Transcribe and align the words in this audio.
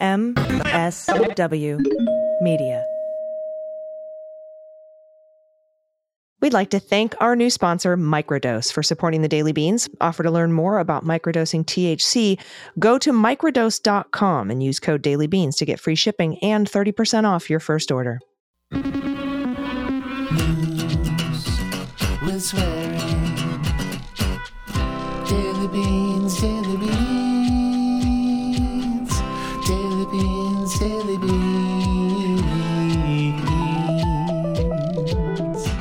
MSW 0.00 1.80
Media. 2.40 2.84
We'd 6.40 6.52
like 6.52 6.70
to 6.70 6.78
thank 6.78 7.16
our 7.20 7.34
new 7.34 7.50
sponsor, 7.50 7.96
Microdose, 7.96 8.72
for 8.72 8.84
supporting 8.84 9.22
the 9.22 9.28
Daily 9.28 9.50
Beans. 9.52 9.88
Offer 10.00 10.22
to 10.22 10.30
learn 10.30 10.52
more 10.52 10.78
about 10.78 11.04
microdosing 11.04 11.64
THC, 11.64 12.38
go 12.78 12.96
to 12.98 13.12
microdose.com 13.12 14.50
and 14.50 14.62
use 14.62 14.78
code 14.78 15.02
DailyBeans 15.02 15.56
to 15.56 15.64
get 15.64 15.80
free 15.80 15.96
shipping 15.96 16.38
and 16.38 16.70
30% 16.70 17.24
off 17.24 17.50
your 17.50 17.60
first 17.60 17.90
order. 17.90 18.20
with 22.28 22.42
swearing. 22.42 22.98
Daily 25.26 25.68
beans, 25.68 26.07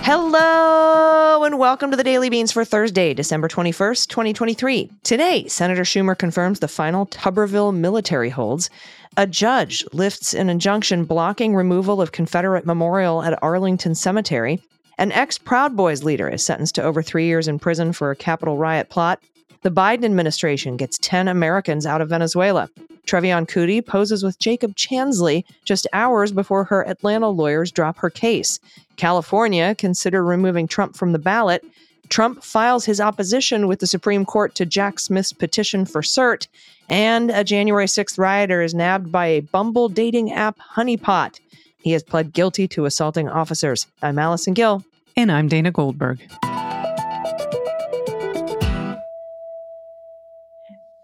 Hello 0.10 1.44
and 1.44 1.60
welcome 1.60 1.92
to 1.92 1.98
the 1.98 2.04
Daily 2.04 2.30
Beans 2.30 2.54
for 2.54 2.64
Thursday, 2.64 3.14
December 3.14 3.50
21st, 3.50 4.08
2023. 4.08 4.90
Today, 5.04 5.46
Senator 5.50 5.82
Schumer 5.82 6.18
confirms 6.18 6.62
the 6.62 6.70
final 6.70 7.08
Tuberville 7.08 7.76
military 7.76 8.30
holds. 8.30 8.70
A 9.18 9.28
judge 9.28 9.84
lifts 9.92 10.34
an 10.34 10.50
injunction 10.50 11.04
blocking 11.04 11.54
removal 11.54 12.02
of 12.02 12.14
Confederate 12.14 12.66
memorial 12.66 13.22
at 13.22 13.38
Arlington 13.44 13.96
Cemetery. 13.96 14.62
An 14.98 15.12
ex 15.12 15.38
Proud 15.38 15.76
Boys 15.76 16.06
leader 16.06 16.30
is 16.30 16.42
sentenced 16.42 16.76
to 16.76 16.84
over 16.84 17.04
three 17.04 17.26
years 17.26 17.50
in 17.50 17.60
prison 17.60 17.92
for 17.92 18.10
a 18.10 18.16
Capitol 18.16 18.58
riot 18.58 18.88
plot. 18.88 19.22
The 19.68 19.74
Biden 19.74 20.06
administration 20.06 20.78
gets 20.78 20.98
10 21.00 21.28
Americans 21.28 21.86
out 21.86 22.00
of 22.00 22.08
Venezuela. 22.08 22.70
Trevian 23.06 23.46
Kutti 23.46 23.86
poses 23.86 24.24
with 24.24 24.40
Jacob 24.40 24.78
Chansley 24.78 25.44
just 25.66 25.86
hours 25.92 26.32
before 26.32 26.64
her 26.64 26.88
Atlanta 26.88 27.28
lawyers 27.28 27.70
drop 27.70 27.98
her 27.98 28.10
case. 28.10 28.62
California 28.96 29.76
consider 29.76 30.24
removing 30.24 30.70
Trump 30.70 30.96
from 30.96 31.12
the 31.12 31.20
ballot. 31.20 31.66
Trump 32.08 32.46
files 32.46 32.86
his 32.86 33.02
opposition 33.02 33.68
with 33.68 33.82
the 33.82 33.88
Supreme 33.88 34.24
Court 34.24 34.56
to 34.56 34.66
Jack 34.66 35.02
Smith's 35.02 35.34
petition 35.34 35.84
for 35.86 36.02
cert. 36.02 36.48
And 36.88 37.30
a 37.30 37.44
January 37.44 37.88
6th 37.88 38.18
rioter 38.18 38.62
is 38.62 38.74
nabbed 38.74 39.12
by 39.12 39.26
a 39.26 39.42
Bumble 39.42 39.90
dating 39.90 40.32
app 40.32 40.58
honeypot. 40.78 41.42
He 41.80 41.92
has 41.92 42.04
pled 42.04 42.32
guilty 42.32 42.70
to 42.70 42.86
assaulting 42.86 43.28
officers. 43.28 43.86
I'm 44.02 44.18
Allison 44.18 44.54
Gill. 44.54 44.86
And 45.18 45.30
I'm 45.30 45.50
Dana 45.50 45.72
Goldberg. 45.72 46.22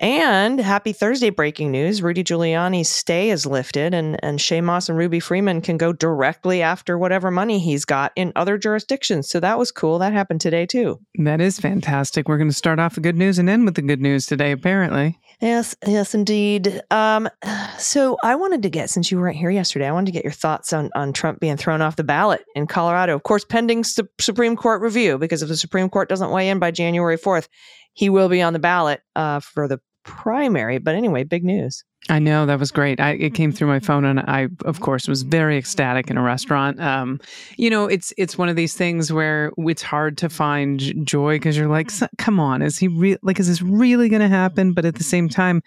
And 0.04 0.60
happy 0.60 0.92
Thursday 0.92 1.30
breaking 1.30 1.72
news. 1.72 2.02
Rudy 2.02 2.26
Giuliani's 2.26 2.90
stay 2.90 3.30
is 3.30 3.46
lifted, 3.46 3.94
and, 3.94 4.22
and 4.22 4.38
Shaye 4.38 4.62
Moss 4.62 4.90
and 4.90 4.98
Ruby 4.98 5.22
Freeman 5.22 5.62
can 5.62 5.78
go 5.78 5.94
directly 5.94 6.62
after 6.62 6.98
whatever 6.98 7.32
money 7.32 7.58
he's 7.58 7.86
got 7.86 8.12
in 8.18 8.34
other 8.36 8.58
jurisdictions. 8.58 9.30
So 9.30 9.40
that 9.40 9.58
was 9.58 9.72
cool. 9.72 10.00
That 10.00 10.12
happened 10.12 10.42
today, 10.42 10.66
too. 10.66 11.00
That 11.20 11.40
is 11.40 11.58
fantastic. 11.58 12.28
We're 12.28 12.38
going 12.38 12.50
to 12.50 12.54
start 12.54 12.80
off 12.80 12.96
the 12.96 13.00
good 13.00 13.16
news 13.16 13.40
and 13.40 13.50
end 13.50 13.64
with 13.64 13.76
the 13.76 13.82
good 13.82 14.02
news 14.02 14.26
today, 14.26 14.52
apparently. 14.52 15.18
Yes, 15.40 15.74
yes, 15.88 16.14
indeed. 16.14 16.82
Um, 16.92 17.30
so 17.78 18.18
I 18.24 18.36
wanted 18.36 18.62
to 18.64 18.70
get, 18.70 18.90
since 18.90 19.10
you 19.10 19.18
weren't 19.20 19.38
here 19.38 19.50
yesterday, 19.50 19.88
I 19.88 19.94
wanted 19.94 20.08
to 20.08 20.12
get 20.12 20.26
your 20.26 20.34
thoughts 20.34 20.74
on, 20.74 20.90
on 20.96 21.14
Trump 21.14 21.40
being 21.40 21.56
thrown 21.56 21.82
off 21.82 21.96
the 21.96 22.04
ballot 22.04 22.44
in 22.56 22.68
Colorado. 22.68 23.16
Of 23.16 23.24
course, 23.24 23.46
pending 23.46 23.86
su- 23.86 24.10
Supreme 24.20 24.58
Court 24.58 24.82
review, 24.82 25.18
because 25.18 25.42
if 25.42 25.48
the 25.48 25.56
Supreme 25.56 25.90
Court 25.90 26.10
doesn't 26.10 26.32
weigh 26.32 26.50
in 26.50 26.60
by 26.60 26.72
January 26.72 27.18
4th, 27.18 27.48
he 27.94 28.10
will 28.10 28.30
be 28.30 28.42
on 28.42 28.54
the 28.54 28.60
ballot 28.60 29.02
uh, 29.16 29.40
for 29.40 29.68
the 29.68 29.80
primary. 30.04 30.78
But 30.78 30.96
anyway, 30.96 31.24
big 31.24 31.44
news. 31.44 31.84
I 32.10 32.20
know 32.20 32.46
that 32.46 32.60
was 32.60 32.72
great. 32.72 33.00
I, 33.00 33.12
it 33.12 33.34
came 33.34 33.54
through 33.54 33.70
my 33.70 33.80
phone, 33.80 34.04
and 34.04 34.20
I, 34.20 34.50
of 34.66 34.82
course, 34.82 35.08
was 35.08 35.22
very 35.22 35.58
ecstatic 35.58 36.10
in 36.10 36.18
a 36.18 36.22
restaurant. 36.22 36.82
Um, 36.82 37.22
you 37.58 37.70
know, 37.70 37.86
it's 37.86 38.14
it's 38.18 38.38
one 38.38 38.50
of 38.50 38.58
these 38.58 38.74
things 38.74 39.14
where 39.14 39.54
it's 39.58 39.82
hard 39.82 40.18
to 40.18 40.30
find 40.30 41.08
joy 41.08 41.36
because 41.36 41.56
you're 41.56 41.70
like, 41.70 41.92
come 42.18 42.42
on, 42.42 42.62
is 42.62 42.78
he 42.78 42.90
re- 42.90 43.18
like, 43.24 43.40
is 43.40 43.48
this 43.48 43.62
really 43.62 44.10
going 44.10 44.22
to 44.22 44.28
happen? 44.28 44.74
But 44.74 44.84
at 44.84 44.96
the 44.96 45.04
same 45.04 45.30
time, 45.30 45.62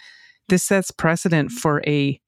this 0.48 0.62
sets 0.62 0.90
precedent 0.90 1.52
for 1.52 1.82
a 1.86 2.20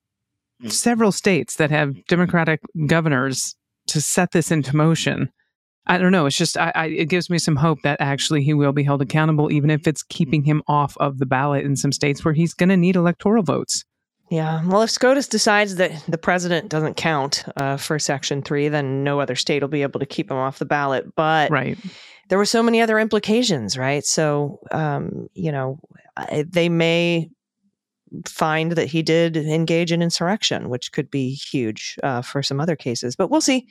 several 0.69 1.12
states 1.12 1.56
that 1.56 1.70
have 1.70 1.94
Democratic 2.06 2.60
governors 2.87 3.56
to 3.88 4.00
set 4.00 4.32
this 4.32 4.50
into 4.50 4.75
motion. 4.75 5.31
I 5.88 5.99
don't 5.99 6.12
know. 6.12 6.26
It's 6.26 6.37
just 6.37 6.59
I, 6.59 6.71
I, 6.75 6.87
it 6.87 7.09
gives 7.09 7.31
me 7.31 7.38
some 7.38 7.56
hope 7.56 7.82
that 7.82 8.00
actually 8.00 8.44
he 8.44 8.53
will 8.53 8.72
be 8.72 8.82
held 8.82 9.00
accountable, 9.00 9.50
even 9.50 9.71
if 9.71 9.87
it's 9.87 10.03
keeping 10.03 10.44
him 10.44 10.62
off 10.69 10.97
of 10.99 11.19
the 11.19 11.26
ballot 11.26 11.65
in 11.65 11.76
some 11.76 11.93
states 11.93 12.25
where 12.25 12.34
he's 12.34 12.53
going 12.54 12.69
to 12.69 12.76
need 12.76 12.97
electoral 12.97 13.43
votes. 13.43 13.84
Yeah. 14.31 14.62
Well, 14.66 14.82
if 14.82 14.91
SCOTUS 14.91 15.26
decides 15.28 15.76
that 15.76 16.04
the 16.06 16.19
president 16.19 16.69
doesn't 16.69 16.99
count 16.99 17.44
uh, 17.56 17.78
for 17.78 17.99
Section 17.99 18.43
3, 18.43 18.69
then 18.69 19.03
no 19.03 19.21
other 19.21 19.34
state 19.34 19.62
will 19.62 19.69
be 19.69 19.81
able 19.81 20.00
to 20.00 20.06
keep 20.06 20.31
him 20.31 20.37
off 20.37 20.59
the 20.59 20.66
ballot. 20.66 21.15
But 21.16 21.50
right. 21.50 21.78
there 22.28 22.37
were 22.37 22.44
so 22.44 22.62
many 22.62 22.82
other 22.82 22.99
implications, 22.99 23.78
right? 23.78 24.05
So, 24.05 24.60
um, 24.70 25.28
you 25.32 25.50
know, 25.50 25.81
they 26.44 26.69
may 26.69 27.31
find 28.26 28.72
that 28.72 28.88
he 28.88 29.03
did 29.03 29.37
engage 29.37 29.93
in 29.93 30.03
insurrection, 30.03 30.69
which 30.69 30.93
could 30.93 31.10
be 31.10 31.31
huge 31.31 31.97
uh, 32.03 32.20
for 32.20 32.43
some 32.43 32.60
other 32.60 32.76
cases. 32.76 33.16
But 33.16 33.31
we'll 33.31 33.41
see 33.41 33.66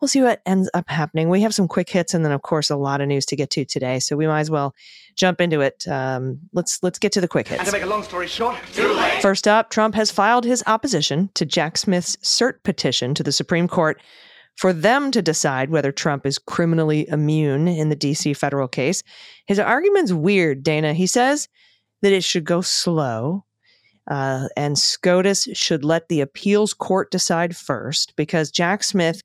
we'll 0.00 0.08
see 0.08 0.22
what 0.22 0.42
ends 0.46 0.70
up 0.74 0.88
happening. 0.88 1.28
We 1.28 1.40
have 1.42 1.54
some 1.54 1.68
quick 1.68 1.88
hits, 1.88 2.14
and 2.14 2.24
then 2.24 2.32
of 2.32 2.42
course 2.42 2.70
a 2.70 2.76
lot 2.76 3.00
of 3.00 3.08
news 3.08 3.26
to 3.26 3.36
get 3.36 3.50
to 3.50 3.64
today. 3.64 3.98
So 4.00 4.16
we 4.16 4.26
might 4.26 4.40
as 4.40 4.50
well 4.50 4.74
jump 5.16 5.40
into 5.40 5.60
it. 5.60 5.86
Um, 5.88 6.40
let's 6.52 6.82
let's 6.82 6.98
get 6.98 7.12
to 7.12 7.20
the 7.20 7.28
quick 7.28 7.48
hits. 7.48 7.60
And 7.60 7.66
to 7.66 7.72
make 7.72 7.82
a 7.82 7.86
long 7.86 8.02
story 8.02 8.26
short, 8.26 8.56
First 9.20 9.48
up, 9.48 9.70
Trump 9.70 9.94
has 9.94 10.10
filed 10.10 10.44
his 10.44 10.62
opposition 10.66 11.30
to 11.34 11.44
Jack 11.44 11.78
Smith's 11.78 12.16
cert 12.16 12.62
petition 12.62 13.14
to 13.14 13.22
the 13.22 13.32
Supreme 13.32 13.68
Court 13.68 14.00
for 14.56 14.72
them 14.72 15.10
to 15.10 15.22
decide 15.22 15.70
whether 15.70 15.90
Trump 15.90 16.26
is 16.26 16.38
criminally 16.38 17.08
immune 17.08 17.66
in 17.66 17.88
the 17.88 17.96
DC 17.96 18.36
federal 18.36 18.68
case. 18.68 19.02
His 19.46 19.58
argument's 19.58 20.12
weird, 20.12 20.62
Dana. 20.62 20.94
He 20.94 21.06
says 21.06 21.48
that 22.02 22.12
it 22.12 22.24
should 22.24 22.44
go 22.44 22.60
slow. 22.60 23.44
Uh, 24.10 24.48
and 24.54 24.78
SCOTUS 24.78 25.48
should 25.54 25.82
let 25.82 26.08
the 26.08 26.20
appeals 26.20 26.74
court 26.74 27.10
decide 27.10 27.56
first 27.56 28.14
because 28.16 28.50
Jack 28.50 28.84
Smith 28.84 29.22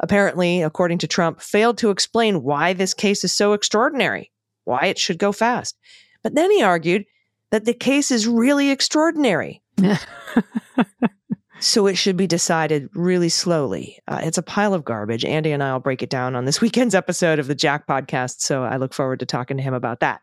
apparently, 0.00 0.62
according 0.62 0.98
to 0.98 1.06
Trump, 1.06 1.40
failed 1.40 1.78
to 1.78 1.90
explain 1.90 2.42
why 2.42 2.72
this 2.72 2.94
case 2.94 3.22
is 3.24 3.32
so 3.32 3.52
extraordinary, 3.52 4.30
why 4.64 4.86
it 4.86 4.98
should 4.98 5.18
go 5.18 5.32
fast. 5.32 5.78
But 6.22 6.34
then 6.34 6.50
he 6.50 6.62
argued 6.62 7.04
that 7.50 7.64
the 7.64 7.74
case 7.74 8.10
is 8.10 8.26
really 8.26 8.70
extraordinary. 8.70 9.62
so 11.60 11.86
it 11.86 11.96
should 11.96 12.16
be 12.16 12.26
decided 12.26 12.88
really 12.94 13.28
slowly. 13.28 13.98
Uh, 14.08 14.20
it's 14.22 14.38
a 14.38 14.42
pile 14.42 14.74
of 14.74 14.84
garbage. 14.84 15.24
Andy 15.24 15.52
and 15.52 15.62
I 15.62 15.72
will 15.72 15.80
break 15.80 16.02
it 16.02 16.10
down 16.10 16.36
on 16.36 16.44
this 16.44 16.60
weekend's 16.60 16.94
episode 16.94 17.38
of 17.38 17.46
the 17.46 17.54
Jack 17.54 17.86
podcast. 17.86 18.40
So 18.40 18.64
I 18.64 18.76
look 18.76 18.94
forward 18.94 19.20
to 19.20 19.26
talking 19.26 19.56
to 19.56 19.62
him 19.62 19.74
about 19.74 20.00
that. 20.00 20.20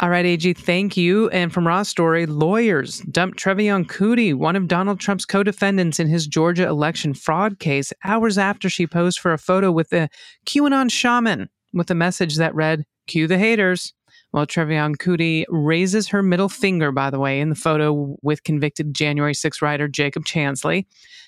All 0.00 0.10
right, 0.10 0.26
AG, 0.26 0.54
thank 0.54 0.96
you. 0.96 1.28
And 1.28 1.52
from 1.52 1.68
Raw 1.68 1.84
Story, 1.84 2.26
lawyers 2.26 2.98
dumped 3.12 3.38
Trevian 3.38 3.86
Kutti, 3.86 4.34
one 4.34 4.56
of 4.56 4.66
Donald 4.66 4.98
Trump's 4.98 5.24
co 5.24 5.44
defendants 5.44 6.00
in 6.00 6.08
his 6.08 6.26
Georgia 6.26 6.66
election 6.66 7.14
fraud 7.14 7.60
case, 7.60 7.92
hours 8.02 8.36
after 8.36 8.68
she 8.68 8.88
posed 8.88 9.20
for 9.20 9.32
a 9.32 9.38
photo 9.38 9.70
with 9.70 9.92
a 9.92 10.08
QAnon 10.46 10.90
shaman 10.90 11.48
with 11.72 11.92
a 11.92 11.94
message 11.94 12.36
that 12.36 12.54
read, 12.56 12.84
Cue 13.06 13.28
the 13.28 13.38
haters. 13.38 13.92
Well, 14.32 14.46
Trevian 14.46 14.96
Kutti 14.96 15.44
raises 15.48 16.08
her 16.08 16.24
middle 16.24 16.48
finger, 16.48 16.90
by 16.90 17.10
the 17.10 17.20
way, 17.20 17.38
in 17.38 17.50
the 17.50 17.54
photo 17.54 18.16
with 18.20 18.42
convicted 18.42 18.94
January 18.94 19.32
6 19.32 19.62
writer 19.62 19.86
Jacob 19.86 20.24
Chansley. 20.24 20.86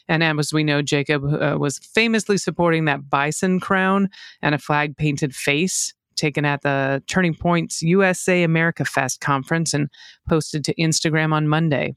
And 0.08 0.24
as 0.24 0.52
we 0.52 0.64
know, 0.64 0.82
Jacob 0.82 1.22
uh, 1.24 1.56
was 1.56 1.78
famously 1.78 2.36
supporting 2.36 2.86
that 2.86 3.08
bison 3.08 3.60
crown 3.60 4.08
and 4.42 4.56
a 4.56 4.58
flag 4.58 4.96
painted 4.96 5.36
face 5.36 5.94
taken 6.16 6.44
at 6.44 6.62
the 6.62 7.02
Turning 7.06 7.34
Points 7.34 7.82
USA 7.82 8.42
America 8.42 8.84
Fest 8.84 9.20
conference 9.20 9.74
and 9.74 9.88
posted 10.28 10.64
to 10.64 10.74
Instagram 10.74 11.32
on 11.32 11.48
Monday. 11.48 11.94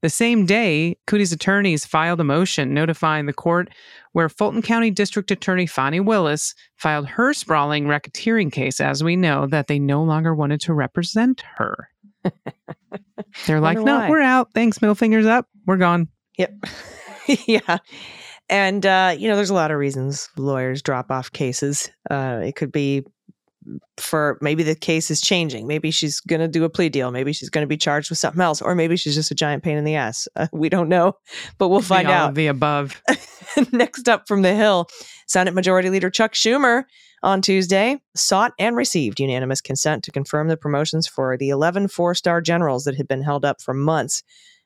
The 0.00 0.10
same 0.10 0.46
day, 0.46 0.96
Kutti's 1.08 1.32
attorneys 1.32 1.84
filed 1.84 2.20
a 2.20 2.24
motion 2.24 2.72
notifying 2.72 3.26
the 3.26 3.32
court 3.32 3.68
where 4.12 4.28
Fulton 4.28 4.62
County 4.62 4.90
District 4.90 5.28
Attorney 5.30 5.66
Fani 5.66 5.98
Willis 5.98 6.54
filed 6.76 7.08
her 7.08 7.34
sprawling 7.34 7.86
racketeering 7.86 8.52
case, 8.52 8.80
as 8.80 9.02
we 9.02 9.16
know, 9.16 9.48
that 9.48 9.66
they 9.66 9.80
no 9.80 10.04
longer 10.04 10.34
wanted 10.34 10.60
to 10.62 10.72
represent 10.72 11.42
her. 11.56 11.88
They're 13.46 13.60
like, 13.60 13.78
no, 13.78 13.98
why. 13.98 14.08
we're 14.08 14.22
out. 14.22 14.50
Thanks, 14.54 14.80
middle 14.80 14.94
fingers 14.94 15.26
up. 15.26 15.48
We're 15.66 15.76
gone. 15.78 16.08
Yep. 16.38 16.54
yeah. 17.46 17.78
And, 18.48 18.86
uh, 18.86 19.16
you 19.18 19.28
know, 19.28 19.34
there's 19.34 19.50
a 19.50 19.54
lot 19.54 19.72
of 19.72 19.78
reasons 19.78 20.28
lawyers 20.36 20.80
drop 20.80 21.10
off 21.10 21.32
cases. 21.32 21.90
Uh, 22.08 22.40
it 22.44 22.54
could 22.54 22.72
be 22.72 23.04
for 23.96 24.38
maybe 24.40 24.62
the 24.62 24.74
case 24.74 25.10
is 25.10 25.20
changing. 25.20 25.66
Maybe 25.66 25.90
she's 25.90 26.20
going 26.20 26.40
to 26.40 26.48
do 26.48 26.64
a 26.64 26.70
plea 26.70 26.88
deal. 26.88 27.10
Maybe 27.10 27.32
she's 27.32 27.50
going 27.50 27.62
to 27.62 27.68
be 27.68 27.76
charged 27.76 28.10
with 28.10 28.18
something 28.18 28.40
else, 28.40 28.62
or 28.62 28.74
maybe 28.74 28.96
she's 28.96 29.14
just 29.14 29.30
a 29.30 29.34
giant 29.34 29.62
pain 29.62 29.76
in 29.76 29.84
the 29.84 29.94
ass. 29.94 30.28
Uh, 30.36 30.46
we 30.52 30.68
don't 30.68 30.88
know, 30.88 31.14
but 31.58 31.68
we'll 31.68 31.82
find 31.82 32.08
out. 32.08 32.34
the 32.34 32.46
above. 32.46 33.02
Next 33.72 34.08
up 34.08 34.28
from 34.28 34.42
the 34.42 34.54
Hill, 34.54 34.88
Senate 35.26 35.54
Majority 35.54 35.90
Leader 35.90 36.10
Chuck 36.10 36.34
Schumer 36.34 36.84
on 37.22 37.42
Tuesday 37.42 38.00
sought 38.14 38.52
and 38.58 38.76
received 38.76 39.20
unanimous 39.20 39.60
consent 39.60 40.04
to 40.04 40.12
confirm 40.12 40.48
the 40.48 40.56
promotions 40.56 41.06
for 41.06 41.36
the 41.36 41.48
11 41.48 41.88
four 41.88 42.14
star 42.14 42.40
generals 42.40 42.84
that 42.84 42.94
had 42.94 43.08
been 43.08 43.22
held 43.22 43.44
up 43.44 43.60
for 43.60 43.74
months 43.74 44.22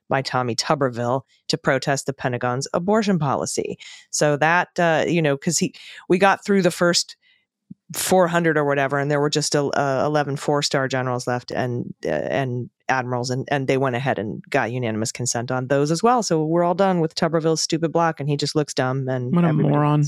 by 0.08 0.20
Tommy 0.20 0.54
Tuberville 0.54 1.22
to 1.48 1.56
protest 1.56 2.04
the 2.04 2.12
Pentagon's 2.12 2.68
abortion 2.74 3.18
policy. 3.18 3.78
So 4.10 4.36
that 4.36 4.68
uh, 4.78 5.04
you 5.08 5.22
know, 5.22 5.36
because 5.36 5.58
he 5.58 5.74
we 6.08 6.18
got 6.18 6.44
through 6.44 6.62
the 6.62 6.70
first 6.70 7.16
400 7.94 8.56
or 8.56 8.64
whatever, 8.64 8.98
and 8.98 9.10
there 9.10 9.20
were 9.20 9.30
just 9.30 9.54
uh, 9.56 9.70
11 10.04 10.36
four 10.36 10.62
star 10.62 10.88
generals 10.88 11.26
left 11.26 11.50
and 11.50 11.92
uh, 12.04 12.08
and 12.08 12.70
admirals, 12.88 13.30
and, 13.30 13.48
and 13.50 13.68
they 13.68 13.78
went 13.78 13.96
ahead 13.96 14.18
and 14.18 14.42
got 14.50 14.70
unanimous 14.70 15.12
consent 15.12 15.50
on 15.50 15.68
those 15.68 15.90
as 15.90 16.02
well. 16.02 16.22
So 16.22 16.44
we're 16.44 16.64
all 16.64 16.74
done 16.74 17.00
with 17.00 17.14
Tuberville's 17.14 17.62
stupid 17.62 17.92
block, 17.92 18.20
and 18.20 18.28
he 18.28 18.36
just 18.36 18.54
looks 18.54 18.74
dumb. 18.74 19.08
And 19.08 19.34
What 19.34 19.44
a 19.44 19.52
moron. 19.52 20.04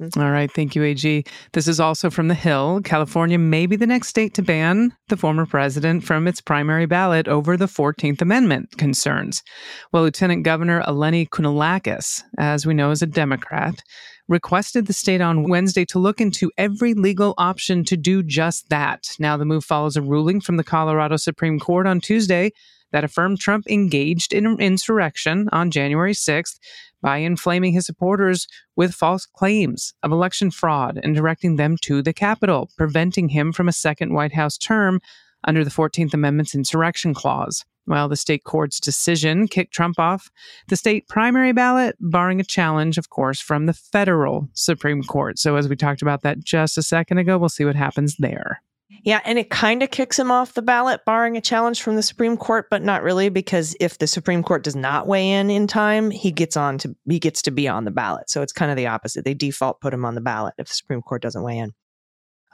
Mhm. 0.00 0.16
All 0.16 0.30
right. 0.30 0.50
Thank 0.50 0.74
you, 0.74 0.82
AG. 0.82 1.24
This 1.52 1.68
is 1.68 1.78
also 1.78 2.10
from 2.10 2.26
The 2.26 2.34
Hill. 2.34 2.80
California 2.82 3.38
may 3.38 3.66
be 3.66 3.76
the 3.76 3.86
next 3.86 4.08
state 4.08 4.34
to 4.34 4.42
ban 4.42 4.92
the 5.08 5.16
former 5.16 5.46
president 5.46 6.02
from 6.02 6.26
its 6.26 6.40
primary 6.40 6.86
ballot 6.86 7.28
over 7.28 7.56
the 7.56 7.68
14th 7.68 8.20
Amendment 8.20 8.76
concerns. 8.76 9.44
Well, 9.92 10.02
Lieutenant 10.02 10.42
Governor 10.42 10.82
Eleni 10.82 11.28
Kounalakis, 11.28 12.24
as 12.38 12.66
we 12.66 12.74
know, 12.74 12.90
is 12.90 13.02
a 13.02 13.06
Democrat, 13.06 13.82
requested 14.28 14.86
the 14.86 14.92
state 14.92 15.20
on 15.20 15.48
Wednesday 15.48 15.84
to 15.86 15.98
look 15.98 16.20
into 16.20 16.50
every 16.56 16.94
legal 16.94 17.34
option 17.36 17.84
to 17.84 17.96
do 17.96 18.22
just 18.22 18.68
that. 18.70 19.08
Now, 19.18 19.36
the 19.36 19.44
move 19.44 19.64
follows 19.64 19.96
a 19.96 20.02
ruling 20.02 20.40
from 20.40 20.56
the 20.56 20.64
Colorado 20.64 21.16
Supreme 21.16 21.58
Court 21.60 21.86
on 21.86 22.00
Tuesday 22.00 22.52
that 22.92 23.04
affirmed 23.04 23.40
Trump 23.40 23.66
engaged 23.68 24.32
in 24.32 24.58
insurrection 24.60 25.48
on 25.52 25.70
January 25.70 26.14
6th 26.14 26.58
by 27.02 27.18
inflaming 27.18 27.72
his 27.72 27.84
supporters 27.84 28.46
with 28.76 28.94
false 28.94 29.26
claims 29.26 29.92
of 30.02 30.10
election 30.10 30.50
fraud 30.50 30.98
and 31.02 31.14
directing 31.14 31.56
them 31.56 31.76
to 31.82 32.00
the 32.00 32.14
Capitol, 32.14 32.70
preventing 32.78 33.28
him 33.28 33.52
from 33.52 33.68
a 33.68 33.72
second 33.72 34.14
White 34.14 34.32
House 34.32 34.56
term 34.56 35.00
under 35.46 35.64
the 35.64 35.70
14th 35.70 36.14
Amendment's 36.14 36.54
insurrection 36.54 37.12
clause. 37.12 37.64
Well, 37.86 38.08
the 38.08 38.16
state 38.16 38.44
court's 38.44 38.80
decision 38.80 39.46
kicked 39.46 39.74
Trump 39.74 39.98
off 39.98 40.30
the 40.68 40.76
state 40.76 41.06
primary 41.08 41.52
ballot, 41.52 41.96
barring 42.00 42.40
a 42.40 42.44
challenge, 42.44 42.96
of 42.96 43.10
course, 43.10 43.40
from 43.40 43.66
the 43.66 43.74
federal 43.74 44.48
Supreme 44.54 45.02
Court. 45.02 45.38
So, 45.38 45.56
as 45.56 45.68
we 45.68 45.76
talked 45.76 46.02
about 46.02 46.22
that 46.22 46.42
just 46.42 46.78
a 46.78 46.82
second 46.82 47.18
ago, 47.18 47.36
we'll 47.36 47.48
see 47.48 47.64
what 47.64 47.76
happens 47.76 48.16
there. 48.18 48.62
Yeah, 49.02 49.20
and 49.24 49.38
it 49.38 49.50
kind 49.50 49.82
of 49.82 49.90
kicks 49.90 50.18
him 50.18 50.30
off 50.30 50.54
the 50.54 50.62
ballot, 50.62 51.04
barring 51.04 51.36
a 51.36 51.40
challenge 51.40 51.82
from 51.82 51.96
the 51.96 52.02
Supreme 52.02 52.36
Court, 52.36 52.68
but 52.70 52.82
not 52.82 53.02
really, 53.02 53.28
because 53.28 53.76
if 53.80 53.98
the 53.98 54.06
Supreme 54.06 54.42
Court 54.42 54.62
does 54.62 54.76
not 54.76 55.06
weigh 55.06 55.30
in 55.30 55.50
in 55.50 55.66
time, 55.66 56.10
he 56.10 56.30
gets 56.30 56.56
on 56.56 56.78
to 56.78 56.94
he 57.08 57.18
gets 57.18 57.42
to 57.42 57.50
be 57.50 57.68
on 57.68 57.84
the 57.84 57.90
ballot. 57.90 58.30
So 58.30 58.40
it's 58.40 58.52
kind 58.52 58.70
of 58.70 58.76
the 58.76 58.86
opposite. 58.86 59.24
They 59.24 59.34
default 59.34 59.80
put 59.80 59.92
him 59.92 60.04
on 60.04 60.14
the 60.14 60.20
ballot 60.20 60.54
if 60.58 60.68
the 60.68 60.74
Supreme 60.74 61.02
Court 61.02 61.22
doesn't 61.22 61.42
weigh 61.42 61.58
in. 61.58 61.72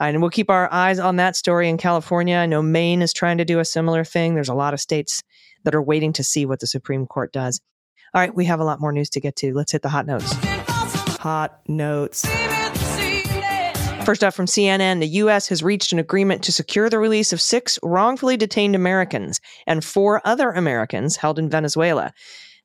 And 0.09 0.19
we'll 0.19 0.31
keep 0.31 0.49
our 0.49 0.71
eyes 0.73 0.97
on 0.99 1.17
that 1.17 1.35
story 1.35 1.69
in 1.69 1.77
California. 1.77 2.35
I 2.35 2.47
know 2.47 2.61
Maine 2.61 3.01
is 3.01 3.13
trying 3.13 3.37
to 3.37 3.45
do 3.45 3.59
a 3.59 3.65
similar 3.65 4.03
thing. 4.03 4.33
There's 4.33 4.49
a 4.49 4.53
lot 4.55 4.73
of 4.73 4.81
states 4.81 5.21
that 5.63 5.75
are 5.75 5.81
waiting 5.81 6.11
to 6.13 6.23
see 6.23 6.45
what 6.45 6.59
the 6.59 6.67
Supreme 6.67 7.05
Court 7.05 7.31
does. 7.31 7.61
All 8.13 8.19
right, 8.19 8.35
we 8.35 8.45
have 8.45 8.59
a 8.59 8.63
lot 8.63 8.81
more 8.81 8.91
news 8.91 9.09
to 9.11 9.21
get 9.21 9.35
to. 9.37 9.53
Let's 9.53 9.71
hit 9.71 9.83
the 9.83 9.89
hot 9.89 10.07
notes. 10.07 10.33
Hot 11.19 11.61
notes. 11.67 12.27
First 14.03 14.23
up 14.23 14.33
from 14.33 14.47
CNN, 14.47 14.99
the 14.99 15.07
U.S. 15.07 15.47
has 15.49 15.61
reached 15.61 15.93
an 15.93 15.99
agreement 15.99 16.43
to 16.43 16.51
secure 16.51 16.89
the 16.89 16.97
release 16.97 17.31
of 17.31 17.39
six 17.39 17.77
wrongfully 17.83 18.35
detained 18.35 18.75
Americans 18.75 19.39
and 19.67 19.85
four 19.85 20.19
other 20.25 20.49
Americans 20.49 21.15
held 21.17 21.37
in 21.37 21.47
Venezuela. 21.47 22.11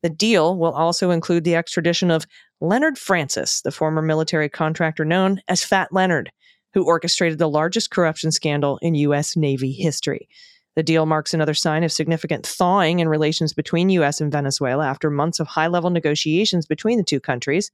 The 0.03 0.09
deal 0.09 0.57
will 0.57 0.73
also 0.73 1.11
include 1.11 1.45
the 1.45 1.57
extradition 1.57 2.11
of 2.11 2.27
Leonard 2.63 2.97
Francis, 2.97 3.61
the 3.61 3.71
former 3.71 4.01
military 4.01 4.49
contractor 4.49 5.05
known 5.05 5.43
as 5.47 5.63
Fat 5.63 5.93
Leonard, 5.93 6.33
who 6.77 6.85
orchestrated 6.85 7.39
the 7.39 7.49
largest 7.49 7.91
corruption 7.91 8.31
scandal 8.31 8.79
in 8.83 8.95
U.S. 8.97 9.35
Navy 9.35 9.73
history. 9.73 10.29
The 10.75 10.83
deal 10.83 11.07
marks 11.07 11.33
another 11.33 11.55
sign 11.55 11.85
of 11.85 11.91
significant 11.91 12.47
thawing 12.47 12.99
in 12.99 13.09
relations 13.09 13.55
between 13.55 13.89
U.S. 13.89 14.21
and 14.21 14.31
Venezuela 14.31 14.87
after 14.87 15.09
months 15.09 15.41
of 15.41 15.47
high 15.47 15.69
level 15.69 15.89
negotiations 15.89 16.67
between 16.67 16.99
the 16.99 17.03
two 17.03 17.19
countries. 17.19 17.71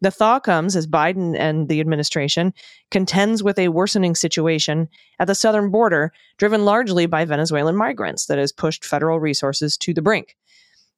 The 0.00 0.10
thaw 0.10 0.40
comes 0.40 0.76
as 0.76 0.86
Biden 0.86 1.38
and 1.38 1.68
the 1.68 1.78
administration 1.78 2.54
contends 2.90 3.42
with 3.42 3.58
a 3.58 3.68
worsening 3.68 4.14
situation 4.14 4.88
at 5.18 5.26
the 5.26 5.34
southern 5.34 5.70
border, 5.70 6.10
driven 6.38 6.64
largely 6.64 7.04
by 7.04 7.26
Venezuelan 7.26 7.76
migrants 7.76 8.24
that 8.26 8.38
has 8.38 8.50
pushed 8.50 8.82
federal 8.82 9.20
resources 9.20 9.76
to 9.76 9.92
the 9.92 10.00
brink. 10.00 10.38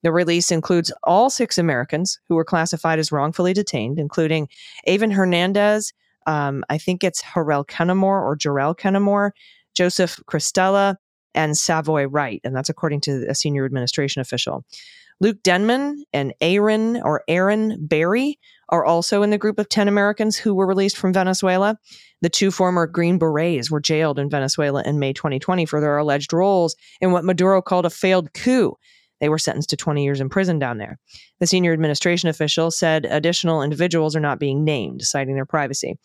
The 0.04 0.12
release 0.12 0.52
includes 0.52 0.92
all 1.02 1.30
six 1.30 1.58
Americans 1.58 2.20
who 2.28 2.36
were 2.36 2.44
classified 2.44 3.00
as 3.00 3.10
wrongfully 3.10 3.54
detained, 3.54 3.98
including 3.98 4.48
Avon 4.86 5.10
Hernandez, 5.10 5.92
um, 6.26 6.64
I 6.68 6.78
think 6.78 7.04
it's 7.04 7.22
Harel 7.22 7.64
Kennemore 7.64 8.22
or 8.22 8.36
Jarell 8.36 8.76
Kennemore, 8.76 9.30
Joseph 9.74 10.20
Cristela, 10.28 10.96
and 11.34 11.56
Savoy 11.56 12.06
Wright, 12.06 12.40
and 12.44 12.54
that's 12.54 12.68
according 12.68 13.00
to 13.02 13.26
a 13.28 13.34
senior 13.34 13.64
administration 13.64 14.20
official. 14.20 14.64
Luke 15.20 15.42
Denman 15.42 16.04
and 16.12 16.32
Aaron 16.40 17.00
or 17.02 17.22
Aaron 17.28 17.76
Berry 17.86 18.38
are 18.70 18.84
also 18.84 19.22
in 19.22 19.30
the 19.30 19.38
group 19.38 19.58
of 19.58 19.68
10 19.68 19.86
Americans 19.86 20.36
who 20.36 20.54
were 20.54 20.66
released 20.66 20.96
from 20.96 21.12
Venezuela. 21.12 21.76
The 22.22 22.30
two 22.30 22.50
former 22.50 22.86
Green 22.86 23.18
Berets 23.18 23.70
were 23.70 23.80
jailed 23.80 24.18
in 24.18 24.30
Venezuela 24.30 24.82
in 24.84 24.98
May 24.98 25.12
2020 25.12 25.66
for 25.66 25.80
their 25.80 25.98
alleged 25.98 26.32
roles 26.32 26.74
in 27.00 27.12
what 27.12 27.24
Maduro 27.24 27.60
called 27.60 27.86
a 27.86 27.90
failed 27.90 28.32
coup. 28.32 28.76
They 29.20 29.28
were 29.28 29.38
sentenced 29.38 29.70
to 29.70 29.76
20 29.76 30.02
years 30.02 30.20
in 30.20 30.28
prison 30.28 30.58
down 30.58 30.78
there. 30.78 30.98
The 31.38 31.46
senior 31.46 31.72
administration 31.72 32.28
official 32.28 32.70
said 32.70 33.04
additional 33.04 33.62
individuals 33.62 34.16
are 34.16 34.20
not 34.20 34.38
being 34.38 34.64
named, 34.64 35.02
citing 35.02 35.34
their 35.34 35.46
privacy. 35.46 35.98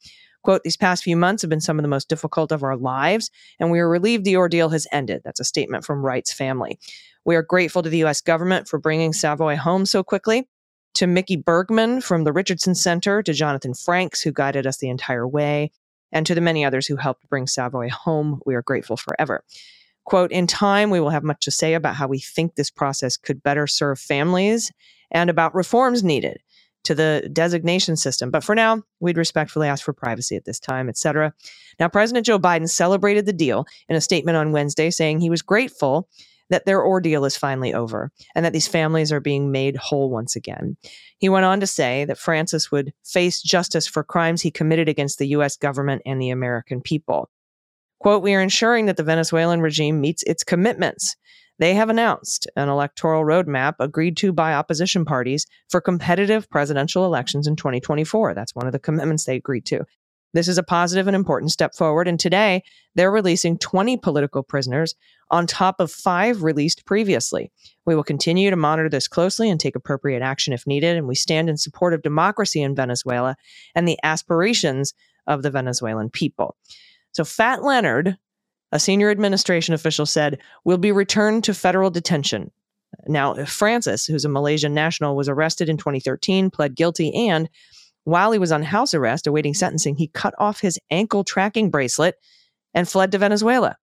Quote, 0.44 0.64
these 0.64 0.78
past 0.78 1.04
few 1.04 1.18
months 1.18 1.42
have 1.42 1.50
been 1.50 1.60
some 1.60 1.80
of 1.80 1.84
the 1.84 1.90
most 1.90 2.08
difficult 2.08 2.52
of 2.52 2.62
our 2.62 2.78
lives, 2.78 3.32
and 3.60 3.72
we 3.72 3.80
are 3.80 3.90
relieved 3.90 4.26
the 4.26 4.38
ordeal 4.38 4.70
has 4.70 4.86
ended. 4.92 5.22
That's 5.26 5.40
a 5.40 5.44
statement 5.44 5.84
from 5.84 6.06
Wright's 6.06 6.32
family. 6.32 6.78
We 7.26 7.36
are 7.36 7.42
grateful 7.42 7.82
to 7.82 7.90
the 7.90 7.98
U.S. 8.00 8.22
government 8.22 8.68
for 8.68 8.78
bringing 8.78 9.12
Savoy 9.12 9.56
home 9.56 9.88
so 9.88 10.04
quickly. 10.04 10.48
To 10.96 11.08
Mickey 11.08 11.36
Bergman 11.36 12.00
from 12.00 12.26
the 12.26 12.32
Richardson 12.32 12.76
Center, 12.76 13.24
to 13.24 13.34
Jonathan 13.34 13.74
Franks, 13.74 14.22
who 14.22 14.32
guided 14.32 14.68
us 14.68 14.78
the 14.78 14.90
entire 14.90 15.28
way, 15.28 15.72
and 16.12 16.28
to 16.28 16.36
the 16.36 16.42
many 16.42 16.64
others 16.64 16.86
who 16.86 16.96
helped 16.96 17.28
bring 17.28 17.48
Savoy 17.48 17.90
home, 17.90 18.40
we 18.46 18.54
are 18.54 18.62
grateful 18.62 18.98
forever. 18.98 19.44
Quote, 20.06 20.32
in 20.32 20.48
time, 20.48 20.90
we 20.90 21.00
will 21.00 21.10
have 21.10 21.24
much 21.24 21.44
to 21.46 21.52
say 21.52 21.74
about 21.74 21.96
how 21.96 22.08
we 22.08 22.20
think 22.20 22.56
this 22.56 22.70
process 22.70 23.18
could 23.18 23.44
better 23.44 23.68
serve 23.68 24.00
families 24.00 24.72
and 25.12 25.30
about 25.30 25.56
reforms 25.56 26.04
needed 26.04 26.40
to 26.84 26.96
the 26.96 27.28
designation 27.34 27.98
system. 27.98 28.30
But 28.30 28.44
for 28.44 28.56
now, 28.56 28.84
we'd 29.00 29.18
respectfully 29.18 29.68
ask 29.68 29.84
for 29.84 29.94
privacy 29.94 30.36
at 30.36 30.46
this 30.46 30.60
time, 30.60 30.88
etc. 30.88 31.34
Now, 31.80 31.88
President 31.90 32.26
Joe 32.26 32.40
Biden 32.40 32.70
celebrated 32.70 33.26
the 33.26 33.34
deal 33.34 33.66
in 33.90 33.96
a 33.96 34.02
statement 34.02 34.38
on 34.38 34.52
Wednesday, 34.52 34.92
saying 34.92 35.20
he 35.20 35.30
was 35.32 35.42
grateful 35.42 36.08
that 36.52 36.66
their 36.66 36.86
ordeal 36.86 37.26
is 37.26 37.36
finally 37.36 37.74
over 37.74 38.12
and 38.36 38.46
that 38.46 38.54
these 38.54 38.68
families 38.68 39.12
are 39.12 39.20
being 39.20 39.52
made 39.52 39.76
whole 39.76 40.12
once 40.12 40.36
again. 40.36 40.78
He 41.18 41.28
went 41.28 41.46
on 41.46 41.60
to 41.60 41.68
say 41.68 42.06
that 42.06 42.20
Francis 42.20 42.72
would 42.72 42.94
face 43.04 43.42
justice 43.42 43.88
for 43.88 44.04
crimes 44.04 44.44
he 44.44 44.52
committed 44.52 44.88
against 44.88 45.18
the 45.18 45.30
U.S. 45.30 45.58
government 45.58 46.04
and 46.06 46.22
the 46.22 46.30
American 46.30 46.82
people. 46.82 47.32
Quote, 48.00 48.24
we 48.24 48.34
are 48.34 48.42
ensuring 48.42 48.86
that 48.86 48.98
the 48.98 49.04
Venezuelan 49.04 49.62
regime 49.62 50.02
meets 50.02 50.24
its 50.24 50.44
commitments. 50.44 51.16
They 51.58 51.74
have 51.74 51.90
announced 51.90 52.48
an 52.56 52.68
electoral 52.68 53.24
roadmap 53.24 53.76
agreed 53.80 54.18
to 54.18 54.34
by 54.34 54.54
opposition 54.54 55.06
parties 55.06 55.46
for 55.70 55.80
competitive 55.80 56.50
presidential 56.50 57.06
elections 57.06 57.48
in 57.48 57.56
2024. 57.56 58.34
That's 58.34 58.54
one 58.54 58.68
of 58.68 58.74
the 58.74 58.80
commitments 58.80 59.24
they 59.24 59.38
agreed 59.38 59.66
to. 59.68 59.86
This 60.34 60.50
is 60.50 60.58
a 60.58 60.64
positive 60.64 61.08
and 61.08 61.16
important 61.16 61.52
step 61.52 61.76
forward. 61.76 62.10
And 62.10 62.20
today, 62.20 62.62
they're 62.94 63.10
releasing 63.10 63.58
20 63.58 63.96
political 63.96 64.44
prisoners 64.44 64.94
on 65.32 65.48
top 65.48 65.80
of 65.80 65.90
five 65.90 66.44
released 66.44 66.86
previously. 66.86 67.54
We 67.86 67.96
will 67.96 68.04
continue 68.04 68.50
to 68.50 68.58
monitor 68.58 68.90
this 68.90 69.08
closely 69.08 69.50
and 69.50 69.58
take 69.58 69.78
appropriate 69.78 70.22
action 70.22 70.52
if 70.52 70.68
needed. 70.68 70.98
And 70.98 71.08
we 71.08 71.16
stand 71.16 71.50
in 71.50 71.56
support 71.56 71.94
of 71.94 72.02
democracy 72.02 72.62
in 72.62 72.76
Venezuela 72.76 73.38
and 73.76 73.88
the 73.88 73.98
aspirations 74.04 74.94
of 75.26 75.42
the 75.42 75.52
Venezuelan 75.52 76.10
people. 76.10 76.58
So, 77.16 77.24
Fat 77.24 77.64
Leonard, 77.64 78.18
a 78.74 78.80
senior 78.80 79.10
administration 79.10 79.74
official, 79.74 80.06
said, 80.06 80.42
will 80.66 80.78
be 80.78 80.92
returned 80.92 81.46
to 81.46 81.54
federal 81.54 81.90
detention. 81.90 82.52
Now, 83.08 83.46
Francis, 83.46 84.06
who's 84.06 84.26
a 84.26 84.30
Malaysian 84.30 84.74
national, 84.74 85.16
was 85.16 85.30
arrested 85.30 85.70
in 85.70 85.78
2013, 85.78 86.50
pled 86.50 86.76
guilty, 86.76 87.14
and 87.30 87.48
while 88.04 88.34
he 88.34 88.38
was 88.38 88.52
on 88.52 88.64
house 88.64 88.94
arrest 88.94 89.28
awaiting 89.28 89.54
sentencing, 89.54 89.96
he 89.96 90.10
cut 90.10 90.34
off 90.38 90.60
his 90.60 90.78
ankle 90.92 91.24
tracking 91.24 91.70
bracelet 91.70 92.16
and 92.74 92.86
fled 92.86 93.14
to 93.14 93.18
Venezuela. 93.18 93.78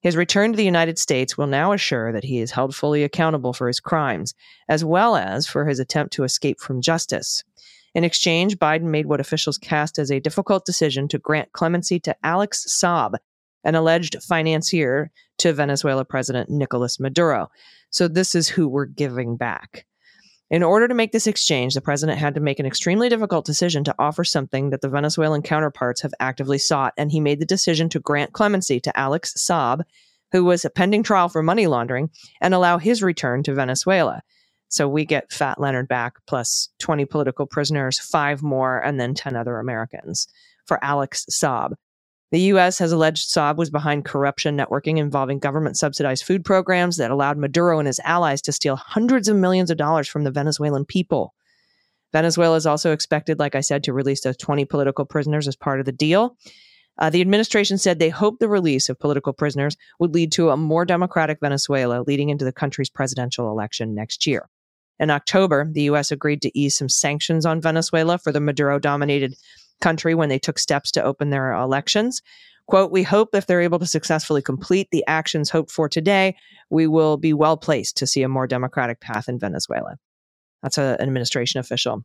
His 0.00 0.16
return 0.16 0.52
to 0.52 0.56
the 0.56 0.64
United 0.64 0.98
States 0.98 1.36
will 1.36 1.48
now 1.48 1.72
assure 1.72 2.12
that 2.12 2.24
he 2.24 2.38
is 2.38 2.52
held 2.52 2.74
fully 2.74 3.04
accountable 3.04 3.52
for 3.52 3.66
his 3.66 3.78
crimes, 3.78 4.32
as 4.70 4.86
well 4.86 5.16
as 5.16 5.46
for 5.46 5.66
his 5.66 5.80
attempt 5.80 6.14
to 6.14 6.24
escape 6.24 6.60
from 6.60 6.80
justice. 6.80 7.44
In 7.94 8.04
exchange, 8.04 8.58
Biden 8.58 8.84
made 8.84 9.06
what 9.06 9.20
officials 9.20 9.58
cast 9.58 9.98
as 9.98 10.10
a 10.10 10.20
difficult 10.20 10.64
decision 10.64 11.08
to 11.08 11.18
grant 11.18 11.52
clemency 11.52 11.98
to 12.00 12.16
Alex 12.22 12.66
Saab, 12.68 13.16
an 13.64 13.74
alleged 13.74 14.16
financier 14.22 15.10
to 15.38 15.52
Venezuela 15.52 16.04
President 16.04 16.48
Nicolas 16.50 17.00
Maduro. 17.00 17.50
So, 17.90 18.06
this 18.06 18.34
is 18.34 18.48
who 18.48 18.68
we're 18.68 18.86
giving 18.86 19.36
back. 19.36 19.86
In 20.50 20.62
order 20.64 20.88
to 20.88 20.94
make 20.94 21.12
this 21.12 21.28
exchange, 21.28 21.74
the 21.74 21.80
president 21.80 22.18
had 22.18 22.34
to 22.34 22.40
make 22.40 22.58
an 22.58 22.66
extremely 22.66 23.08
difficult 23.08 23.44
decision 23.44 23.84
to 23.84 23.94
offer 23.98 24.24
something 24.24 24.70
that 24.70 24.80
the 24.80 24.88
Venezuelan 24.88 25.42
counterparts 25.42 26.02
have 26.02 26.14
actively 26.18 26.58
sought, 26.58 26.92
and 26.96 27.12
he 27.12 27.20
made 27.20 27.40
the 27.40 27.46
decision 27.46 27.88
to 27.88 28.00
grant 28.00 28.32
clemency 28.32 28.80
to 28.80 28.98
Alex 28.98 29.34
Saab, 29.36 29.82
who 30.32 30.44
was 30.44 30.66
pending 30.74 31.02
trial 31.04 31.28
for 31.28 31.42
money 31.42 31.68
laundering, 31.68 32.10
and 32.40 32.52
allow 32.52 32.78
his 32.78 33.02
return 33.02 33.42
to 33.44 33.54
Venezuela. 33.54 34.22
So 34.70 34.88
we 34.88 35.04
get 35.04 35.32
Fat 35.32 35.60
Leonard 35.60 35.88
back 35.88 36.14
plus 36.26 36.68
20 36.78 37.04
political 37.04 37.44
prisoners, 37.44 37.98
five 37.98 38.40
more, 38.42 38.78
and 38.78 39.00
then 39.00 39.14
10 39.14 39.36
other 39.36 39.58
Americans 39.58 40.28
for 40.64 40.82
Alex 40.82 41.26
Saab. 41.28 41.72
The 42.30 42.40
U.S. 42.52 42.78
has 42.78 42.92
alleged 42.92 43.28
Saab 43.28 43.56
was 43.56 43.70
behind 43.70 44.04
corruption 44.04 44.56
networking 44.56 44.98
involving 44.98 45.40
government 45.40 45.76
subsidized 45.76 46.24
food 46.24 46.44
programs 46.44 46.96
that 46.98 47.10
allowed 47.10 47.36
Maduro 47.36 47.80
and 47.80 47.88
his 47.88 47.98
allies 48.04 48.40
to 48.42 48.52
steal 48.52 48.76
hundreds 48.76 49.26
of 49.26 49.36
millions 49.36 49.72
of 49.72 49.76
dollars 49.76 50.06
from 50.06 50.22
the 50.22 50.30
Venezuelan 50.30 50.84
people. 50.84 51.34
Venezuela 52.12 52.56
is 52.56 52.66
also 52.66 52.92
expected, 52.92 53.40
like 53.40 53.56
I 53.56 53.60
said, 53.60 53.82
to 53.84 53.92
release 53.92 54.20
those 54.20 54.36
20 54.36 54.64
political 54.66 55.04
prisoners 55.04 55.48
as 55.48 55.56
part 55.56 55.80
of 55.80 55.86
the 55.86 55.92
deal. 55.92 56.36
Uh, 56.98 57.10
the 57.10 57.20
administration 57.20 57.78
said 57.78 57.98
they 57.98 58.10
hope 58.10 58.38
the 58.38 58.48
release 58.48 58.88
of 58.88 58.98
political 59.00 59.32
prisoners 59.32 59.76
would 59.98 60.14
lead 60.14 60.30
to 60.32 60.50
a 60.50 60.56
more 60.56 60.84
democratic 60.84 61.38
Venezuela 61.40 62.04
leading 62.06 62.28
into 62.28 62.44
the 62.44 62.52
country's 62.52 62.90
presidential 62.90 63.50
election 63.50 63.94
next 63.94 64.26
year. 64.26 64.48
In 65.00 65.10
October, 65.10 65.66
the 65.72 65.82
U.S. 65.82 66.12
agreed 66.12 66.42
to 66.42 66.56
ease 66.56 66.76
some 66.76 66.90
sanctions 66.90 67.46
on 67.46 67.60
Venezuela 67.60 68.18
for 68.18 68.32
the 68.32 68.40
Maduro 68.40 68.78
dominated 68.78 69.34
country 69.80 70.14
when 70.14 70.28
they 70.28 70.38
took 70.38 70.58
steps 70.58 70.90
to 70.92 71.02
open 71.02 71.30
their 71.30 71.52
elections. 71.52 72.20
Quote, 72.66 72.92
we 72.92 73.02
hope 73.02 73.34
if 73.34 73.46
they're 73.46 73.62
able 73.62 73.78
to 73.78 73.86
successfully 73.86 74.42
complete 74.42 74.88
the 74.92 75.02
actions 75.08 75.50
hoped 75.50 75.70
for 75.72 75.88
today, 75.88 76.36
we 76.68 76.86
will 76.86 77.16
be 77.16 77.32
well 77.32 77.56
placed 77.56 77.96
to 77.96 78.06
see 78.06 78.22
a 78.22 78.28
more 78.28 78.46
democratic 78.46 79.00
path 79.00 79.28
in 79.28 79.38
Venezuela. 79.38 79.96
That's 80.62 80.76
a, 80.76 80.96
an 81.00 81.08
administration 81.08 81.58
official. 81.58 82.04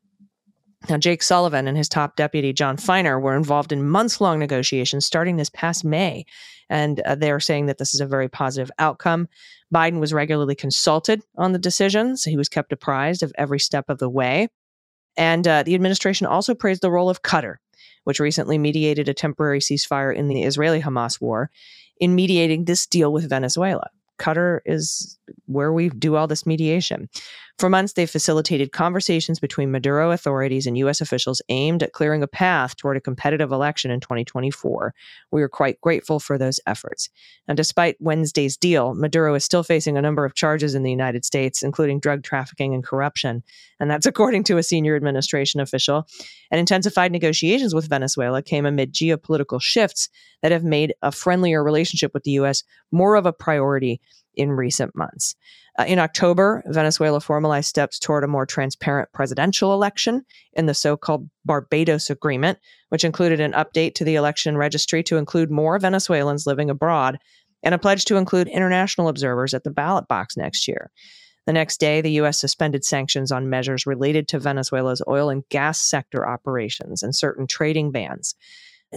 Now, 0.90 0.98
Jake 0.98 1.24
Sullivan 1.24 1.68
and 1.68 1.78
his 1.78 1.90
top 1.90 2.16
deputy, 2.16 2.54
Jon 2.54 2.78
Finer, 2.78 3.20
were 3.20 3.36
involved 3.36 3.72
in 3.72 3.88
months 3.88 4.22
long 4.22 4.40
negotiations 4.40 5.06
starting 5.06 5.38
this 5.38 5.50
past 5.50 5.84
May. 5.84 6.26
And 6.70 7.00
uh, 7.02 7.16
they're 7.16 7.40
saying 7.40 7.68
that 7.68 7.78
this 7.78 7.94
is 7.94 8.02
a 8.02 8.06
very 8.06 8.30
positive 8.30 8.72
outcome. 8.78 9.28
Biden 9.74 10.00
was 10.00 10.14
regularly 10.14 10.56
consulted 10.56 11.22
on 11.38 11.52
the 11.52 11.60
decisions, 11.60 12.24
he 12.24 12.38
was 12.38 12.50
kept 12.50 12.72
apprised 12.72 13.24
of 13.24 13.34
every 13.38 13.60
step 13.60 13.90
of 13.90 13.98
the 13.98 14.10
way. 14.10 14.48
And 15.18 15.48
uh, 15.48 15.64
the 15.64 15.76
administration 15.76 16.28
also 16.28 16.54
praised 16.54 16.82
the 16.82 16.92
role 16.92 17.10
of 17.10 17.22
Qatar, 17.22 17.56
which 18.04 18.20
recently 18.20 18.58
mediated 18.58 19.10
a 19.10 19.14
temporary 19.14 19.60
ceasefire 19.60 20.16
in 20.16 20.28
the 20.28 20.44
Israeli 20.44 20.82
Hamas 20.82 21.22
war, 21.22 21.50
in 22.00 22.16
mediating 22.16 22.66
this 22.66 22.86
deal 22.86 23.12
with 23.12 23.30
Venezuela. 23.30 23.90
Qatar 24.20 24.60
is 24.66 25.18
where 25.46 25.74
we 25.74 25.90
do 25.90 26.16
all 26.16 26.28
this 26.28 26.46
mediation. 26.46 27.10
For 27.58 27.70
months, 27.70 27.94
they've 27.94 28.10
facilitated 28.10 28.74
conversations 28.74 29.40
between 29.40 29.72
Maduro 29.72 30.12
authorities 30.12 30.68
and 30.68 30.78
U.S. 30.80 31.00
officials 31.00 31.42
aimed 31.48 31.84
at 31.84 31.94
clearing 31.94 32.22
a 32.22 32.28
path 32.28 32.76
toward 32.76 32.98
a 32.98 33.02
competitive 33.02 33.54
election 33.54 33.92
in 33.92 34.02
2024. 34.02 34.94
We 35.32 35.42
are 35.42 35.48
quite 35.48 35.80
grateful 35.80 36.20
for 36.20 36.38
those 36.38 36.60
efforts. 36.68 37.10
And 37.48 37.56
despite 37.56 37.96
Wednesday's 38.02 38.58
deal, 38.58 38.94
Maduro 38.94 39.36
is 39.36 39.46
still 39.46 39.64
facing 39.64 39.98
a 39.98 40.02
number 40.02 40.26
of 40.26 40.36
charges 40.36 40.76
in 40.76 40.84
the 40.84 40.92
United 40.92 41.24
States, 41.24 41.64
including 41.64 42.02
drug 42.02 42.24
trafficking 42.24 42.74
and 42.74 42.84
corruption. 42.84 43.42
And 43.80 43.90
that's 43.90 44.06
according 44.16 44.44
to 44.46 44.58
a 44.58 44.64
senior 44.64 44.98
administration 44.98 45.62
official. 45.62 46.08
And 46.52 46.60
intensified 46.60 47.14
negotiations 47.14 47.74
with 47.74 47.88
Venezuela 47.88 48.42
came 48.42 48.66
amid 48.66 48.94
geopolitical 48.94 49.62
shifts 49.62 50.10
that 50.42 50.52
have 50.52 50.66
made 50.66 50.94
a 51.02 51.12
friendlier 51.12 51.64
relationship 51.64 52.14
with 52.14 52.24
the 52.24 52.32
U.S. 52.32 52.64
more 52.92 53.16
of 53.16 53.26
a 53.26 53.32
priority 53.32 54.02
in 54.38 54.52
recent 54.52 54.96
months. 54.96 55.36
Uh, 55.78 55.84
in 55.84 56.00
October, 56.00 56.64
Venezuela 56.68 57.20
formalized 57.20 57.68
steps 57.68 58.00
toward 58.00 58.24
a 58.24 58.28
more 58.28 58.46
transparent 58.46 59.10
presidential 59.14 59.74
election 59.74 60.24
in 60.54 60.66
the 60.66 60.74
so 60.74 60.96
called 60.96 61.30
Barbados 61.44 62.10
Agreement, 62.10 62.60
which 62.90 63.04
included 63.04 63.40
an 63.40 63.52
update 63.52 63.96
to 63.96 64.06
the 64.06 64.16
election 64.16 64.58
registry 64.58 65.04
to 65.04 65.18
include 65.18 65.52
more 65.52 65.78
Venezuelans 65.78 66.48
living 66.48 66.70
abroad 66.70 67.18
and 67.62 67.76
a 67.76 67.80
pledge 67.80 68.06
to 68.06 68.16
include 68.16 68.48
international 68.48 69.10
observers 69.10 69.54
at 69.54 69.64
the 69.64 69.72
ballot 69.72 70.08
box 70.08 70.38
next 70.38 70.68
year. 70.68 70.92
The 71.46 71.54
next 71.54 71.80
day, 71.80 72.02
the 72.02 72.12
U.S. 72.14 72.40
suspended 72.40 72.84
sanctions 72.84 73.32
on 73.32 73.50
measures 73.50 73.86
related 73.86 74.28
to 74.30 74.40
Venezuela's 74.40 75.02
oil 75.08 75.30
and 75.30 75.44
gas 75.50 75.80
sector 75.80 76.28
operations 76.28 77.04
and 77.04 77.16
certain 77.16 77.48
trading 77.48 77.92
bans. 77.92 78.36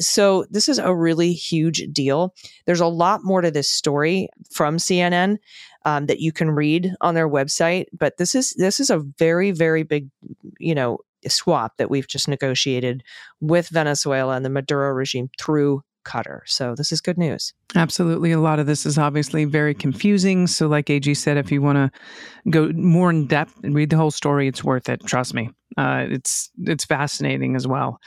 So, 0.01 0.45
this 0.51 0.69
is 0.69 0.79
a 0.79 0.95
really 0.95 1.33
huge 1.33 1.83
deal. 1.93 2.35
There's 2.67 2.81
a 2.81 2.87
lot 2.87 3.25
more 3.25 3.41
to 3.41 3.51
this 3.51 3.71
story 3.71 4.29
from 4.51 4.77
CNN 4.77 5.39
um, 5.85 6.07
that 6.07 6.21
you 6.21 6.33
can 6.33 6.51
read 6.51 6.93
on 7.01 7.15
their 7.15 7.29
website. 7.29 7.87
But 7.97 8.17
this 8.17 8.35
is 8.35 8.55
this 8.55 8.81
is 8.81 8.91
a 8.91 8.99
very 8.99 9.51
very 9.51 9.83
big, 9.83 10.09
you 10.59 10.75
know, 10.75 10.99
swap 11.27 11.77
that 11.79 11.91
we've 11.91 12.09
just 12.09 12.29
negotiated 12.29 13.03
with 13.41 13.69
Venezuela 13.69 14.35
and 14.35 14.45
the 14.45 14.51
Maduro 14.51 14.91
regime 14.91 15.31
through 15.39 15.83
Qatar. 16.09 16.41
So 16.47 16.75
this 16.75 16.91
is 16.91 17.01
good 17.01 17.19
news. 17.19 17.53
Absolutely. 17.75 18.33
A 18.33 18.41
lot 18.41 18.59
of 18.59 18.67
this 18.67 18.87
is 18.87 18.99
obviously 18.99 19.45
very 19.45 19.75
confusing. 19.75 20.47
So, 20.47 20.67
like 20.67 20.89
AG 20.89 21.13
said, 21.15 21.37
if 21.37 21.53
you 21.53 21.61
want 21.61 21.77
to 21.77 22.51
go 22.51 22.73
more 22.73 23.11
in 23.11 23.27
depth 23.27 23.55
and 23.63 23.75
read 23.75 23.91
the 23.91 23.97
whole 23.97 24.11
story, 24.11 24.49
it's 24.49 24.65
worth 24.65 24.89
it. 24.89 25.05
Trust 25.05 25.35
me. 25.35 25.51
Uh, 25.77 26.07
it's 26.09 26.51
it's 26.65 26.85
fascinating 26.85 27.55
as 27.55 27.67
well. 27.67 28.01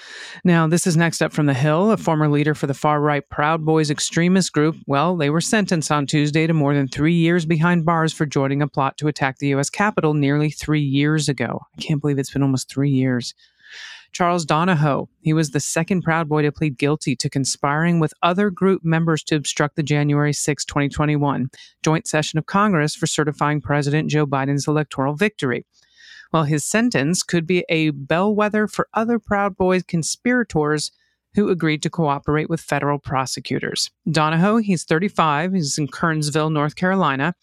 Now, 0.44 0.68
this 0.68 0.88
is 0.88 0.98
next 0.98 1.22
up 1.22 1.32
from 1.32 1.46
the 1.46 1.54
Hill, 1.54 1.92
a 1.92 1.98
former 1.98 2.28
leader 2.28 2.56
for 2.56 2.68
the 2.68 2.74
far 2.74 3.00
right 3.00 3.24
Proud 3.30 3.64
Boys 3.64 3.92
extremist 3.92 4.52
group. 4.52 4.76
Well, 4.88 5.16
they 5.16 5.30
were 5.30 5.42
sentenced 5.42 5.92
on 5.92 6.08
Tuesday 6.08 6.48
to 6.48 6.54
more 6.54 6.74
than 6.74 6.88
three 6.88 7.14
years 7.14 7.46
behind 7.46 7.86
bars 7.86 8.12
for 8.12 8.26
joining 8.26 8.62
a 8.62 8.68
plot 8.68 8.98
to 8.98 9.08
attack 9.08 9.38
the 9.38 9.50
U.S. 9.50 9.70
Capitol 9.70 10.14
nearly 10.16 10.50
three 10.50 10.82
years 10.82 11.30
ago. 11.30 11.62
I 11.78 11.82
can't 11.82 12.02
believe 12.02 12.18
it's 12.18 12.34
been 12.34 12.44
almost 12.44 12.70
three 12.70 12.90
years. 12.90 13.34
Charles 14.12 14.46
Donohoe. 14.46 15.10
He 15.22 15.34
was 15.34 15.52
the 15.52 15.60
second 15.60 16.02
Proud 16.02 16.28
Boy 16.28 16.42
to 16.42 16.52
plead 16.52 16.78
guilty 16.78 17.16
to 17.16 17.30
conspiring 17.30 18.00
with 18.00 18.14
other 18.22 18.50
group 18.50 18.84
members 18.84 19.24
to 19.24 19.36
obstruct 19.36 19.76
the 19.76 19.84
January 19.84 20.34
6, 20.34 20.66
2021 20.66 21.50
joint 21.84 22.08
session 22.08 22.38
of 22.38 22.46
Congress 22.46 22.96
for 22.96 23.08
certifying 23.08 23.62
President 23.62 24.10
Joe 24.10 24.28
Biden's 24.28 24.68
electoral 24.68 25.16
victory. 25.16 25.66
Well, 26.32 26.44
his 26.44 26.64
sentence 26.64 27.24
could 27.24 27.46
be 27.46 27.66
a 27.70 27.90
bellwether 27.92 28.68
for 28.68 28.88
other 28.94 29.20
Proud 29.20 29.58
Boys 29.58 29.84
conspirators 29.84 30.92
who 31.36 31.50
agreed 31.50 31.82
to 31.84 31.90
cooperate 31.90 32.50
with 32.50 32.60
federal 32.60 33.00
prosecutors. 33.00 33.90
Donohoe, 34.10 34.58
he's 34.58 34.84
35, 34.84 35.54
he's 35.54 35.78
in 35.78 35.88
Kernsville, 35.88 36.52
North 36.52 36.76
Carolina. 36.76 37.34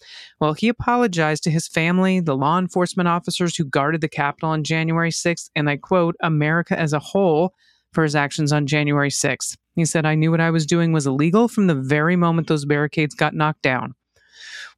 Well, 0.41 0.53
he 0.53 0.69
apologized 0.69 1.45
to 1.45 1.51
his 1.51 1.69
family, 1.69 2.21
the 2.21 2.37
law 2.37 2.59
enforcement 2.59 3.09
officers 3.09 3.57
who 3.57 3.65
guarded 3.65 4.01
the 4.01 4.09
Capitol 4.09 4.51
on 4.51 4.65
January 4.65 5.11
6th, 5.11 5.51
and 5.57 5.71
I 5.71 5.77
quote, 5.77 6.17
America 6.21 6.79
as 6.79 6.93
a 6.93 6.99
whole 6.99 7.55
for 7.93 8.03
his 8.03 8.15
actions 8.15 8.53
on 8.53 8.67
January 8.67 9.11
6th. 9.11 9.57
He 9.75 9.85
said, 9.85 10.05
I 10.05 10.15
knew 10.15 10.31
what 10.31 10.41
I 10.41 10.51
was 10.51 10.67
doing 10.67 10.93
was 10.93 11.07
illegal 11.07 11.49
from 11.49 11.67
the 11.67 11.75
very 11.75 12.17
moment 12.17 12.49
those 12.49 12.65
barricades 12.65 13.15
got 13.15 13.35
knocked 13.35 13.63
down. 13.63 13.95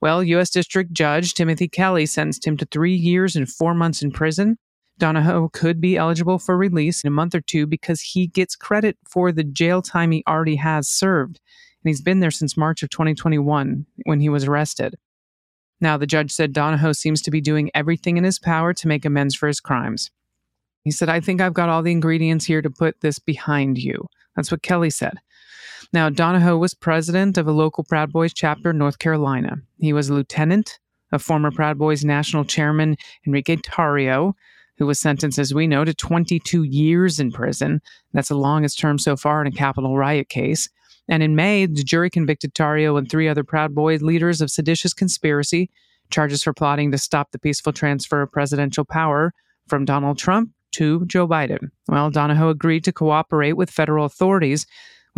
Well, 0.01 0.23
U.S. 0.23 0.51
District 0.51 0.93
Judge 0.93 1.35
Timothy 1.35 1.69
Kelly 1.69 2.07
sentenced 2.07 2.47
him 2.47 2.57
to 2.57 2.67
three 2.67 2.95
years 2.95 3.37
and 3.37 3.51
four 3.51 3.75
months 3.75 4.03
in 4.03 4.11
prison 4.13 4.57
Donohoe 5.01 5.49
could 5.49 5.81
be 5.81 5.97
eligible 5.97 6.39
for 6.39 6.57
release 6.57 7.03
in 7.03 7.09
a 7.09 7.11
month 7.11 7.35
or 7.35 7.41
two 7.41 7.67
because 7.67 8.01
he 8.01 8.29
gets 8.29 8.55
credit 8.55 8.97
for 9.09 9.33
the 9.33 9.43
jail 9.43 9.83
time 9.83 10.13
he 10.13 10.23
already 10.29 10.57
has 10.57 10.89
served. 10.89 11.41
And 11.83 11.89
he's 11.91 12.03
been 12.03 12.21
there 12.21 12.31
since 12.31 12.57
March 12.57 12.83
of 12.83 12.91
2021 12.91 13.87
when 14.05 14.21
he 14.21 14.29
was 14.29 14.45
arrested. 14.45 14.97
Now, 15.81 15.97
the 15.97 16.07
judge 16.07 16.31
said 16.31 16.53
Donohoe 16.53 16.93
seems 16.93 17.23
to 17.23 17.31
be 17.31 17.41
doing 17.41 17.71
everything 17.75 18.19
in 18.19 18.25
his 18.25 18.39
power 18.39 18.75
to 18.75 18.89
make 18.89 19.05
amends 19.05 19.35
for 19.35 19.49
his 19.49 19.61
crimes. 19.61 20.11
He 20.85 20.91
said, 20.91 21.09
I 21.09 21.21
think 21.21 21.41
I've 21.41 21.55
got 21.55 21.69
all 21.69 21.83
the 21.83 21.93
ingredients 21.93 22.45
here 22.45 22.63
to 22.63 22.71
put 22.71 23.01
this 23.01 23.19
behind 23.19 23.79
you. 23.79 24.07
That's 24.37 24.51
what 24.51 24.63
Kelly 24.63 24.91
said. 24.91 25.15
Now, 25.93 26.11
Donohoe 26.11 26.59
was 26.59 26.75
president 26.75 27.39
of 27.39 27.49
a 27.49 27.53
local 27.53 27.85
Proud 27.85 28.13
Boys 28.13 28.33
chapter 28.33 28.71
in 28.71 28.79
North 28.79 28.99
Carolina. 28.99 29.57
He 29.79 29.93
was 29.93 30.09
a 30.09 30.15
lieutenant 30.15 30.79
of 31.13 31.23
former 31.23 31.51
Proud 31.51 31.79
Boys 31.79 32.05
national 32.05 32.45
chairman 32.45 32.97
Enrique 33.27 33.57
Tarrio, 33.57 34.35
who 34.81 34.87
was 34.87 34.99
sentenced, 34.99 35.39
as 35.39 35.53
we 35.53 35.67
know, 35.67 35.85
to 35.85 35.93
22 35.93 36.63
years 36.63 37.21
in 37.21 37.31
prison. 37.31 37.83
That's 38.15 38.31
the 38.31 38.35
longest 38.35 38.79
term 38.79 38.99
so 38.99 39.15
far 39.15 39.43
in 39.43 39.47
a 39.47 39.53
Capitol 39.53 39.99
riot 39.99 40.31
case. 40.31 40.71
And 41.07 41.23
in 41.23 41.37
May, 41.37 41.67
the 41.67 41.85
jury 41.85 42.09
convicted 42.09 42.55
Tarrio 42.55 42.97
and 42.97 43.09
three 43.09 43.29
other 43.29 43.45
Proud 43.45 43.75
Boy 43.75 43.97
leaders 43.97 44.41
of 44.41 44.51
seditious 44.51 44.95
conspiracy, 44.95 45.71
charges 46.11 46.43
for 46.43 46.55
plotting 46.55 46.93
to 46.93 46.99
stop 46.99 47.31
the 47.31 47.39
peaceful 47.39 47.75
transfer 47.75 48.23
of 48.23 48.33
presidential 48.33 48.87
power 48.87 49.35
from 49.69 49.85
Donald 49.85 50.17
Trump 50.17 50.51
to 50.73 51.05
Joe 51.05 51.29
Biden. 51.29 51.69
Well, 51.87 52.11
Donohoe 52.11 52.49
agreed 52.49 52.85
to 52.85 52.93
cooperate 52.93 53.59
with 53.59 53.71
federal 53.71 54.07
authorities 54.07 54.67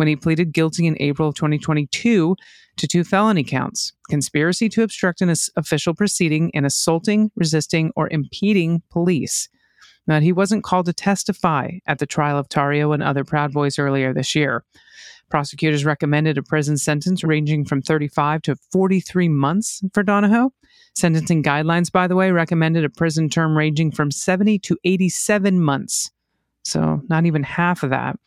when 0.03 0.09
he 0.09 0.17
pleaded 0.17 0.51
guilty 0.51 0.85
in 0.85 0.97
April 0.99 1.29
of 1.29 1.35
2022 1.35 2.35
to 2.75 2.87
two 2.87 3.05
felony 3.05 3.41
counts 3.41 3.93
conspiracy 4.09 4.67
to 4.67 4.83
obstruct 4.83 5.21
an 5.21 5.33
official 5.55 5.93
proceeding 5.93 6.51
and 6.53 6.65
assaulting, 6.65 7.31
resisting, 7.37 7.89
or 7.95 8.09
impeding 8.11 8.81
police. 8.89 9.47
Now, 10.05 10.19
he 10.19 10.33
wasn't 10.33 10.65
called 10.65 10.87
to 10.87 10.93
testify 10.93 11.77
at 11.87 11.99
the 11.99 12.05
trial 12.05 12.37
of 12.37 12.49
Tarrio 12.49 12.93
and 12.93 13.01
other 13.01 13.23
Proud 13.23 13.53
Boys 13.53 13.79
earlier 13.79 14.13
this 14.13 14.35
year. 14.35 14.65
Prosecutors 15.29 15.85
recommended 15.85 16.37
a 16.37 16.43
prison 16.43 16.75
sentence 16.75 17.23
ranging 17.23 17.63
from 17.63 17.81
35 17.81 18.41
to 18.41 18.57
43 18.73 19.29
months 19.29 19.81
for 19.93 20.03
Donohoe. 20.03 20.51
Sentencing 20.95 21.43
guidelines, 21.43 21.89
by 21.89 22.07
the 22.07 22.17
way, 22.17 22.31
recommended 22.31 22.83
a 22.83 22.89
prison 22.89 23.29
term 23.29 23.57
ranging 23.57 23.89
from 23.89 24.11
70 24.11 24.59
to 24.59 24.77
87 24.83 25.61
months. 25.61 26.11
So, 26.65 27.01
not 27.09 27.25
even 27.25 27.43
half 27.43 27.83
of 27.83 27.89
that. 27.89 28.17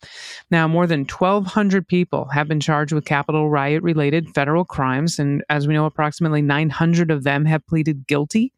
Now, 0.51 0.67
more 0.67 0.85
than 0.85 1.05
1,200 1.05 1.87
people 1.87 2.25
have 2.25 2.47
been 2.47 2.59
charged 2.59 2.93
with 2.93 3.05
Capitol 3.05 3.49
riot 3.49 3.81
related 3.81 4.29
federal 4.35 4.63
crimes. 4.63 5.17
And 5.17 5.43
as 5.49 5.67
we 5.67 5.73
know, 5.73 5.85
approximately 5.85 6.43
900 6.43 7.09
of 7.09 7.23
them 7.23 7.45
have 7.45 7.65
pleaded 7.65 8.05
guilty 8.05 8.53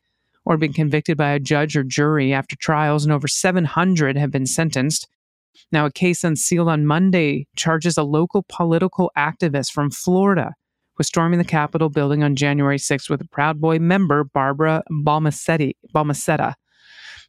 or 0.45 0.57
been 0.57 0.73
convicted 0.73 1.17
by 1.17 1.31
a 1.31 1.39
judge 1.39 1.77
or 1.77 1.83
jury 1.83 2.33
after 2.33 2.55
trials, 2.55 3.05
and 3.05 3.13
over 3.13 3.27
700 3.27 4.17
have 4.17 4.31
been 4.31 4.45
sentenced. 4.45 5.07
Now, 5.71 5.85
a 5.85 5.91
case 5.91 6.23
unsealed 6.23 6.67
on 6.67 6.85
Monday 6.85 7.47
charges 7.55 7.97
a 7.97 8.03
local 8.03 8.45
political 8.49 9.11
activist 9.17 9.71
from 9.71 9.91
Florida 9.91 10.53
with 10.97 11.07
storming 11.07 11.39
the 11.39 11.45
Capitol 11.45 11.89
building 11.89 12.23
on 12.23 12.35
January 12.35 12.77
6th 12.77 13.09
with 13.09 13.21
a 13.21 13.27
Proud 13.27 13.61
Boy 13.61 13.79
member, 13.79 14.23
Barbara 14.23 14.83
Balmaseda. 14.91 16.53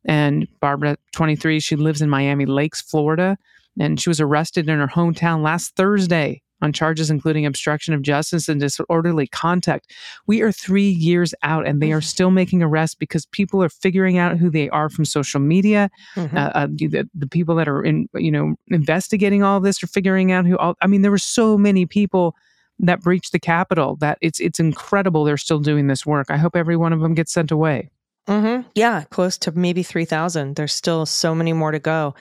And 0.04 0.48
Barbara, 0.60 0.96
23, 1.12 1.60
she 1.60 1.76
lives 1.76 2.00
in 2.00 2.08
Miami 2.08 2.46
Lakes, 2.46 2.80
Florida, 2.80 3.36
and 3.78 4.00
she 4.00 4.08
was 4.08 4.20
arrested 4.20 4.68
in 4.68 4.78
her 4.78 4.86
hometown 4.86 5.42
last 5.42 5.76
Thursday 5.76 6.42
on 6.62 6.72
charges 6.72 7.10
including 7.10 7.46
obstruction 7.46 7.94
of 7.94 8.02
justice 8.02 8.48
and 8.48 8.60
disorderly 8.60 9.26
conduct. 9.26 9.90
We 10.26 10.42
are 10.42 10.52
three 10.52 10.90
years 10.90 11.34
out 11.42 11.66
and 11.66 11.80
they 11.80 11.92
are 11.92 12.00
still 12.00 12.30
making 12.30 12.62
arrests 12.62 12.94
because 12.94 13.26
people 13.26 13.62
are 13.62 13.68
figuring 13.68 14.18
out 14.18 14.36
who 14.36 14.50
they 14.50 14.68
are 14.70 14.88
from 14.88 15.04
social 15.04 15.40
media. 15.40 15.90
Mhm. 16.16 16.34
Uh, 16.34 16.50
uh, 16.54 16.66
the, 16.70 17.08
the 17.14 17.26
people 17.26 17.54
that 17.56 17.68
are 17.68 17.82
in, 17.82 18.08
you 18.14 18.30
know, 18.30 18.56
investigating 18.68 19.42
all 19.42 19.60
this 19.60 19.82
are 19.82 19.86
figuring 19.86 20.32
out 20.32 20.46
who 20.46 20.58
all, 20.58 20.76
I 20.82 20.86
mean, 20.86 21.02
there 21.02 21.10
were 21.10 21.18
so 21.18 21.56
many 21.56 21.86
people 21.86 22.36
that 22.78 23.00
breached 23.00 23.32
the 23.32 23.40
Capitol 23.40 23.96
that 23.96 24.18
it's, 24.20 24.40
it's 24.40 24.60
incredible 24.60 25.24
they're 25.24 25.36
still 25.36 25.60
doing 25.60 25.86
this 25.86 26.06
work. 26.06 26.26
I 26.30 26.36
hope 26.36 26.56
every 26.56 26.76
one 26.76 26.92
of 26.92 27.00
them 27.00 27.14
gets 27.14 27.32
sent 27.32 27.50
away. 27.50 27.90
Mm-hmm. 28.30 28.68
Yeah, 28.76 29.04
close 29.10 29.36
to 29.38 29.52
maybe 29.52 29.82
3,000. 29.82 30.54
There's 30.54 30.72
still 30.72 31.04
so 31.04 31.34
many 31.34 31.52
more 31.52 31.72
to 31.72 31.80
go. 31.80 32.14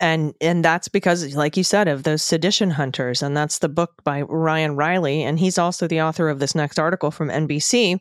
And 0.00 0.34
and 0.40 0.64
that's 0.64 0.86
because, 0.86 1.34
like 1.34 1.56
you 1.56 1.64
said, 1.64 1.88
of 1.88 2.04
those 2.04 2.22
sedition 2.22 2.70
hunters. 2.70 3.20
And 3.22 3.36
that's 3.36 3.58
the 3.58 3.68
book 3.68 4.04
by 4.04 4.22
Ryan 4.22 4.76
Reilly. 4.76 5.24
And 5.24 5.40
he's 5.40 5.58
also 5.58 5.88
the 5.88 6.02
author 6.02 6.28
of 6.28 6.38
this 6.38 6.54
next 6.54 6.78
article 6.78 7.10
from 7.10 7.30
NBC. 7.30 7.98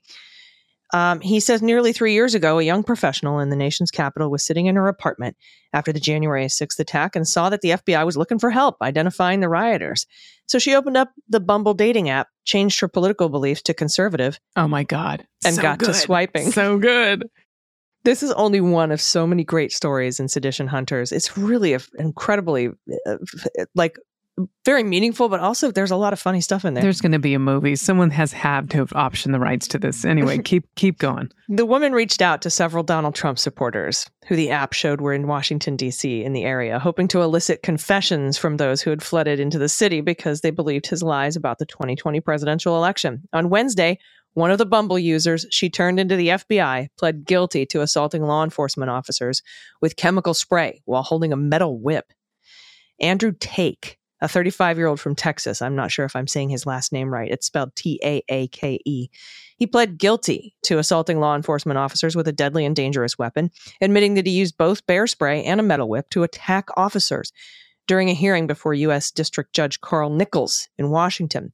Um, 0.93 1.19
he 1.19 1.39
says 1.39 1.61
nearly 1.61 1.91
three 1.91 2.13
years 2.13 2.33
ago, 2.33 2.59
a 2.59 2.63
young 2.63 2.83
professional 2.83 3.39
in 3.39 3.49
the 3.49 3.55
nation's 3.55 3.91
capital 3.91 4.31
was 4.31 4.45
sitting 4.45 4.67
in 4.67 4.75
her 4.75 4.87
apartment 4.87 5.35
after 5.73 5.91
the 5.91 5.99
January 5.99 6.45
6th 6.45 6.79
attack 6.79 7.15
and 7.15 7.27
saw 7.27 7.49
that 7.49 7.61
the 7.61 7.71
FBI 7.71 8.05
was 8.05 8.15
looking 8.15 8.39
for 8.39 8.49
help 8.49 8.77
identifying 8.81 9.41
the 9.41 9.49
rioters. 9.49 10.05
So 10.47 10.59
she 10.59 10.75
opened 10.75 10.95
up 10.95 11.11
the 11.27 11.41
Bumble 11.41 11.73
dating 11.73 12.09
app, 12.09 12.29
changed 12.45 12.79
her 12.79 12.87
political 12.87 13.27
beliefs 13.27 13.61
to 13.63 13.73
conservative, 13.73 14.39
Oh 14.55 14.67
my 14.67 14.83
God. 14.83 15.27
And 15.43 15.55
So 15.55 15.61
got 15.61 15.79
to 15.79 15.93
swiping. 15.93 16.51
So 16.51 16.77
good. 16.77 17.27
This 18.03 18.23
is 18.23 18.31
only 18.31 18.61
one 18.61 18.91
of 18.91 19.01
so 19.01 19.27
many 19.27 19.43
great 19.43 19.73
stories 19.73 20.21
in 20.21 20.29
Sedition 20.29 20.67
Hunters. 20.67 21.11
It's 21.11 21.37
really 21.37 21.73
a, 21.73 21.81
incredibly, 21.99 22.69
uh, 23.05 23.17
like, 23.75 23.97
very 24.65 24.83
meaningful, 24.83 25.29
but 25.29 25.39
also 25.39 25.71
there's 25.71 25.91
a 25.91 25.95
lot 25.95 26.13
of 26.13 26.19
funny 26.19 26.41
stuff 26.41 26.63
in 26.63 26.73
there. 26.73 26.83
There's 26.83 27.01
going 27.01 27.11
to 27.13 27.19
be 27.19 27.33
a 27.33 27.39
movie. 27.39 27.75
Someone 27.75 28.11
has 28.11 28.31
had 28.31 28.69
to 28.71 28.77
have 28.77 28.89
optioned 28.89 29.31
the 29.31 29.39
rights 29.39 29.67
to 29.69 29.79
this. 29.79 30.05
Anyway, 30.05 30.37
keep 30.43 30.65
keep 30.75 30.99
going. 30.99 31.31
The 31.49 31.65
woman 31.65 31.93
reached 31.93 32.21
out 32.21 32.41
to 32.43 32.49
several 32.49 32.83
Donald 32.83 33.15
Trump 33.15 33.39
supporters 33.39 34.09
who 34.27 34.35
the 34.35 34.51
app 34.51 34.73
showed 34.73 35.01
were 35.01 35.13
in 35.13 35.27
Washington, 35.27 35.75
D.C., 35.75 36.23
in 36.23 36.33
the 36.33 36.43
area, 36.43 36.79
hoping 36.79 37.07
to 37.09 37.21
elicit 37.21 37.63
confessions 37.63 38.37
from 38.37 38.57
those 38.57 38.81
who 38.81 38.89
had 38.89 39.01
flooded 39.01 39.39
into 39.39 39.57
the 39.57 39.69
city 39.69 40.01
because 40.01 40.41
they 40.41 40.51
believed 40.51 40.87
his 40.87 41.01
lies 41.01 41.35
about 41.35 41.57
the 41.57 41.65
2020 41.65 42.19
presidential 42.19 42.77
election. 42.77 43.23
On 43.33 43.49
Wednesday, 43.49 43.97
one 44.33 44.51
of 44.51 44.59
the 44.59 44.65
Bumble 44.67 44.99
users 44.99 45.47
she 45.49 45.67
turned 45.67 45.99
into 45.99 46.15
the 46.15 46.27
FBI 46.27 46.89
pled 46.99 47.25
guilty 47.25 47.65
to 47.65 47.81
assaulting 47.81 48.21
law 48.21 48.43
enforcement 48.43 48.91
officers 48.91 49.41
with 49.81 49.95
chemical 49.95 50.35
spray 50.35 50.81
while 50.85 51.01
holding 51.01 51.33
a 51.33 51.37
metal 51.37 51.79
whip. 51.79 52.13
Andrew 52.99 53.31
Taake, 53.31 53.96
a 54.21 54.27
35 54.27 54.77
year 54.77 54.87
old 54.87 54.99
from 54.99 55.15
Texas, 55.15 55.61
I'm 55.61 55.75
not 55.75 55.91
sure 55.91 56.05
if 56.05 56.15
I'm 56.15 56.27
saying 56.27 56.49
his 56.49 56.65
last 56.65 56.91
name 56.91 57.13
right, 57.13 57.31
it's 57.31 57.47
spelled 57.47 57.75
T 57.75 57.99
A 58.03 58.23
A 58.29 58.47
K 58.47 58.79
E. 58.85 59.09
He 59.57 59.67
pled 59.67 59.97
guilty 59.97 60.53
to 60.63 60.77
assaulting 60.77 61.19
law 61.19 61.35
enforcement 61.35 61.77
officers 61.77 62.15
with 62.15 62.27
a 62.27 62.31
deadly 62.31 62.65
and 62.65 62.75
dangerous 62.75 63.17
weapon, 63.17 63.51
admitting 63.81 64.13
that 64.13 64.27
he 64.27 64.33
used 64.33 64.57
both 64.57 64.85
bear 64.85 65.07
spray 65.07 65.43
and 65.43 65.59
a 65.59 65.63
metal 65.63 65.89
whip 65.89 66.09
to 66.11 66.23
attack 66.23 66.69
officers 66.77 67.31
during 67.87 68.09
a 68.09 68.13
hearing 68.13 68.47
before 68.47 68.73
U.S. 68.73 69.11
District 69.11 69.53
Judge 69.53 69.81
Carl 69.81 70.09
Nichols 70.09 70.67
in 70.77 70.89
Washington. 70.89 71.53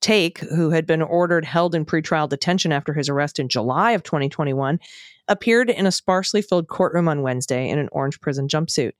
Taake, 0.00 0.38
who 0.38 0.70
had 0.70 0.86
been 0.86 1.02
ordered 1.02 1.44
held 1.44 1.74
in 1.74 1.84
pretrial 1.84 2.28
detention 2.28 2.72
after 2.72 2.92
his 2.92 3.08
arrest 3.08 3.38
in 3.38 3.48
July 3.48 3.92
of 3.92 4.02
2021, 4.02 4.80
appeared 5.28 5.70
in 5.70 5.86
a 5.86 5.92
sparsely 5.92 6.42
filled 6.42 6.68
courtroom 6.68 7.08
on 7.08 7.22
Wednesday 7.22 7.68
in 7.68 7.78
an 7.78 7.88
orange 7.92 8.20
prison 8.20 8.48
jumpsuit. 8.48 8.92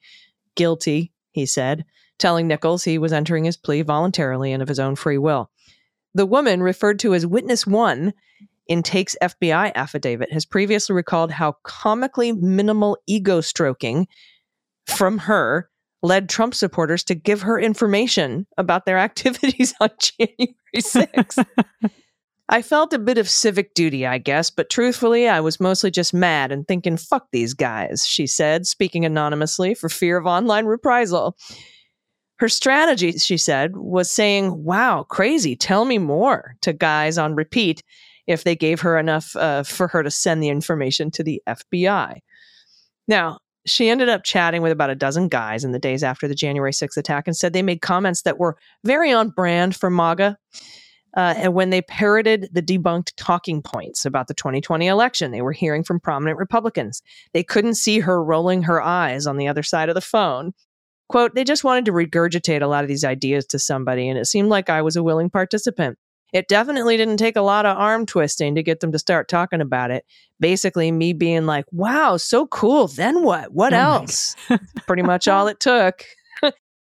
Guilty, 0.54 1.12
he 1.32 1.44
said, 1.44 1.84
telling 2.22 2.46
Nichols 2.46 2.84
he 2.84 2.96
was 2.96 3.12
entering 3.12 3.44
his 3.44 3.58
plea 3.58 3.82
voluntarily 3.82 4.52
and 4.52 4.62
of 4.62 4.68
his 4.68 4.78
own 4.78 4.96
free 4.96 5.18
will. 5.18 5.50
The 6.14 6.24
woman, 6.24 6.62
referred 6.62 6.98
to 7.00 7.14
as 7.14 7.26
Witness 7.26 7.66
One 7.66 8.14
in 8.68 8.82
Taake's 8.82 9.16
FBI 9.20 9.72
affidavit, 9.74 10.32
has 10.32 10.46
previously 10.46 10.94
recalled 10.94 11.32
how 11.32 11.56
comically 11.64 12.32
minimal 12.32 12.96
ego 13.06 13.40
stroking 13.40 14.06
from 14.86 15.18
her 15.18 15.68
led 16.02 16.28
Trump 16.28 16.54
supporters 16.54 17.04
to 17.04 17.14
give 17.14 17.42
her 17.42 17.58
information 17.58 18.46
about 18.56 18.86
their 18.86 18.98
activities 19.08 19.74
on 19.80 19.90
January 20.00 20.54
6th. 20.76 21.44
I 22.48 22.60
felt 22.60 22.92
a 22.92 22.98
bit 22.98 23.18
of 23.18 23.30
civic 23.30 23.72
duty, 23.72 24.06
I 24.06 24.18
guess, 24.18 24.50
but 24.50 24.68
truthfully, 24.68 25.28
I 25.28 25.40
was 25.40 25.58
mostly 25.58 25.90
just 25.90 26.12
mad 26.12 26.52
and 26.52 26.68
thinking, 26.68 26.98
fuck 26.98 27.28
these 27.32 27.54
guys, 27.54 28.06
she 28.06 28.26
said, 28.26 28.66
speaking 28.66 29.04
anonymously 29.04 29.74
for 29.74 29.88
fear 29.88 30.18
of 30.18 30.26
online 30.26 30.66
reprisal. 30.66 31.36
Her 32.42 32.48
strategy, 32.48 33.12
she 33.18 33.36
said, 33.36 33.76
was 33.76 34.10
saying, 34.10 34.64
wow, 34.64 35.04
crazy, 35.08 35.54
tell 35.54 35.84
me 35.84 35.98
more 35.98 36.56
to 36.62 36.72
guys 36.72 37.16
on 37.16 37.36
repeat 37.36 37.84
if 38.26 38.42
they 38.42 38.56
gave 38.56 38.80
her 38.80 38.98
enough 38.98 39.36
uh, 39.36 39.62
for 39.62 39.86
her 39.86 40.02
to 40.02 40.10
send 40.10 40.42
the 40.42 40.48
information 40.48 41.12
to 41.12 41.22
the 41.22 41.40
FBI. 41.46 42.18
Now, 43.06 43.38
she 43.64 43.88
ended 43.88 44.08
up 44.08 44.24
chatting 44.24 44.60
with 44.60 44.72
about 44.72 44.90
a 44.90 44.96
dozen 44.96 45.28
guys 45.28 45.62
in 45.62 45.70
the 45.70 45.78
days 45.78 46.02
after 46.02 46.26
the 46.26 46.34
January 46.34 46.72
6th 46.72 46.96
attack 46.96 47.28
and 47.28 47.36
said 47.36 47.52
they 47.52 47.62
made 47.62 47.80
comments 47.80 48.22
that 48.22 48.40
were 48.40 48.56
very 48.82 49.12
on 49.12 49.30
brand 49.30 49.76
for 49.76 49.88
MAGA. 49.88 50.36
Uh, 51.16 51.34
and 51.36 51.54
when 51.54 51.70
they 51.70 51.82
parroted 51.82 52.48
the 52.50 52.60
debunked 52.60 53.12
talking 53.16 53.62
points 53.62 54.04
about 54.04 54.26
the 54.26 54.34
2020 54.34 54.88
election, 54.88 55.30
they 55.30 55.42
were 55.42 55.52
hearing 55.52 55.84
from 55.84 56.00
prominent 56.00 56.40
Republicans. 56.40 57.02
They 57.34 57.44
couldn't 57.44 57.74
see 57.76 58.00
her 58.00 58.20
rolling 58.20 58.64
her 58.64 58.82
eyes 58.82 59.28
on 59.28 59.36
the 59.36 59.46
other 59.46 59.62
side 59.62 59.88
of 59.88 59.94
the 59.94 60.00
phone. 60.00 60.54
Quote, 61.12 61.34
they 61.34 61.44
just 61.44 61.62
wanted 61.62 61.84
to 61.84 61.92
regurgitate 61.92 62.62
a 62.62 62.66
lot 62.66 62.84
of 62.84 62.88
these 62.88 63.04
ideas 63.04 63.44
to 63.48 63.58
somebody, 63.58 64.08
and 64.08 64.18
it 64.18 64.24
seemed 64.24 64.48
like 64.48 64.70
I 64.70 64.80
was 64.80 64.96
a 64.96 65.02
willing 65.02 65.28
participant. 65.28 65.98
It 66.32 66.48
definitely 66.48 66.96
didn't 66.96 67.18
take 67.18 67.36
a 67.36 67.42
lot 67.42 67.66
of 67.66 67.76
arm 67.76 68.06
twisting 68.06 68.54
to 68.54 68.62
get 68.62 68.80
them 68.80 68.92
to 68.92 68.98
start 68.98 69.28
talking 69.28 69.60
about 69.60 69.90
it. 69.90 70.06
Basically, 70.40 70.90
me 70.90 71.12
being 71.12 71.44
like, 71.44 71.66
wow, 71.70 72.16
so 72.16 72.46
cool. 72.46 72.88
Then 72.88 73.22
what? 73.22 73.52
What 73.52 73.74
Oh 73.74 73.76
else? 73.76 74.36
Pretty 74.86 75.02
much 75.02 75.28
all 75.28 75.48
it 75.48 75.60
took. 75.60 76.02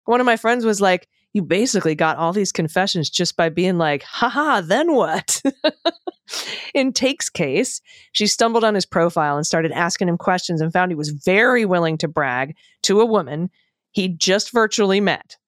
One 0.06 0.20
of 0.20 0.24
my 0.24 0.38
friends 0.38 0.64
was 0.64 0.80
like, 0.80 1.08
you 1.34 1.42
basically 1.42 1.94
got 1.94 2.16
all 2.16 2.32
these 2.32 2.52
confessions 2.52 3.10
just 3.10 3.36
by 3.36 3.50
being 3.50 3.76
like, 3.76 4.02
haha, 4.02 4.62
then 4.62 4.94
what? 4.94 5.42
In 6.74 6.94
Taake's 6.94 7.28
case, 7.28 7.82
she 8.12 8.26
stumbled 8.26 8.64
on 8.64 8.74
his 8.74 8.86
profile 8.86 9.36
and 9.36 9.46
started 9.46 9.72
asking 9.72 10.08
him 10.08 10.16
questions 10.16 10.62
and 10.62 10.72
found 10.72 10.90
he 10.90 10.94
was 10.94 11.10
very 11.10 11.66
willing 11.66 11.98
to 11.98 12.08
brag 12.08 12.56
to 12.84 13.02
a 13.02 13.04
woman 13.04 13.50
he 13.96 14.08
just 14.08 14.52
virtually 14.52 15.00
met. 15.00 15.38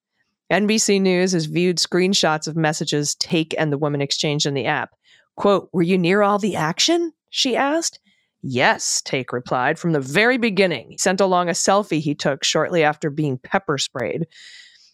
NBC 0.51 0.99
News 0.99 1.33
has 1.33 1.45
viewed 1.45 1.77
screenshots 1.77 2.47
of 2.47 2.55
messages 2.55 3.15
Taake 3.21 3.53
and 3.55 3.71
the 3.71 3.77
woman 3.77 4.01
exchanged 4.01 4.47
in 4.47 4.55
the 4.55 4.65
app. 4.65 4.95
Quote, 5.35 5.69
Were 5.71 5.83
you 5.83 5.99
near 5.99 6.23
all 6.23 6.39
the 6.39 6.55
action? 6.55 7.13
She 7.29 7.55
asked. 7.55 7.99
Yes, 8.41 9.03
Taake 9.05 9.31
replied 9.31 9.77
from 9.77 9.91
the 9.91 9.99
very 9.99 10.39
beginning. 10.39 10.87
He 10.89 10.97
sent 10.97 11.21
along 11.21 11.47
a 11.47 11.51
selfie 11.51 12.01
he 12.01 12.15
took 12.15 12.43
shortly 12.43 12.83
after 12.83 13.11
being 13.11 13.37
pepper 13.37 13.77
sprayed. 13.77 14.25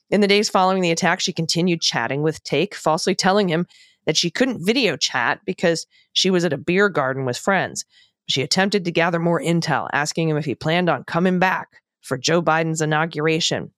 In 0.10 0.20
the 0.20 0.28
days 0.28 0.50
following 0.50 0.82
the 0.82 0.92
attack, 0.92 1.22
she 1.22 1.32
continued 1.32 1.80
chatting 1.80 2.24
with 2.24 2.44
Taake, 2.44 2.74
falsely 2.74 3.16
telling 3.16 3.48
him 3.48 3.68
that 4.06 4.18
she 4.18 4.30
couldn't 4.30 4.66
video 4.66 4.98
chat 4.98 5.40
because 5.46 5.88
she 6.12 6.30
was 6.30 6.44
at 6.44 6.52
a 6.52 6.58
beer 6.58 6.90
garden 6.90 7.24
with 7.24 7.38
friends. 7.38 7.86
She 8.28 8.42
attempted 8.42 8.84
to 8.84 8.92
gather 8.92 9.20
more 9.20 9.40
intel, 9.40 9.88
asking 9.94 10.28
him 10.28 10.36
if 10.36 10.44
he 10.44 10.56
planned 10.56 10.90
on 10.90 11.06
coming 11.06 11.40
back 11.40 11.70
for 12.06 12.18
Joe 12.18 12.42
Biden's 12.42 12.82
inauguration. 12.82 13.72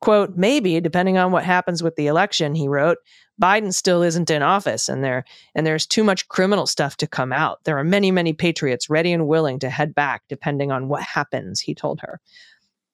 Quote, 0.00 0.36
maybe, 0.36 0.80
depending 0.80 1.18
on 1.18 1.32
what 1.32 1.44
happens 1.44 1.82
with 1.82 1.96
the 1.96 2.06
election, 2.06 2.54
he 2.54 2.68
wrote, 2.68 2.98
Biden 3.40 3.74
still 3.74 4.02
isn't 4.02 4.30
in 4.30 4.42
office 4.42 4.88
and 4.88 5.02
there 5.02 5.24
and 5.54 5.66
there's 5.66 5.86
too 5.86 6.04
much 6.04 6.28
criminal 6.28 6.66
stuff 6.66 6.96
to 6.98 7.06
come 7.06 7.32
out. 7.32 7.58
There 7.64 7.78
are 7.78 7.84
many, 7.84 8.10
many 8.10 8.32
patriots 8.32 8.90
ready 8.90 9.12
and 9.12 9.28
willing 9.28 9.58
to 9.60 9.70
head 9.70 9.94
back 9.94 10.22
depending 10.28 10.72
on 10.72 10.88
what 10.88 11.02
happens, 11.02 11.60
he 11.60 11.74
told 11.74 12.00
her. 12.00 12.20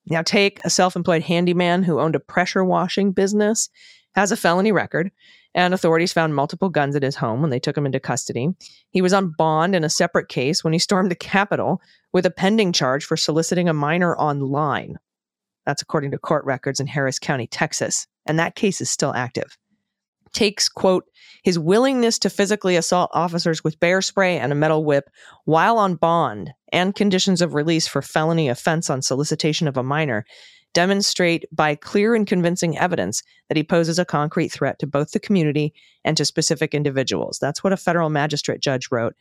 Now 0.06 0.22
Taake 0.22 0.60
a 0.64 0.70
self-employed 0.70 1.22
handyman 1.22 1.82
who 1.82 2.00
owned 2.00 2.14
a 2.14 2.20
pressure 2.20 2.64
washing 2.64 3.12
business, 3.12 3.70
has 4.14 4.32
a 4.32 4.36
felony 4.36 4.70
record, 4.70 5.10
and 5.54 5.72
authorities 5.72 6.12
found 6.12 6.34
multiple 6.34 6.68
guns 6.68 6.96
at 6.96 7.02
his 7.02 7.16
home 7.16 7.40
when 7.40 7.50
they 7.50 7.60
took 7.60 7.76
him 7.76 7.86
into 7.86 8.00
custody. 8.00 8.48
He 8.90 9.02
was 9.02 9.12
on 9.12 9.34
bond 9.36 9.74
in 9.74 9.84
a 9.84 9.90
separate 9.90 10.28
case 10.28 10.64
when 10.64 10.72
he 10.72 10.78
stormed 10.78 11.10
the 11.10 11.16
Capitol 11.16 11.80
with 12.12 12.26
a 12.26 12.30
pending 12.30 12.72
charge 12.72 13.04
for 13.04 13.16
soliciting 13.16 13.68
a 13.68 13.74
minor 13.74 14.16
online. 14.16 14.96
That's 15.66 15.82
according 15.82 16.10
to 16.10 16.18
court 16.18 16.44
records 16.44 16.80
in 16.80 16.86
Harris 16.86 17.18
County, 17.18 17.46
Texas, 17.46 18.06
and 18.26 18.38
that 18.38 18.56
case 18.56 18.80
is 18.80 18.90
still 18.90 19.14
active. 19.14 19.56
Taake's, 20.34 20.68
quote, 20.68 21.04
his 21.44 21.58
willingness 21.58 22.18
to 22.18 22.30
physically 22.30 22.76
assault 22.76 23.10
officers 23.14 23.62
with 23.62 23.78
bear 23.78 24.02
spray 24.02 24.38
and 24.38 24.50
a 24.50 24.56
metal 24.56 24.84
whip 24.84 25.08
while 25.44 25.78
on 25.78 25.94
bond 25.94 26.50
and 26.72 26.94
conditions 26.94 27.40
of 27.40 27.54
release 27.54 27.86
for 27.86 28.02
felony 28.02 28.48
offense 28.48 28.90
on 28.90 29.00
solicitation 29.00 29.68
of 29.68 29.76
a 29.76 29.82
minor 29.82 30.24
demonstrate 30.74 31.46
by 31.50 31.74
clear 31.74 32.14
and 32.14 32.26
convincing 32.26 32.76
evidence 32.76 33.22
that 33.48 33.56
he 33.56 33.64
poses 33.64 33.98
a 33.98 34.04
concrete 34.04 34.48
threat 34.48 34.78
to 34.80 34.86
both 34.86 35.12
the 35.12 35.20
community 35.20 35.72
and 36.04 36.16
to 36.16 36.24
specific 36.24 36.74
individuals. 36.74 37.38
That's 37.40 37.64
what 37.64 37.72
a 37.72 37.78
federal 37.78 38.10
magistrate 38.10 38.60
judge 38.60 38.88
wrote, 38.90 39.14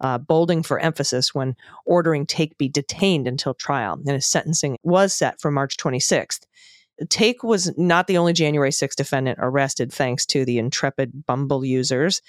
uh, 0.00 0.18
bolding 0.18 0.62
for 0.62 0.78
emphasis 0.78 1.34
when 1.34 1.56
ordering 1.86 2.26
Taake 2.26 2.58
be 2.58 2.68
detained 2.68 3.26
until 3.26 3.54
trial. 3.54 3.94
And 3.94 4.10
his 4.10 4.26
sentencing 4.26 4.76
was 4.82 5.14
set 5.14 5.40
for 5.40 5.50
March 5.50 5.76
26th. 5.78 6.46
Taake 7.04 7.42
was 7.42 7.76
not 7.78 8.06
the 8.06 8.18
only 8.18 8.32
January 8.32 8.70
6th 8.70 8.96
defendant 8.96 9.38
arrested 9.40 9.92
thanks 9.92 10.24
to 10.26 10.44
the 10.44 10.58
intrepid 10.58 11.26
Bumble 11.26 11.64
users. 11.64 12.22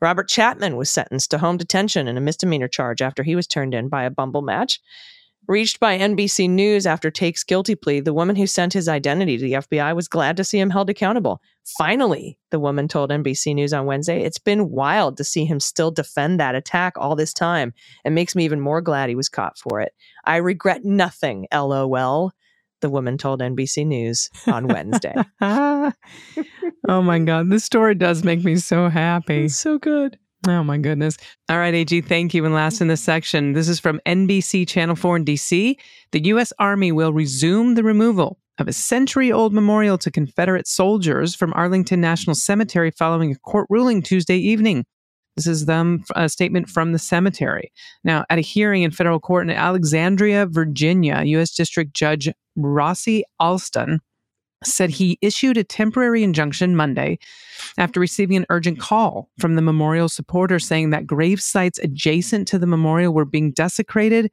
Robert 0.00 0.28
Chapman 0.28 0.76
was 0.76 0.90
sentenced 0.90 1.30
to 1.30 1.38
home 1.38 1.56
detention 1.56 2.08
in 2.08 2.16
a 2.16 2.20
misdemeanor 2.20 2.68
charge 2.68 3.02
after 3.02 3.22
he 3.22 3.36
was 3.36 3.46
turned 3.46 3.74
in 3.74 3.88
by 3.88 4.04
a 4.04 4.10
Bumble 4.10 4.42
match. 4.42 4.80
Reached 5.48 5.80
by 5.80 5.98
NBC 5.98 6.48
News 6.48 6.86
after 6.86 7.10
Taake's 7.10 7.42
guilty 7.42 7.74
plea, 7.74 7.98
the 7.98 8.14
woman 8.14 8.36
who 8.36 8.46
sent 8.46 8.72
his 8.72 8.88
identity 8.88 9.36
to 9.36 9.42
the 9.42 9.52
FBI 9.54 9.94
was 9.94 10.06
glad 10.06 10.36
to 10.36 10.44
see 10.44 10.58
him 10.58 10.70
held 10.70 10.88
accountable. 10.88 11.40
Finally, 11.76 12.38
the 12.50 12.60
woman 12.60 12.86
told 12.86 13.10
NBC 13.10 13.54
News 13.54 13.72
on 13.72 13.84
Wednesday, 13.84 14.22
it's 14.22 14.38
been 14.38 14.70
wild 14.70 15.16
to 15.16 15.24
see 15.24 15.44
him 15.44 15.58
still 15.58 15.90
defend 15.90 16.38
that 16.38 16.54
attack 16.54 16.94
all 16.96 17.16
this 17.16 17.34
time. 17.34 17.74
It 18.04 18.10
makes 18.10 18.36
me 18.36 18.44
even 18.44 18.60
more 18.60 18.80
glad 18.80 19.08
he 19.08 19.16
was 19.16 19.28
caught 19.28 19.58
for 19.58 19.80
it. 19.80 19.92
I 20.24 20.36
regret 20.36 20.84
nothing, 20.84 21.48
lol, 21.52 22.30
the 22.80 22.90
woman 22.90 23.18
told 23.18 23.40
NBC 23.40 23.86
News 23.86 24.30
on 24.46 24.68
Wednesday. 24.68 25.14
oh 25.40 25.92
my 26.86 27.18
God. 27.18 27.50
This 27.50 27.64
story 27.64 27.94
does 27.96 28.22
make 28.22 28.44
me 28.44 28.56
so 28.56 28.88
happy. 28.88 29.46
It's 29.46 29.56
so 29.56 29.78
good. 29.78 30.18
Oh 30.48 30.64
my 30.64 30.76
goodness. 30.76 31.16
All 31.48 31.58
right, 31.58 31.72
AG, 31.72 32.00
thank 32.02 32.34
you. 32.34 32.44
And 32.44 32.52
last 32.52 32.80
in 32.80 32.88
this 32.88 33.00
section, 33.00 33.52
this 33.52 33.68
is 33.68 33.78
from 33.78 34.00
NBC 34.06 34.66
Channel 34.66 34.96
4 34.96 35.16
in 35.18 35.24
DC. 35.24 35.76
The 36.10 36.24
U.S. 36.24 36.52
Army 36.58 36.90
will 36.90 37.12
resume 37.12 37.74
the 37.74 37.84
removal 37.84 38.38
of 38.58 38.66
a 38.66 38.72
century 38.72 39.30
old 39.30 39.52
memorial 39.52 39.98
to 39.98 40.10
Confederate 40.10 40.66
soldiers 40.66 41.34
from 41.34 41.52
Arlington 41.54 42.00
National 42.00 42.34
Cemetery 42.34 42.90
following 42.90 43.30
a 43.30 43.38
court 43.38 43.68
ruling 43.70 44.02
Tuesday 44.02 44.36
evening. 44.36 44.84
This 45.36 45.46
is 45.46 45.66
them 45.66 46.04
a 46.16 46.28
statement 46.28 46.68
from 46.68 46.92
the 46.92 46.98
cemetery. 46.98 47.72
Now, 48.02 48.24
at 48.28 48.38
a 48.38 48.42
hearing 48.42 48.82
in 48.82 48.90
federal 48.90 49.20
court 49.20 49.48
in 49.48 49.50
Alexandria, 49.54 50.46
Virginia, 50.46 51.22
U.S. 51.24 51.54
District 51.54 51.94
Judge 51.94 52.28
Rossie 52.58 53.22
Alston 53.38 54.00
said 54.64 54.90
he 54.90 55.18
issued 55.20 55.56
a 55.56 55.64
temporary 55.64 56.22
injunction 56.22 56.76
Monday 56.76 57.18
after 57.78 58.00
receiving 58.00 58.36
an 58.36 58.46
urgent 58.50 58.78
call 58.78 59.30
from 59.38 59.54
the 59.54 59.62
memorial 59.62 60.08
supporter 60.08 60.58
saying 60.58 60.90
that 60.90 61.06
grave 61.06 61.40
sites 61.40 61.78
adjacent 61.78 62.48
to 62.48 62.58
the 62.58 62.66
memorial 62.66 63.12
were 63.12 63.24
being 63.24 63.52
desecrated 63.52 64.30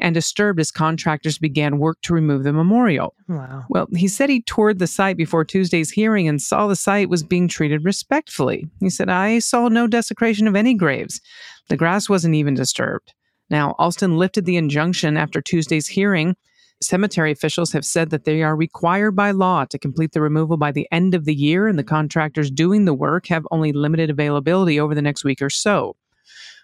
and 0.00 0.14
disturbed 0.14 0.58
as 0.60 0.70
contractors 0.70 1.38
began 1.38 1.78
work 1.78 2.00
to 2.02 2.14
remove 2.14 2.42
the 2.44 2.52
memorial. 2.52 3.14
Wow. 3.28 3.64
Well, 3.68 3.86
he 3.94 4.08
said 4.08 4.30
he 4.30 4.42
toured 4.42 4.78
the 4.78 4.86
site 4.86 5.16
before 5.16 5.44
Tuesday's 5.44 5.90
hearing 5.90 6.28
and 6.28 6.42
saw 6.42 6.66
the 6.66 6.76
site 6.76 7.08
was 7.08 7.22
being 7.22 7.48
treated 7.48 7.84
respectfully. 7.84 8.66
He 8.80 8.90
said, 8.90 9.08
I 9.08 9.38
saw 9.38 9.68
no 9.68 9.86
desecration 9.86 10.48
of 10.48 10.56
any 10.56 10.74
graves. 10.74 11.20
The 11.68 11.76
grass 11.76 12.08
wasn't 12.08 12.34
even 12.34 12.54
disturbed. 12.54 13.14
Now, 13.50 13.74
Alston 13.78 14.16
lifted 14.16 14.44
the 14.44 14.56
injunction 14.56 15.16
after 15.16 15.40
Tuesday's 15.40 15.86
hearing 15.86 16.36
cemetery 16.82 17.30
officials 17.32 17.72
have 17.72 17.84
said 17.84 18.10
that 18.10 18.24
they 18.24 18.42
are 18.42 18.56
required 18.56 19.12
by 19.12 19.30
law 19.30 19.64
to 19.66 19.78
complete 19.78 20.12
the 20.12 20.20
removal 20.20 20.56
by 20.56 20.72
the 20.72 20.86
end 20.90 21.14
of 21.14 21.24
the 21.24 21.34
year, 21.34 21.68
and 21.68 21.78
the 21.78 21.84
contractors 21.84 22.50
doing 22.50 22.84
the 22.84 22.94
work 22.94 23.26
have 23.28 23.46
only 23.50 23.72
limited 23.72 24.10
availability 24.10 24.78
over 24.78 24.94
the 24.94 25.02
next 25.02 25.24
week 25.24 25.40
or 25.40 25.50
so. 25.50 25.96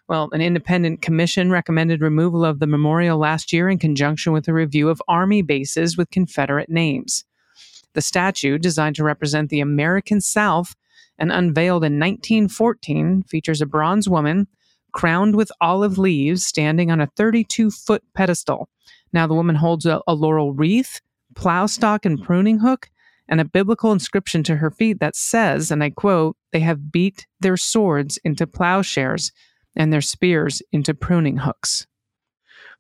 Well, 0.09 0.31
an 0.33 0.40
independent 0.40 1.02
commission 1.02 1.50
recommended 1.50 2.00
removal 2.00 2.44
of 2.44 2.61
the 2.61 2.66
memorial 2.66 3.18
last 3.18 3.52
year 3.52 3.68
in 3.68 3.78
conjunction 3.78 4.33
with 4.33 4.48
a 4.48 4.54
review 4.54 4.88
of 4.88 5.02
Army 5.07 5.42
bases 5.42 5.98
with 5.98 6.11
Confederate 6.11 6.70
names. 6.70 7.24
The 7.92 8.00
statue, 8.00 8.59
designed 8.59 8.96
to 8.96 9.04
represent 9.04 9.50
the 9.50 9.61
American 9.61 10.20
South 10.20 10.74
and 11.18 11.31
unveiled 11.31 11.85
in 11.85 11.98
1914, 11.98 13.24
features 13.24 13.61
a 13.61 13.66
bronze 13.66 14.09
woman 14.09 14.46
crowned 14.92 15.37
with 15.37 15.52
olive 15.61 15.98
leaves 15.98 16.46
standing 16.46 16.90
on 16.90 17.00
a 17.00 17.11
32 17.16 17.70
foot 17.70 18.02
pedestal. 18.14 18.68
Now, 19.12 19.26
the 19.26 19.34
woman 19.34 19.56
holds 19.56 19.86
a, 19.86 20.00
a 20.06 20.14
laurel 20.14 20.52
wreath, 20.52 21.00
plow 21.34 21.66
stalk, 21.66 22.04
and 22.04 22.22
pruning 22.22 22.58
hook, 22.60 22.90
and 23.28 23.40
a 23.40 23.44
biblical 23.44 23.92
inscription 23.92 24.42
to 24.44 24.56
her 24.56 24.70
feet 24.70 25.00
that 25.00 25.16
says, 25.16 25.70
and 25.70 25.84
I 25.84 25.90
quote, 25.90 26.36
they 26.52 26.60
have 26.60 26.90
beat 26.90 27.26
their 27.40 27.56
swords 27.56 28.18
into 28.24 28.46
plowshares 28.46 29.32
and 29.76 29.92
their 29.92 30.00
spears 30.00 30.62
into 30.72 30.94
pruning 30.94 31.38
hooks. 31.38 31.86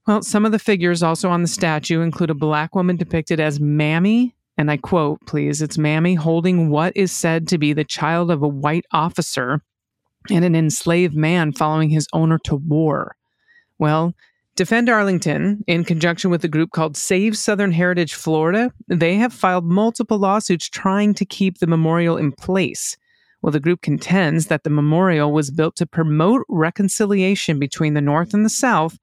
Well, 0.06 0.22
some 0.22 0.46
of 0.46 0.52
the 0.52 0.58
figures 0.58 1.02
also 1.02 1.28
on 1.28 1.42
the 1.42 1.48
statue 1.48 2.00
include 2.00 2.30
a 2.30 2.34
black 2.34 2.74
woman 2.74 2.96
depicted 2.96 3.40
as 3.40 3.60
Mammy, 3.60 4.34
and 4.56 4.70
I 4.70 4.78
quote, 4.78 5.20
please, 5.26 5.60
it's 5.60 5.76
Mammy 5.76 6.14
holding 6.14 6.70
what 6.70 6.96
is 6.96 7.12
said 7.12 7.46
to 7.48 7.58
be 7.58 7.74
the 7.74 7.84
child 7.84 8.30
of 8.30 8.42
a 8.42 8.48
white 8.48 8.86
officer 8.90 9.60
and 10.30 10.44
an 10.44 10.56
enslaved 10.56 11.14
man 11.14 11.52
following 11.52 11.90
his 11.90 12.08
owner 12.12 12.38
to 12.44 12.56
war. 12.56 13.16
Well, 13.78 14.14
Defend 14.58 14.88
Arlington, 14.88 15.62
in 15.68 15.84
conjunction 15.84 16.32
with 16.32 16.42
a 16.42 16.48
group 16.48 16.72
called 16.72 16.96
Save 16.96 17.38
Southern 17.38 17.70
Heritage 17.70 18.14
Florida, 18.14 18.72
they 18.88 19.14
have 19.14 19.32
filed 19.32 19.64
multiple 19.64 20.18
lawsuits 20.18 20.68
trying 20.68 21.14
to 21.14 21.24
keep 21.24 21.58
the 21.58 21.68
memorial 21.68 22.16
in 22.16 22.32
place. 22.32 22.96
Well, 23.40 23.52
the 23.52 23.60
group 23.60 23.82
contends 23.82 24.46
that 24.46 24.64
the 24.64 24.70
memorial 24.70 25.30
was 25.30 25.52
built 25.52 25.76
to 25.76 25.86
promote 25.86 26.44
reconciliation 26.48 27.60
between 27.60 27.94
the 27.94 28.00
North 28.00 28.34
and 28.34 28.44
the 28.44 28.50
South 28.50 28.98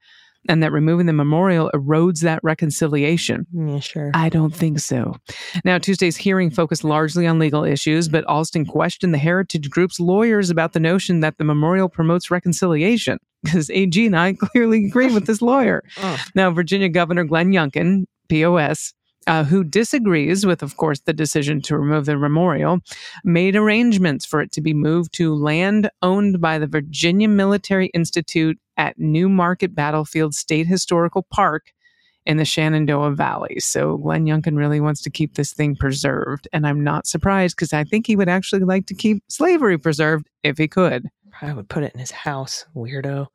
and 0.49 0.61
that 0.61 0.73
removing 0.73 1.05
the 1.05 1.13
memorial 1.13 1.71
erodes 1.73 2.19
that 2.19 2.43
reconciliation. 2.43 3.47
Yeah, 3.53 3.79
sure. 3.79 4.11
I 4.13 4.27
don't 4.27 4.53
think 4.53 4.79
so. 4.79 5.15
Now, 5.63 5.77
Tuesday's 5.77 6.17
hearing 6.17 6.51
focused 6.51 6.83
largely 6.83 7.25
on 7.25 7.39
legal 7.39 7.63
issues, 7.63 8.09
but 8.09 8.25
Alston 8.25 8.65
questioned 8.65 9.13
the 9.13 9.19
heritage 9.19 9.69
group's 9.69 10.01
lawyers 10.01 10.49
about 10.49 10.73
the 10.73 10.81
notion 10.81 11.21
that 11.21 11.37
the 11.37 11.45
memorial 11.45 11.87
promotes 11.87 12.29
reconciliation. 12.29 13.19
Because 13.45 13.69
AG 13.69 14.05
and 14.05 14.17
I 14.17 14.33
clearly 14.33 14.85
agree 14.85 15.13
with 15.13 15.25
this 15.25 15.41
lawyer. 15.41 15.83
Oh. 15.97 16.21
Now, 16.35 16.51
Virginia 16.51 16.89
Governor 16.89 17.23
Glenn 17.23 17.51
Youngkin, 17.51 18.03
POS, 18.27 18.93
uh, 19.27 19.43
who 19.43 19.63
disagrees 19.63 20.45
with, 20.45 20.61
of 20.61 20.77
course, 20.77 20.99
the 20.99 21.13
decision 21.13 21.61
to 21.61 21.77
remove 21.77 22.05
the 22.05 22.17
memorial, 22.17 22.79
made 23.23 23.55
arrangements 23.55 24.25
for 24.25 24.41
it 24.41 24.51
to 24.51 24.61
be 24.61 24.73
moved 24.73 25.13
to 25.13 25.33
land 25.33 25.89
owned 26.01 26.41
by 26.41 26.59
the 26.59 26.67
Virginia 26.67 27.27
Military 27.27 27.87
Institute 27.87 28.59
at 28.77 28.99
New 28.99 29.29
Market 29.29 29.73
Battlefield 29.73 30.35
State 30.35 30.67
Historical 30.67 31.25
Park 31.31 31.71
in 32.25 32.37
the 32.37 32.45
Shenandoah 32.45 33.11
Valley. 33.11 33.59
So 33.59 33.97
Glenn 33.97 34.25
Youngkin 34.25 34.57
really 34.57 34.79
wants 34.79 35.01
to 35.03 35.09
keep 35.09 35.35
this 35.35 35.53
thing 35.53 35.75
preserved. 35.75 36.47
And 36.51 36.65
I'm 36.65 36.83
not 36.83 37.07
surprised 37.07 37.55
because 37.55 37.73
I 37.73 37.83
think 37.83 38.07
he 38.07 38.15
would 38.15 38.29
actually 38.29 38.63
like 38.63 38.87
to 38.87 38.95
keep 38.95 39.23
slavery 39.29 39.77
preserved 39.77 40.27
if 40.43 40.57
he 40.57 40.67
could. 40.67 41.07
I 41.41 41.53
would 41.53 41.69
put 41.69 41.83
it 41.83 41.93
in 41.93 41.99
his 41.99 42.11
house, 42.11 42.65
weirdo. 42.75 43.27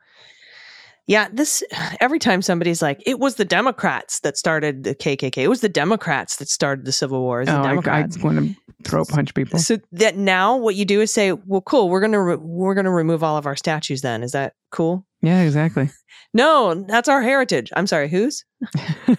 Yeah, 1.06 1.28
this 1.32 1.62
every 2.00 2.18
time 2.18 2.42
somebody's 2.42 2.82
like, 2.82 3.02
it 3.04 3.18
was 3.18 3.34
the 3.34 3.44
Democrats 3.44 4.20
that 4.20 4.36
started 4.36 4.84
the 4.84 4.94
KKK. 4.94 5.38
It 5.38 5.48
was 5.48 5.60
the 5.60 5.68
Democrats 5.68 6.36
that 6.36 6.48
started 6.48 6.84
the 6.84 6.92
Civil 6.92 7.20
War. 7.22 7.42
It 7.42 7.48
was 7.48 7.48
the 7.48 7.60
Oh, 7.60 8.22
I, 8.22 8.22
I 8.22 8.24
want 8.24 8.38
to 8.38 8.59
throw 8.84 9.04
punch 9.04 9.34
people. 9.34 9.58
so 9.58 9.78
that 9.92 10.16
now 10.16 10.56
what 10.56 10.74
you 10.74 10.84
do 10.84 11.00
is 11.00 11.12
say, 11.12 11.32
well, 11.32 11.60
cool, 11.60 11.88
we're 11.88 12.00
gonna 12.00 12.22
re- 12.22 12.36
we're 12.36 12.74
gonna 12.74 12.90
remove 12.90 13.22
all 13.22 13.36
of 13.36 13.46
our 13.46 13.56
statues. 13.56 14.02
Then 14.02 14.22
is 14.22 14.32
that 14.32 14.54
cool? 14.70 15.06
Yeah, 15.22 15.42
exactly. 15.42 15.90
No, 16.32 16.74
that's 16.86 17.08
our 17.08 17.22
heritage. 17.22 17.72
I'm 17.74 17.88
sorry, 17.88 18.08
whose? 18.08 18.44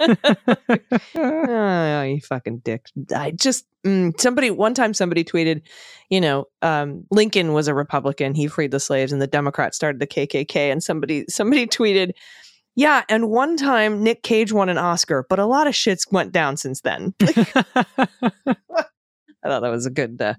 oh, 1.15 2.01
you 2.03 2.21
fucking 2.21 2.59
dick. 2.59 2.85
I 3.13 3.31
just, 3.31 3.65
mm, 3.85 4.17
somebody, 4.19 4.49
one 4.49 4.73
time 4.73 4.93
somebody 4.93 5.25
tweeted, 5.25 5.61
you 6.09 6.21
know, 6.21 6.45
um, 6.61 7.03
Lincoln 7.11 7.51
was 7.51 7.67
a 7.67 7.73
Republican. 7.73 8.33
He 8.33 8.47
freed 8.47 8.71
the 8.71 8.79
slaves 8.79 9.11
and 9.11 9.21
the 9.21 9.27
Democrats 9.27 9.75
started 9.75 9.99
the 9.99 10.07
KKK. 10.07 10.71
And 10.71 10.81
somebody, 10.81 11.25
somebody 11.27 11.67
tweeted, 11.67 12.13
yeah. 12.75 13.03
And 13.09 13.29
one 13.29 13.57
time 13.57 14.01
Nick 14.01 14.23
Cage 14.23 14.53
won 14.53 14.69
an 14.69 14.77
Oscar, 14.77 15.25
but 15.27 15.37
a 15.37 15.45
lot 15.45 15.67
of 15.67 15.73
shits 15.73 16.09
went 16.13 16.31
down 16.31 16.55
since 16.55 16.79
then. 16.79 17.13
I 19.43 19.49
thought 19.49 19.61
that 19.61 19.69
was 19.69 19.85
a 19.85 19.89
good, 19.89 20.21
uh, 20.21 20.35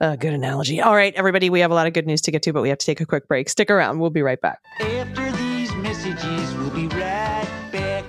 uh, 0.00 0.16
good 0.16 0.32
analogy. 0.32 0.80
All 0.80 0.94
right, 0.94 1.14
everybody, 1.14 1.50
we 1.50 1.60
have 1.60 1.70
a 1.70 1.74
lot 1.74 1.86
of 1.86 1.92
good 1.92 2.06
news 2.06 2.20
to 2.22 2.30
get 2.30 2.42
to, 2.42 2.52
but 2.52 2.62
we 2.62 2.68
have 2.68 2.78
to 2.78 2.86
take 2.86 3.00
a 3.00 3.06
quick 3.06 3.28
break. 3.28 3.48
Stick 3.48 3.70
around. 3.70 3.98
We'll 3.98 4.10
be 4.10 4.22
right 4.22 4.40
back. 4.40 4.58
After 4.80 5.30
these 5.32 5.74
messages, 5.76 6.54
we'll 6.56 6.70
be 6.70 6.88
right 6.88 7.48
back. 7.72 8.04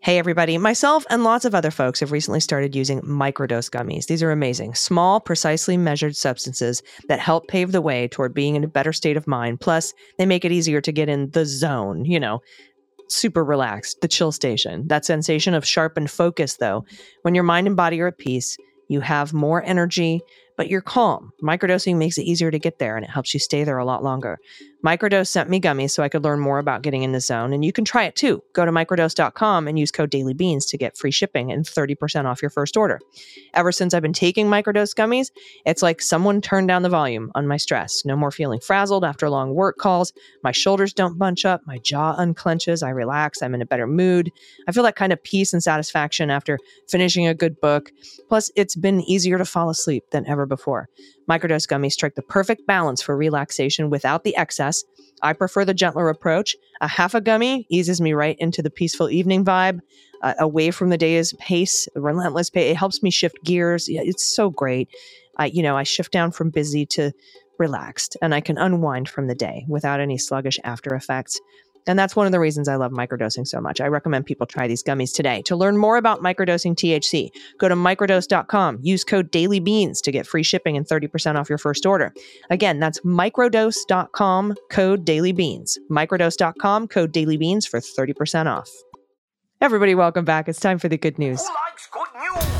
Hey, 0.00 0.18
everybody. 0.18 0.58
Myself 0.58 1.06
and 1.08 1.24
lots 1.24 1.46
of 1.46 1.54
other 1.54 1.70
folks 1.70 2.00
have 2.00 2.12
recently 2.12 2.40
started 2.40 2.76
using 2.76 3.00
microdose 3.00 3.70
gummies. 3.70 4.06
These 4.06 4.22
are 4.22 4.30
amazing, 4.30 4.74
small, 4.74 5.18
precisely 5.18 5.78
measured 5.78 6.14
substances 6.14 6.82
that 7.08 7.20
help 7.20 7.48
pave 7.48 7.72
the 7.72 7.80
way 7.80 8.06
toward 8.08 8.34
being 8.34 8.54
in 8.54 8.64
a 8.64 8.68
better 8.68 8.92
state 8.92 9.16
of 9.16 9.26
mind. 9.26 9.60
Plus, 9.60 9.94
they 10.18 10.26
make 10.26 10.44
it 10.44 10.52
easier 10.52 10.82
to 10.82 10.92
get 10.92 11.08
in 11.08 11.30
the 11.30 11.46
zone, 11.46 12.04
you 12.04 12.20
know, 12.20 12.40
super 13.08 13.44
relaxed, 13.44 14.00
the 14.00 14.08
chill 14.08 14.32
station. 14.32 14.86
That 14.88 15.04
sensation 15.04 15.54
of 15.54 15.66
sharpened 15.66 16.10
focus, 16.10 16.56
though. 16.56 16.84
When 17.22 17.34
your 17.34 17.44
mind 17.44 17.66
and 17.66 17.76
body 17.76 18.00
are 18.00 18.08
at 18.08 18.18
peace, 18.18 18.56
you 18.88 19.00
have 19.00 19.32
more 19.32 19.62
energy, 19.62 20.20
but 20.56 20.68
you're 20.68 20.80
calm. 20.80 21.32
Microdosing 21.42 21.96
makes 21.96 22.18
it 22.18 22.24
easier 22.24 22.50
to 22.50 22.58
get 22.58 22.78
there 22.78 22.96
and 22.96 23.04
it 23.04 23.10
helps 23.10 23.34
you 23.34 23.40
stay 23.40 23.64
there 23.64 23.78
a 23.78 23.84
lot 23.84 24.04
longer. 24.04 24.38
Microdose 24.84 25.28
sent 25.28 25.48
me 25.48 25.58
gummies 25.58 25.92
so 25.92 26.02
I 26.02 26.10
could 26.10 26.24
learn 26.24 26.40
more 26.40 26.58
about 26.58 26.82
getting 26.82 27.04
in 27.04 27.12
the 27.12 27.20
zone, 27.20 27.54
and 27.54 27.64
you 27.64 27.72
can 27.72 27.86
try 27.86 28.04
it 28.04 28.16
too. 28.16 28.42
Go 28.52 28.66
to 28.66 28.70
microdose.com 28.70 29.66
and 29.66 29.78
use 29.78 29.90
code 29.90 30.10
dailybeans 30.10 30.68
to 30.68 30.76
get 30.76 30.98
free 30.98 31.10
shipping 31.10 31.50
and 31.50 31.64
30% 31.64 32.26
off 32.26 32.42
your 32.42 32.50
first 32.50 32.76
order. 32.76 33.00
Ever 33.54 33.72
since 33.72 33.94
I've 33.94 34.02
been 34.02 34.12
taking 34.12 34.46
microdose 34.46 34.94
gummies, 34.94 35.30
it's 35.64 35.80
like 35.80 36.02
someone 36.02 36.42
turned 36.42 36.68
down 36.68 36.82
the 36.82 36.90
volume 36.90 37.32
on 37.34 37.46
my 37.46 37.56
stress. 37.56 38.04
No 38.04 38.14
more 38.14 38.30
feeling 38.30 38.60
frazzled 38.60 39.04
after 39.04 39.30
long 39.30 39.54
work 39.54 39.78
calls. 39.78 40.12
My 40.42 40.52
shoulders 40.52 40.92
don't 40.92 41.16
bunch 41.16 41.46
up, 41.46 41.62
my 41.66 41.78
jaw 41.78 42.14
unclenches, 42.16 42.82
I 42.82 42.90
relax, 42.90 43.40
I'm 43.40 43.54
in 43.54 43.62
a 43.62 43.66
better 43.66 43.86
mood. 43.86 44.30
I 44.68 44.72
feel 44.72 44.82
that 44.82 44.96
kind 44.96 45.14
of 45.14 45.22
peace 45.22 45.54
and 45.54 45.62
satisfaction 45.62 46.30
after 46.30 46.58
finishing 46.88 47.26
a 47.26 47.32
good 47.32 47.58
book. 47.58 47.90
Plus, 48.28 48.50
it's 48.54 48.76
been 48.76 49.00
easier 49.00 49.38
to 49.38 49.46
fall 49.46 49.70
asleep 49.70 50.04
than 50.10 50.26
ever 50.26 50.44
before. 50.44 50.90
Microdose 51.28 51.66
gummies 51.66 51.92
strike 51.92 52.16
the 52.16 52.22
perfect 52.22 52.66
balance 52.66 53.00
for 53.00 53.16
relaxation 53.16 53.88
without 53.88 54.24
the 54.24 54.36
excess. 54.36 54.73
I 55.22 55.32
prefer 55.32 55.64
the 55.64 55.74
gentler 55.74 56.08
approach. 56.08 56.56
A 56.80 56.88
half 56.88 57.14
a 57.14 57.20
gummy 57.20 57.66
eases 57.70 58.00
me 58.00 58.12
right 58.12 58.36
into 58.38 58.62
the 58.62 58.70
peaceful 58.70 59.08
evening 59.08 59.44
vibe, 59.44 59.80
uh, 60.22 60.34
away 60.38 60.70
from 60.70 60.90
the 60.90 60.98
day's 60.98 61.32
pace, 61.34 61.88
relentless 61.94 62.50
pace. 62.50 62.70
It 62.72 62.76
helps 62.76 63.02
me 63.02 63.10
shift 63.10 63.36
gears. 63.44 63.86
It's 63.88 64.24
so 64.24 64.50
great. 64.50 64.88
I, 65.36 65.46
you 65.46 65.62
know, 65.62 65.76
I 65.76 65.82
shift 65.82 66.12
down 66.12 66.30
from 66.30 66.50
busy 66.50 66.86
to 66.86 67.12
relaxed, 67.58 68.16
and 68.20 68.34
I 68.34 68.40
can 68.40 68.58
unwind 68.58 69.08
from 69.08 69.26
the 69.28 69.34
day 69.34 69.64
without 69.68 70.00
any 70.00 70.18
sluggish 70.18 70.58
after 70.64 70.94
effects. 70.94 71.40
And 71.86 71.98
that's 71.98 72.16
one 72.16 72.26
of 72.26 72.32
the 72.32 72.40
reasons 72.40 72.68
I 72.68 72.76
love 72.76 72.92
microdosing 72.92 73.46
so 73.46 73.60
much. 73.60 73.80
I 73.80 73.86
recommend 73.86 74.26
people 74.26 74.46
try 74.46 74.66
these 74.66 74.82
gummies 74.82 75.14
today. 75.14 75.42
To 75.42 75.56
learn 75.56 75.76
more 75.76 75.96
about 75.96 76.22
microdosing 76.22 76.74
THC, 76.74 77.30
go 77.58 77.68
to 77.68 77.74
microdose.com. 77.74 78.78
Use 78.82 79.04
code 79.04 79.30
dailybeans 79.30 80.00
to 80.02 80.12
get 80.12 80.26
free 80.26 80.42
shipping 80.42 80.76
and 80.76 80.86
30% 80.86 81.36
off 81.36 81.48
your 81.48 81.58
first 81.58 81.86
order. 81.86 82.12
Again, 82.50 82.78
that's 82.78 83.00
microdose.com, 83.00 84.54
code 84.70 85.06
dailybeans. 85.06 85.78
Microdose.com, 85.90 86.88
code 86.88 87.12
dailybeans 87.12 87.68
for 87.68 87.80
30% 87.80 88.46
off. 88.46 88.70
Everybody, 89.60 89.94
welcome 89.94 90.24
back. 90.24 90.48
It's 90.48 90.60
time 90.60 90.78
for 90.78 90.88
the 90.88 90.98
good 90.98 91.18
news. 91.18 91.46
Who 91.46 91.54
likes 91.54 91.88
good 91.90 92.08
news? 92.20 92.53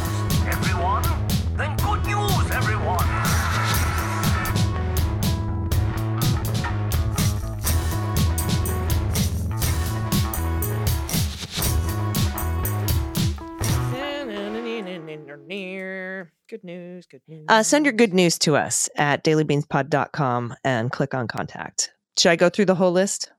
Good 15.48 16.64
news, 16.64 17.06
good 17.06 17.22
news. 17.28 17.44
Uh, 17.48 17.62
send 17.62 17.84
your 17.86 17.92
good 17.92 18.14
news 18.14 18.38
to 18.40 18.56
us 18.56 18.88
at 18.96 19.24
dailybeanspod.com 19.24 20.54
and 20.64 20.90
click 20.90 21.14
on 21.14 21.28
contact. 21.28 21.92
Should 22.18 22.30
I 22.30 22.36
go 22.36 22.48
through 22.48 22.66
the 22.66 22.74
whole 22.74 22.92
list? 22.92 23.30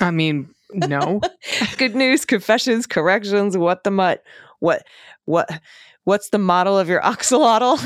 I 0.00 0.10
mean, 0.10 0.50
no. 0.72 1.20
good 1.78 1.94
news, 1.94 2.24
confessions, 2.24 2.86
corrections, 2.86 3.56
what 3.56 3.84
the 3.84 3.90
mutt, 3.90 4.22
what, 4.60 4.84
what, 5.24 5.48
what's 6.04 6.30
the 6.30 6.38
model 6.38 6.78
of 6.78 6.88
your 6.88 7.00
oxalotl? 7.00 7.78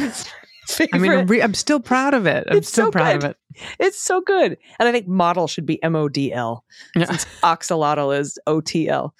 I 0.92 0.98
mean, 0.98 1.12
I'm, 1.12 1.26
re- 1.26 1.42
I'm 1.42 1.54
still 1.54 1.78
proud 1.80 2.12
of 2.12 2.26
it. 2.26 2.44
I'm 2.50 2.56
It's 2.58 2.68
still 2.68 2.86
so 2.86 2.90
proud 2.90 3.20
good. 3.20 3.24
of 3.24 3.30
it. 3.30 3.36
it's 3.78 4.00
so 4.02 4.20
good. 4.20 4.58
And 4.80 4.88
I 4.88 4.92
think 4.92 5.06
model 5.06 5.46
should 5.46 5.64
be 5.66 5.80
M 5.82 5.94
O 5.94 6.08
D 6.08 6.32
L 6.32 6.64
Yeah. 6.96 7.04
since 7.06 7.24
oxalotl 7.42 8.18
is 8.18 8.36
O 8.48 8.60
T 8.60 8.88
L. 8.88 9.14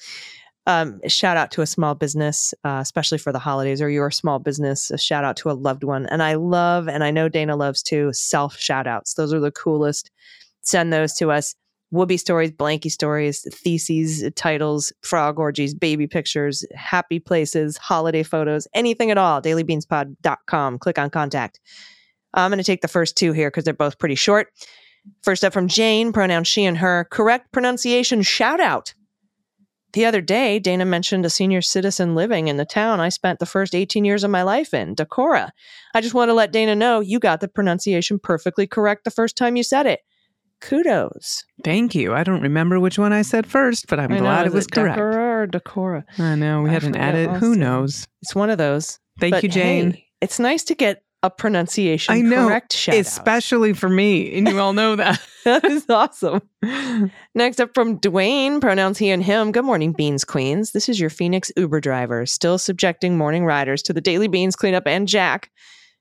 Um, 0.67 1.01
shout 1.07 1.37
out 1.37 1.53
to 1.53 1.63
a 1.63 1.67
small 1.67 1.95
business, 1.95 2.53
uh, 2.65 2.79
especially 2.83 3.19
for 3.19 3.33
the 3.33 3.39
holidays, 3.39 3.81
or 3.81 3.89
you're 3.89 4.11
small 4.11 4.41
business. 4.41 4.91
A 4.91 4.99
shout 4.99 5.25
out 5.25 5.37
to 5.39 5.51
a 5.51 5.53
loved 5.53 5.85
one. 5.85 6.07
And 6.07 6.23
I 6.23 6.35
love, 6.35 6.89
and 6.89 7.05
I 7.05 7.11
know 7.13 7.29
Dana 7.29 7.55
loves 7.55 7.83
too, 7.83 8.11
self 8.13 8.57
shout 8.57 8.87
outs. 8.87 9.15
Those 9.15 9.33
are 9.33 9.41
the 9.41 9.53
coolest. 9.53 10.11
Send 10.63 10.93
those 10.93 11.15
to 11.15 11.31
us. 11.31 11.55
Whoopee 11.93 12.17
stories, 12.17 12.51
blanky 12.51 12.91
stories, 12.91 13.47
theses, 13.55 14.29
titles, 14.35 14.93
frog 15.03 15.39
orgies, 15.39 15.73
baby 15.73 16.09
pictures, 16.09 16.67
happy 16.75 17.21
places, 17.21 17.77
holiday 17.77 18.25
photos, 18.25 18.67
anything 18.75 19.13
at 19.13 19.19
all. 19.19 19.41
Dailybeanspod.com. 19.41 20.79
Click 20.81 20.99
on 20.99 21.11
contact. 21.11 21.61
I'm 22.35 22.51
going 22.51 22.59
to 22.59 22.65
take 22.65 22.83
the 22.83 22.89
first 22.89 23.17
two 23.17 23.33
here 23.33 23.51
because 23.51 23.63
they're 23.63 23.73
both 23.73 24.01
pretty 24.01 24.17
short. 24.17 24.49
First 25.23 25.45
up 25.45 25.53
from 25.53 25.69
Jane, 25.69 26.13
pronoun 26.13 26.43
she 26.43 26.65
and 26.65 26.77
her. 26.79 27.07
Correct 27.11 27.53
pronunciation, 27.53 28.23
shout 28.23 28.59
out. 28.59 28.93
The 29.97 30.05
other 30.05 30.21
day, 30.21 30.59
Dana 30.59 30.85
mentioned 30.85 31.25
a 31.25 31.31
senior 31.31 31.63
citizen 31.63 32.15
living 32.15 32.49
in 32.49 32.59
the 32.59 32.67
town 32.67 33.01
I 33.01 33.09
spent 33.09 33.39
the 33.39 33.47
first 33.47 33.75
18 33.75 34.05
years 34.05 34.25
of 34.25 34.31
my 34.31 34.43
life 34.43 34.75
in, 34.75 34.95
Decorah. 34.95 35.49
I 35.95 36.03
just 36.03 36.13
want 36.13 36.29
to 36.29 36.35
let 36.35 36.53
Dana 36.53 36.75
know 36.75 37.01
you 37.01 37.19
got 37.19 37.41
the 37.41 37.49
pronunciation 37.49 38.19
perfectly 38.19 38.67
correct 38.67 39.05
the 39.05 39.11
first 39.11 39.39
time 39.39 39.57
you 39.57 39.63
said 39.63 39.87
it. 39.87 40.01
Kudos. 40.61 41.45
Thank 41.65 41.95
you. 41.95 42.13
I 42.13 42.25
don't 42.25 42.43
remember 42.43 42.79
which 42.79 42.99
one 42.99 43.15
I 43.15 43.23
said 43.23 43.47
first, 43.47 43.87
but 43.89 43.99
I'm 43.99 44.11
know, 44.11 44.19
glad 44.19 44.47
it 44.47 44.53
was 44.53 44.67
correct. 44.67 44.99
Decorah 44.99 45.15
or 45.15 45.47
Decorah? 45.47 46.05
I 46.19 46.35
know 46.35 46.61
we 46.61 46.71
I 46.73 46.79
forget 46.79 47.01
added. 47.01 47.31
Who 47.31 47.57
knows? 47.57 48.07
It's 48.21 48.35
one 48.35 48.51
of 48.51 48.59
those. 48.59 48.99
Thank 49.19 49.33
But 49.33 49.45
you, 49.45 49.49
Jane. 49.49 49.93
hey, 49.93 50.07
it's 50.21 50.39
nice 50.39 50.63
to 50.65 50.75
get 50.75 51.05
a 51.23 51.31
pronunciation 51.31 52.15
I 52.15 52.21
know, 52.21 52.47
correct 52.47 52.73
shout 52.73 52.95
out. 52.95 53.01
especially 53.01 53.73
for 53.73 53.89
me, 53.89 54.37
and 54.37 54.49
you 54.49 54.61
all 54.61 54.73
know 54.73 54.97
that. 54.97 55.21
That 55.47 55.65
is 55.65 55.89
awesome. 55.89 56.43
Next 57.37 57.61
up 57.61 57.71
from 57.73 58.01
Dwayne, 58.01 58.61
pronouns 58.61 58.99
he 58.99 59.11
and 59.11 59.23
him. 59.23 59.53
Good 59.53 59.65
morning, 59.65 59.93
Beans 59.93 60.25
Queens. 60.25 60.73
This 60.73 60.89
is 60.89 60.99
your 60.99 61.09
Phoenix 61.09 61.53
Uber 61.57 61.81
driver, 61.81 62.27
still 62.27 62.59
subjecting 62.59 63.17
morning 63.17 63.45
riders 63.45 63.81
to 63.85 63.93
the 63.93 64.01
daily 64.01 64.27
beans 64.27 64.57
cleanup 64.57 64.89
and 64.89 65.07
jack. 65.07 65.53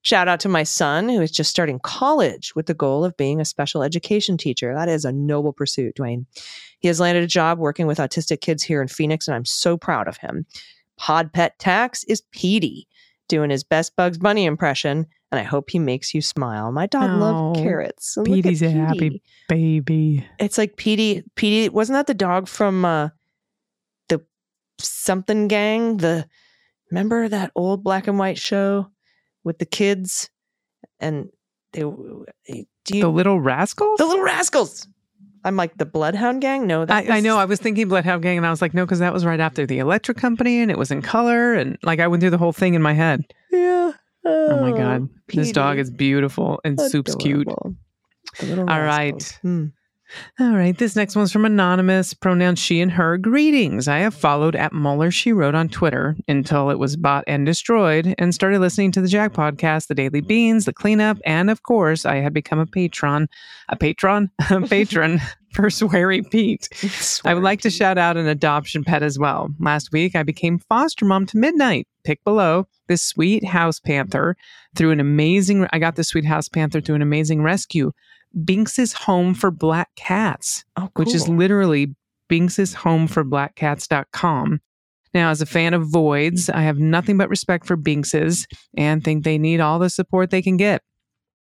Shout 0.01 0.27
out 0.27 0.39
to 0.39 0.49
my 0.49 0.63
son, 0.63 1.09
who 1.09 1.21
is 1.21 1.29
just 1.29 1.51
starting 1.51 1.77
college 1.79 2.55
with 2.55 2.65
the 2.65 2.73
goal 2.73 3.05
of 3.05 3.15
being 3.17 3.39
a 3.39 3.45
special 3.45 3.83
education 3.83 4.35
teacher. 4.35 4.73
That 4.73 4.89
is 4.89 5.05
a 5.05 5.11
noble 5.11 5.53
pursuit, 5.53 5.95
Dwayne. 5.95 6.25
He 6.79 6.87
has 6.87 6.99
landed 6.99 7.23
a 7.23 7.27
job 7.27 7.59
working 7.59 7.85
with 7.85 7.99
autistic 7.99 8.41
kids 8.41 8.63
here 8.63 8.81
in 8.81 8.87
Phoenix, 8.87 9.27
and 9.27 9.35
I'm 9.35 9.45
so 9.45 9.77
proud 9.77 10.07
of 10.07 10.17
him. 10.17 10.47
Pod 10.97 11.33
Pet 11.33 11.59
Tax 11.59 12.03
is 12.05 12.23
Petey, 12.31 12.87
doing 13.27 13.49
his 13.49 13.63
best 13.63 13.95
Bugs 13.95 14.17
Bunny 14.17 14.45
impression, 14.45 15.05
and 15.31 15.39
I 15.39 15.43
hope 15.43 15.69
he 15.69 15.79
makes 15.79 16.13
you 16.13 16.21
smile. 16.21 16.71
My 16.71 16.85
dog 16.87 17.09
loved 17.19 17.59
Oh, 17.59 17.61
carrots. 17.63 18.15
and 18.17 18.25
Petey's 18.25 18.61
a 18.61 18.69
happy 18.69 19.21
baby. 19.49 20.25
It's 20.39 20.57
like 20.57 20.77
Petey. 20.77 21.23
Petey 21.35 21.69
wasn't 21.69 21.95
that 21.95 22.07
the 22.07 22.13
dog 22.13 22.47
from 22.47 22.85
uh, 22.85 23.09
the 24.09 24.23
something 24.79 25.47
gang? 25.47 25.97
The 25.97 26.27
remember 26.91 27.27
that 27.29 27.51
old 27.55 27.83
black 27.83 28.07
and 28.07 28.19
white 28.19 28.37
show 28.37 28.87
with 29.43 29.57
the 29.59 29.65
kids 29.65 30.29
and 30.99 31.29
they. 31.73 31.81
Do 31.81 32.95
you 32.97 33.01
The 33.01 33.09
Little 33.09 33.39
Rascals? 33.39 33.97
the 33.97 34.05
little 34.05 34.23
rascals? 34.23 34.87
I'm 35.45 35.55
like 35.55 35.77
the 35.77 35.85
Bloodhound 35.85 36.41
Gang. 36.41 36.65
No, 36.65 36.85
that 36.85 37.09
I, 37.09 37.17
I 37.17 37.19
know. 37.19 37.37
I 37.37 37.45
was 37.45 37.59
thinking 37.59 37.87
Bloodhound 37.87 38.23
Gang, 38.23 38.37
and 38.37 38.45
I 38.45 38.49
was 38.49 38.61
like, 38.61 38.73
no, 38.73 38.83
because 38.83 38.99
that 38.99 39.13
was 39.13 39.23
right 39.23 39.39
after 39.39 39.65
the 39.65 39.77
Electric 39.77 40.17
Company, 40.17 40.59
and 40.59 40.71
it 40.71 40.77
was 40.77 40.89
in 40.91 41.01
color, 41.01 41.53
and 41.53 41.77
like 41.83 41.99
I 41.99 42.07
went 42.07 42.21
through 42.21 42.31
the 42.31 42.37
whole 42.37 42.51
thing 42.51 42.73
in 42.73 42.81
my 42.81 42.93
head. 42.93 43.21
Yeah. 43.51 43.93
Oh 44.25 44.59
my 44.59 44.75
god, 44.75 45.07
this 45.27 45.49
oh, 45.49 45.53
dog 45.53 45.77
is 45.77 45.91
beautiful, 45.91 46.59
and 46.65 46.81
Soup's 46.81 47.13
cute. 47.15 47.41
Adorable. 47.41 47.75
The 48.39 48.45
little 48.47 48.69
All 48.69 48.81
right. 48.81 49.39
All 50.39 50.51
right, 50.51 50.77
this 50.77 50.95
next 50.95 51.15
one's 51.15 51.31
from 51.31 51.45
Anonymous, 51.45 52.13
pronouns 52.13 52.59
she 52.59 52.79
and 52.79 52.91
her. 52.91 53.17
Greetings. 53.17 53.87
I 53.87 53.99
have 53.99 54.13
followed 54.13 54.55
at 54.55 54.73
Mueller 54.73 55.09
She 55.11 55.33
Wrote 55.33 55.55
on 55.55 55.69
Twitter 55.69 56.15
until 56.27 56.69
it 56.69 56.77
was 56.77 56.95
bought 56.95 57.23
and 57.27 57.45
destroyed 57.45 58.13
and 58.17 58.33
started 58.33 58.59
listening 58.59 58.91
to 58.93 59.01
the 59.01 59.07
Jack 59.07 59.33
podcast, 59.33 59.87
The 59.87 59.95
Daily 59.95 60.21
Beans, 60.21 60.65
The 60.65 60.73
Cleanup, 60.73 61.17
and 61.25 61.49
of 61.49 61.63
course, 61.63 62.05
I 62.05 62.17
had 62.17 62.33
become 62.33 62.59
a 62.59 62.67
patron, 62.67 63.27
a 63.69 63.75
patron, 63.75 64.29
a 64.49 64.61
patron 64.61 65.21
for 65.53 65.69
Sweary 65.69 66.29
Pete. 66.29 66.69
I 67.25 67.33
would 67.33 67.43
like 67.43 67.61
to 67.61 67.69
shout 67.69 67.97
out 67.97 68.17
an 68.17 68.27
adoption 68.27 68.83
pet 68.83 69.01
as 69.01 69.17
well. 69.17 69.49
Last 69.59 69.91
week, 69.91 70.15
I 70.15 70.23
became 70.23 70.59
foster 70.59 71.05
mom 71.05 71.25
to 71.27 71.37
Midnight. 71.37 71.87
Pick 72.03 72.23
below 72.23 72.67
this 72.87 73.01
sweet 73.01 73.43
house 73.43 73.79
panther 73.79 74.35
through 74.75 74.91
an 74.91 74.99
amazing. 74.99 75.65
I 75.71 75.79
got 75.79 75.95
this 75.95 76.09
sweet 76.09 76.25
house 76.25 76.47
panther 76.49 76.81
through 76.81 76.95
an 76.95 77.01
amazing 77.01 77.41
rescue. 77.41 77.91
Binks's 78.43 78.93
Home 78.93 79.33
for 79.33 79.51
Black 79.51 79.89
Cats, 79.95 80.65
Oh, 80.75 80.89
which 80.95 81.13
is 81.13 81.25
cool. 81.25 81.35
literally 81.35 81.95
Binks's 82.27 82.73
Home 82.73 83.07
for 83.07 83.23
Blackcats.com. 83.23 84.59
Now, 85.13 85.29
as 85.29 85.41
a 85.41 85.45
fan 85.45 85.73
of 85.73 85.87
voids, 85.87 86.49
I 86.49 86.61
have 86.63 86.77
nothing 86.77 87.17
but 87.17 87.29
respect 87.29 87.65
for 87.65 87.77
Binks's 87.77 88.45
and 88.75 89.03
think 89.03 89.23
they 89.23 89.37
need 89.37 89.61
all 89.61 89.79
the 89.79 89.89
support 89.89 90.29
they 90.29 90.41
can 90.41 90.57
get. 90.57 90.81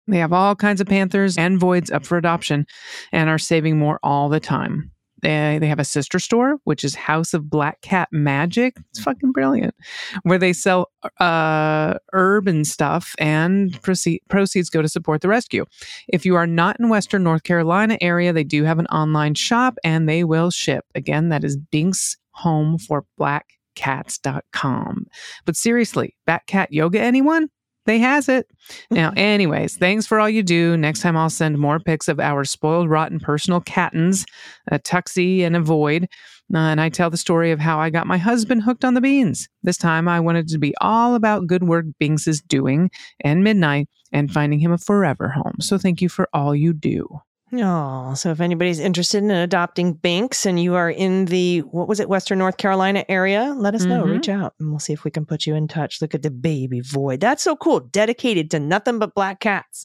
They 0.09 0.18
have 0.18 0.33
all 0.33 0.57
kinds 0.57 0.81
of 0.81 0.88
panthers 0.88 1.38
and 1.38 1.61
voids 1.61 1.90
up 1.90 2.05
for 2.05 2.18
adoption 2.18 2.66
and 3.12 3.31
are 3.31 3.38
saving 3.38 3.79
more 3.79 4.00
all 4.03 4.29
the 4.29 4.40
time. 4.40 4.90
They, 5.23 5.59
they 5.61 5.67
have 5.67 5.79
a 5.79 5.85
sister 5.85 6.19
store, 6.19 6.57
which 6.65 6.85
is 6.85 6.95
House 6.95 7.35
of 7.35 7.51
Black 7.51 7.81
Cat 7.81 8.09
Magic. 8.13 8.77
It's 8.91 9.03
fucking 9.03 9.33
brilliant, 9.33 9.75
where 10.23 10.39
they 10.39 10.53
sell 10.53 10.91
uh, 11.19 11.95
herb 12.13 12.49
and 12.49 12.67
stuff, 12.67 13.15
and 13.19 13.81
proceed, 13.83 14.23
proceeds 14.29 14.71
go 14.71 14.83
to 14.83 14.89
support 14.89 15.21
the 15.21 15.29
rescue. 15.29 15.65
If 16.09 16.25
you 16.25 16.37
are 16.37 16.47
not 16.47 16.79
in 16.81 16.89
Western 16.89 17.23
North 17.23 17.43
Carolina 17.43 17.99
area, 18.01 18.33
they 18.33 18.45
do 18.45 18.65
have 18.65 18.79
an 18.79 18.87
online 18.87 19.35
shop 19.35 19.79
and 19.85 20.09
they 20.09 20.25
will 20.25 20.51
ship. 20.51 20.85
Again, 20.95 21.29
that 21.29 21.45
is 21.45 21.57
Binks 21.57 22.17
Home 22.33 22.79
for 22.79 23.05
Black 23.17 23.47
Cats.com. 23.75 25.07
But 25.45 25.57
seriously, 25.57 26.17
Bat 26.27 26.47
Cat 26.47 26.73
Yoga, 26.73 27.01
anyone? 27.01 27.49
They 27.87 27.99
has 27.99 28.29
it. 28.29 28.47
Now, 28.90 29.12
anyways, 29.16 29.77
thanks 29.77 30.07
for 30.07 30.21
all 30.21 30.29
you 30.29 30.43
do. 30.43 30.77
Next 30.77 31.01
time 31.01 31.16
I'll 31.16 31.31
send 31.31 31.59
more 31.59 31.81
pics 31.81 32.09
of 32.09 32.21
our 32.21 32.45
spoiled, 32.45 32.88
rotten 32.88 33.21
personal 33.21 33.61
cattens, 33.61 34.25
a 34.71 34.79
Tuxie 34.79 35.40
and 35.40 35.57
a 35.57 35.61
Void. 35.61 36.09
Uh, 36.53 36.59
and 36.59 36.81
I 36.81 36.88
tell 36.88 37.11
the 37.11 37.16
story 37.16 37.53
of 37.53 37.61
how 37.61 37.79
I 37.79 37.90
got 37.90 38.09
my 38.09 38.19
husband 38.19 38.62
hooked 38.62 38.85
on 38.85 38.95
the 38.95 39.01
beans. 39.01 39.49
This 39.62 39.77
time 39.77 40.09
I 40.09 40.19
wanted 40.19 40.49
to 40.49 40.59
be 40.59 40.75
all 40.81 41.14
about 41.14 41.47
good 41.47 41.62
work 41.62 41.87
Binks 42.01 42.27
is 42.27 42.40
doing 42.40 42.90
and 43.21 43.45
midnight 43.45 43.88
and 44.12 44.33
finding 44.33 44.59
him 44.59 44.73
a 44.73 44.79
forever 44.79 45.29
home. 45.29 45.57
So 45.61 45.79
thank 45.79 46.03
you 46.03 46.09
for 46.09 46.29
all 46.33 46.55
you 46.55 46.73
do. 46.73 47.21
Oh, 47.53 48.15
so 48.15 48.31
if 48.31 48.41
anybody's 48.41 48.79
interested 48.79 49.25
in 49.25 49.31
adopting 49.31 49.97
Binx 49.97 50.47
and 50.47 50.61
you 50.63 50.77
are 50.77 50.89
in 50.91 51.25
the, 51.25 51.61
what 51.61 51.89
was 51.89 51.99
it, 51.99 52.09
Western 52.09 52.39
North 52.39 52.59
Carolina 52.59 53.05
area, 53.09 53.55
let 53.57 53.75
us 53.75 53.85
know. 53.85 54.05
Mhm. 54.05 54.13
Reach 54.13 54.29
out 54.29 54.55
and 54.61 54.71
we'll 54.71 54.79
see 54.79 54.93
if 54.93 55.03
we 55.03 55.11
can 55.11 55.27
put 55.27 55.47
you 55.47 55.57
in 55.57 55.67
touch. 55.67 56.01
Look 56.01 56.15
at 56.15 56.23
the 56.23 56.31
baby 56.31 56.81
void. 56.81 57.19
That's 57.21 57.43
so 57.43 57.57
cool. 57.57 57.81
Dedicated 57.81 58.53
to 58.53 58.61
nothing 58.61 59.01
but 59.01 59.15
black 59.17 59.41
cats. 59.41 59.85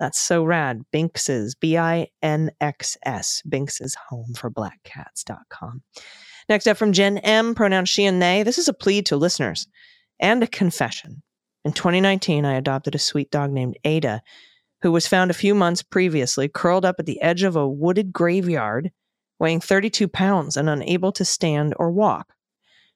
That's 0.00 0.18
so 0.18 0.44
rad. 0.44 0.82
Binx's, 0.92 1.54
B 1.54 1.76
I 1.76 2.06
N 2.22 2.52
X 2.60 2.96
S, 3.04 3.42
Binx's 3.46 3.94
home 4.08 4.32
for 4.34 4.50
blackcats.com. 4.50 5.82
Next 6.48 6.66
up 6.66 6.78
from 6.78 6.92
Jen 6.92 7.18
M, 7.18 7.54
pronouns 7.54 7.90
she 7.90 8.06
and 8.06 8.22
they. 8.22 8.42
This 8.44 8.56
is 8.56 8.68
a 8.68 8.72
plea 8.72 9.02
to 9.02 9.16
listeners 9.16 9.66
and 10.20 10.42
a 10.42 10.46
confession. 10.46 11.22
In 11.64 11.72
2019, 11.72 12.46
I 12.46 12.54
adopted 12.54 12.94
a 12.94 12.98
sweet 12.98 13.30
dog 13.30 13.50
named 13.50 13.76
Ada 13.84 14.22
who 14.82 14.92
was 14.92 15.06
found 15.06 15.30
a 15.30 15.34
few 15.34 15.54
months 15.54 15.82
previously 15.82 16.48
curled 16.48 16.84
up 16.84 16.96
at 16.98 17.06
the 17.06 17.20
edge 17.20 17.42
of 17.42 17.56
a 17.56 17.68
wooded 17.68 18.12
graveyard, 18.12 18.90
weighing 19.38 19.60
32 19.60 20.08
pounds 20.08 20.56
and 20.56 20.68
unable 20.68 21.12
to 21.12 21.24
stand 21.24 21.74
or 21.78 21.90
walk. 21.90 22.34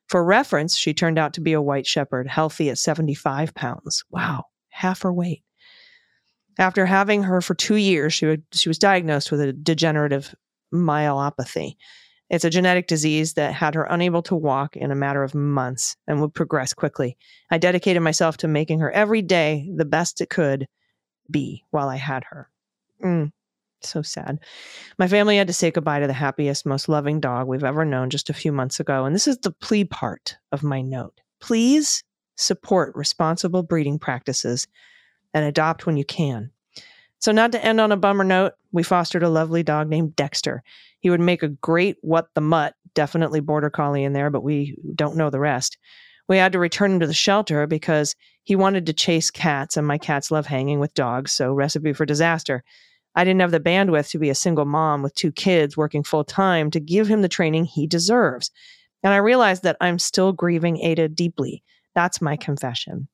For 0.09 0.25
reference, 0.25 0.77
she 0.77 0.95
turned 0.95 1.19
out 1.19 1.35
to 1.35 1.41
be 1.41 1.53
a 1.53 1.63
white 1.63 1.87
shepherd, 1.87 2.29
healthy 2.29 2.71
at 2.71 2.79
75 2.79 3.55
pounds. 3.55 4.05
Wow, 4.11 4.45
half 4.69 5.03
her 5.03 5.13
weight. 5.13 5.43
After 6.59 6.85
having 6.87 7.23
her 7.23 7.41
for 7.41 7.55
two 7.55 7.77
years, 7.77 8.13
she, 8.13 8.27
would, 8.27 8.43
she 8.53 8.69
was 8.69 8.79
diagnosed 8.79 9.31
with 9.31 9.41
a 9.41 9.53
degenerative 9.53 10.35
myelopathy. 10.73 11.77
It's 12.29 12.45
a 12.45 12.51
genetic 12.51 12.87
disease 12.87 13.35
that 13.35 13.55
had 13.55 13.75
her 13.75 13.85
unable 13.85 14.23
to 14.23 14.37
walk 14.37 14.77
in 14.77 14.91
a 14.91 14.97
matter 14.97 15.23
of 15.23 15.35
months 15.35 15.97
and 16.07 16.21
would 16.21 16.35
progress 16.35 16.73
quickly. 16.73 17.17
I 17.51 17.59
dedicated 17.59 18.03
myself 18.03 18.39
to 18.39 18.49
making 18.49 18.81
her 18.81 18.91
every 18.91 19.23
day 19.23 19.69
the 19.75 19.85
best 19.85 20.21
it 20.21 20.31
could 20.31 20.67
be 21.31 21.65
while 21.71 21.89
I 21.89 21.97
had 21.97 22.25
her. 22.25 22.49
Mm, 23.03 23.33
so 23.81 24.03
sad. 24.03 24.39
My 24.99 25.09
family 25.09 25.37
had 25.37 25.47
to 25.47 25.53
say 25.53 25.71
goodbye 25.71 26.01
to 26.01 26.07
the 26.07 26.13
happiest, 26.13 26.67
most 26.67 26.89
loving 26.89 27.21
dog 27.21 27.47
we've 27.47 27.65
ever 27.65 27.85
known 27.85 28.11
just 28.11 28.31
a 28.31 28.35
few 28.35 28.53
months 28.53 28.81
ago. 28.81 29.05
And 29.05 29.15
this 29.15 29.27
is 29.27 29.39
the 29.39 29.51
plea 29.51 29.85
part 29.85 30.37
of 30.53 30.63
my 30.63 30.81
note. 30.83 31.21
Please 31.41 32.05
support 32.37 32.95
responsible 32.95 33.63
breeding 33.63 33.99
practices 33.99 34.67
and 35.35 35.45
adopt 35.45 35.87
when 35.87 35.97
you 35.97 36.05
can. 36.05 36.51
So, 37.19 37.31
not 37.31 37.53
to 37.53 37.65
end 37.65 37.81
on 37.81 37.93
a 37.93 37.97
bummer 37.97 38.25
note, 38.25 38.55
we 38.73 38.83
fostered 38.83 39.23
a 39.23 39.29
lovely 39.29 39.63
dog 39.63 39.89
named 39.89 40.17
Dexter. 40.17 40.63
He 40.99 41.11
would 41.11 41.21
make 41.21 41.43
a 41.43 41.49
great 41.49 41.97
what 42.01 42.29
the 42.35 42.41
mutt, 42.41 42.75
definitely 42.95 43.41
border 43.41 43.71
collie 43.71 44.05
in 44.05 44.13
there, 44.13 44.31
but 44.31 44.43
we 44.43 44.77
don't 44.95 45.17
know 45.17 45.31
the 45.31 45.41
rest. 45.41 45.79
We 46.29 46.37
had 46.37 46.53
to 46.53 46.59
return 46.59 46.93
him 46.93 47.01
to 47.01 47.07
the 47.07 47.15
shelter 47.15 47.67
because 47.67 48.15
he 48.45 48.57
wanted 48.57 48.87
to 48.87 48.93
chase 48.93 49.31
cats, 49.31 49.77
and 49.77 49.87
my 49.87 49.99
cats 49.99 50.31
love 50.31 50.47
hanging 50.47 50.81
with 50.81 50.95
dogs, 50.95 51.33
so 51.33 51.53
recipe 51.53 51.93
for 51.93 52.07
disaster. 52.07 52.65
I 53.15 53.25
didn't 53.25 53.41
have 53.41 53.51
the 53.51 53.61
bandwidth 53.61 54.11
to 54.11 54.19
be 54.19 54.31
a 54.31 54.35
single 54.35 54.65
mom 54.65 55.03
with 55.03 55.15
two 55.15 55.33
kids 55.33 55.77
working 55.77 56.03
full 56.03 56.25
time 56.25 56.71
to 56.71 56.81
give 56.81 57.09
him 57.09 57.23
the 57.23 57.29
training 57.29 57.67
he 57.67 57.87
deserves. 57.87 58.51
And 59.03 59.13
I 59.13 59.19
realized 59.19 59.65
that 59.65 59.77
I'm 59.81 59.99
still 59.99 60.33
grieving 60.33 60.79
Ada 60.79 61.09
deeply. 61.09 61.63
That's 61.95 62.23
my 62.23 62.37
confession. 62.37 63.09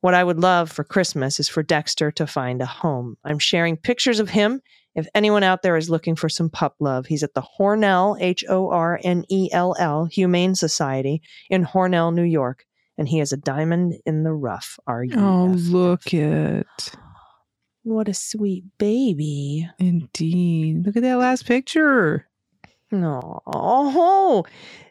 What 0.00 0.14
I 0.14 0.24
would 0.24 0.38
love 0.38 0.70
for 0.70 0.84
Christmas 0.84 1.40
is 1.40 1.48
for 1.48 1.62
Dexter 1.62 2.10
to 2.12 2.26
find 2.26 2.60
a 2.60 2.66
home. 2.66 3.16
I'm 3.24 3.38
sharing 3.38 3.76
pictures 3.76 4.20
of 4.20 4.30
him. 4.30 4.60
If 4.94 5.08
anyone 5.14 5.42
out 5.42 5.62
there 5.62 5.76
is 5.76 5.88
looking 5.88 6.16
for 6.16 6.28
some 6.28 6.50
pup 6.50 6.76
love, 6.78 7.06
he's 7.06 7.22
at 7.22 7.34
the 7.34 7.42
Hornell, 7.58 8.20
H 8.20 8.44
O 8.48 8.70
R 8.70 9.00
N 9.02 9.24
E 9.30 9.48
L 9.52 9.74
L, 9.78 10.04
Humane 10.04 10.54
Society 10.54 11.22
in 11.48 11.64
Hornell, 11.64 12.14
New 12.14 12.22
York. 12.22 12.66
And 12.98 13.08
he 13.08 13.20
is 13.20 13.32
a 13.32 13.38
diamond 13.38 13.94
in 14.04 14.22
the 14.22 14.34
rough. 14.34 14.78
Are 14.86 15.02
you? 15.02 15.14
Oh, 15.16 15.46
look 15.46 16.12
it. 16.12 16.66
What 17.84 18.06
a 18.06 18.14
sweet 18.14 18.64
baby. 18.78 19.68
Indeed. 19.78 20.86
Look 20.86 20.96
at 20.96 21.02
that 21.02 21.16
last 21.16 21.46
picture. 21.46 22.28
No. 22.90 23.40
Oh, 23.46 24.44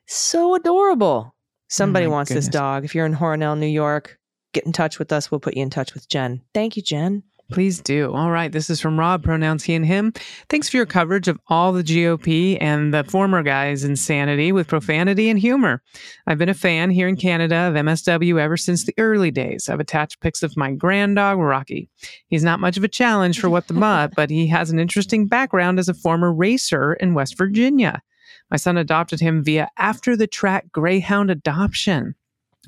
so 0.07 0.55
adorable. 0.55 1.35
Somebody 1.69 2.07
my 2.07 2.11
wants 2.11 2.33
this 2.33 2.47
dog. 2.49 2.83
If 2.83 2.95
you're 2.95 3.05
in 3.05 3.15
Hornell, 3.15 3.57
New 3.57 3.67
York, 3.67 4.17
get 4.51 4.65
in 4.65 4.73
touch 4.73 4.99
with 4.99 5.13
us. 5.13 5.31
We'll 5.31 5.39
put 5.39 5.55
you 5.55 5.63
in 5.63 5.69
touch 5.69 5.93
with 5.93 6.09
Jen. 6.09 6.41
Thank 6.53 6.75
you, 6.75 6.81
Jen. 6.81 7.23
Please 7.51 7.81
do. 7.81 8.13
All 8.13 8.31
right. 8.31 8.51
This 8.51 8.69
is 8.69 8.79
from 8.79 8.99
Rob, 8.99 9.23
pronouns 9.23 9.63
he 9.63 9.75
and 9.75 9.85
him. 9.85 10.13
Thanks 10.49 10.69
for 10.69 10.77
your 10.77 10.85
coverage 10.85 11.27
of 11.27 11.39
all 11.47 11.73
the 11.73 11.83
GOP 11.83 12.57
and 12.61 12.93
the 12.93 13.03
former 13.03 13.43
guy's 13.43 13.83
insanity 13.83 14.51
with 14.51 14.67
profanity 14.67 15.29
and 15.29 15.37
humor. 15.37 15.83
I've 16.27 16.37
been 16.37 16.49
a 16.49 16.53
fan 16.53 16.89
here 16.89 17.07
in 17.07 17.17
Canada 17.17 17.55
of 17.55 17.75
MSW 17.75 18.39
ever 18.39 18.57
since 18.57 18.85
the 18.85 18.93
early 18.97 19.31
days. 19.31 19.69
I've 19.69 19.79
attached 19.79 20.21
pics 20.21 20.43
of 20.43 20.55
my 20.55 20.71
grand 20.71 21.17
dog, 21.17 21.39
Rocky. 21.39 21.89
He's 22.27 22.43
not 22.43 22.59
much 22.59 22.77
of 22.77 22.83
a 22.83 22.87
challenge 22.87 23.39
for 23.39 23.49
what 23.49 23.67
the 23.67 23.73
mutt, 23.75 24.13
but 24.15 24.29
he 24.29 24.47
has 24.47 24.71
an 24.71 24.79
interesting 24.79 25.27
background 25.27 25.79
as 25.79 25.89
a 25.89 25.93
former 25.93 26.33
racer 26.33 26.93
in 26.93 27.13
West 27.13 27.37
Virginia. 27.37 28.01
My 28.49 28.57
son 28.57 28.77
adopted 28.77 29.19
him 29.19 29.43
via 29.43 29.69
after 29.77 30.15
the 30.15 30.27
track 30.27 30.71
greyhound 30.71 31.31
adoption. 31.31 32.15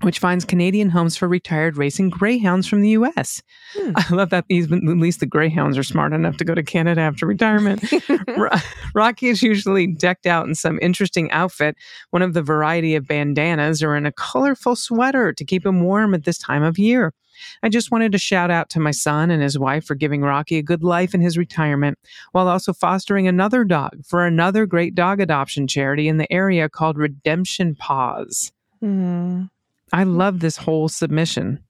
Which 0.02 0.20
finds 0.20 0.44
Canadian 0.44 0.90
homes 0.90 1.16
for 1.16 1.28
retired 1.28 1.78
racing 1.78 2.10
greyhounds 2.10 2.68
from 2.68 2.82
the 2.82 2.90
US. 2.90 3.42
Hmm. 3.74 3.92
I 3.96 4.14
love 4.14 4.32
that 4.32 4.46
these, 4.50 4.70
at 4.72 4.82
least 4.84 5.20
the 5.20 5.26
greyhounds 5.26 5.78
are 5.78 5.84
smart 5.84 6.14
enough 6.14 6.38
to 6.38 6.46
go 6.46 6.56
to 6.56 6.64
Canada 6.64 7.02
after 7.02 7.26
retirement. 7.28 7.84
Rocky 8.96 9.28
is 9.28 9.44
usually 9.44 9.88
decked 9.88 10.26
out 10.26 10.48
in 10.48 10.56
some 10.56 10.80
interesting 10.82 11.32
outfit, 11.32 11.78
one 12.10 12.22
of 12.22 12.34
the 12.34 12.42
variety 12.42 12.96
of 12.96 13.08
bandanas, 13.08 13.84
or 13.84 13.96
in 13.96 14.06
a 14.06 14.12
colorful 14.12 14.76
sweater 14.76 15.32
to 15.32 15.46
keep 15.46 15.66
him 15.66 15.82
warm 15.82 16.14
at 16.14 16.26
this 16.26 16.40
time 16.40 16.64
of 16.64 16.80
year. 16.80 17.14
I 17.62 17.70
just 17.70 17.92
wanted 17.92 18.12
to 18.12 18.18
shout 18.18 18.52
out 18.52 18.70
to 18.72 18.80
my 18.80 18.92
son 18.92 19.32
and 19.32 19.42
his 19.42 19.58
wife 19.58 19.86
for 19.86 19.96
giving 19.96 20.22
Rocky 20.22 20.58
a 20.58 20.64
good 20.64 20.84
life 20.84 21.14
in 21.14 21.22
his 21.22 21.38
retirement, 21.38 21.98
while 22.32 22.48
also 22.48 22.74
fostering 22.74 23.28
another 23.28 23.64
dog 23.64 24.04
for 24.06 24.26
another 24.26 24.66
great 24.66 24.96
dog 24.96 25.20
adoption 25.20 25.68
charity 25.68 26.08
in 26.08 26.18
the 26.18 26.32
area 26.32 26.70
called 26.70 26.98
Redemption 26.98 27.76
Paws. 27.76 28.52
Hmm. 28.82 29.44
I 29.94 30.04
love 30.04 30.40
this 30.42 30.58
whole 30.58 30.90
submission. 30.90 31.64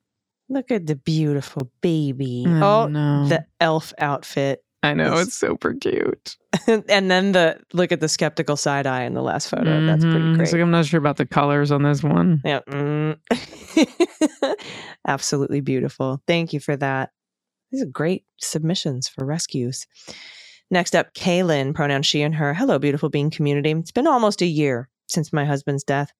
Look 0.49 0.71
at 0.71 0.88
the 0.88 0.95
beautiful 0.95 1.69
baby. 1.81 2.45
Oh, 2.47 2.88
know. 2.88 3.27
the 3.27 3.45
elf 3.59 3.93
outfit. 3.99 4.63
I 4.81 4.93
know 4.93 5.05
It's- 5.13 5.27
it's 5.27 5.36
super 5.36 5.73
cute. 5.73 6.36
and 6.67 7.09
then 7.12 7.31
the 7.33 7.59
look 7.73 7.91
at 7.91 7.99
the 8.01 8.09
skeptical 8.09 8.55
side 8.57 8.86
eye 8.88 9.03
in 9.03 9.13
the 9.13 9.21
last 9.21 9.49
photo. 9.49 9.86
That's 9.86 10.03
pretty 10.03 10.19
Mhm. 10.19 10.36
great. 10.38 10.51
Like 10.51 10.62
I'm 10.62 10.71
not 10.71 10.86
sure 10.86 10.97
about 10.99 11.17
the 11.17 11.25
colors 11.25 11.71
on 11.71 11.83
this 11.83 12.03
one. 12.03 12.41
Yeah. 12.43 12.59
mm. 12.69 13.17
Absolutely 15.07 15.62
beautiful. 15.62 16.21
Thank 16.27 16.53
you 16.53 16.59
for 16.59 16.75
that. 16.77 17.12
These 17.71 17.81
are 17.83 17.86
great 17.88 18.25
submissions 18.41 19.07
for 19.07 19.25
rescues. 19.25 19.86
Next 20.69 20.95
up, 20.95 21.13
Kaylin, 21.13 21.73
pronoun 21.73 22.03
she 22.03 22.21
and 22.21 22.36
her. 22.36 22.53
Hello, 22.53 22.77
beautiful 22.79 23.09
being 23.09 23.29
community. 23.31 23.71
It's 23.71 23.91
been 23.91 24.07
almost 24.07 24.41
a 24.41 24.45
year 24.45 24.89
since 25.07 25.33
my 25.33 25.45
husband's 25.45 25.83
death. 25.83 26.12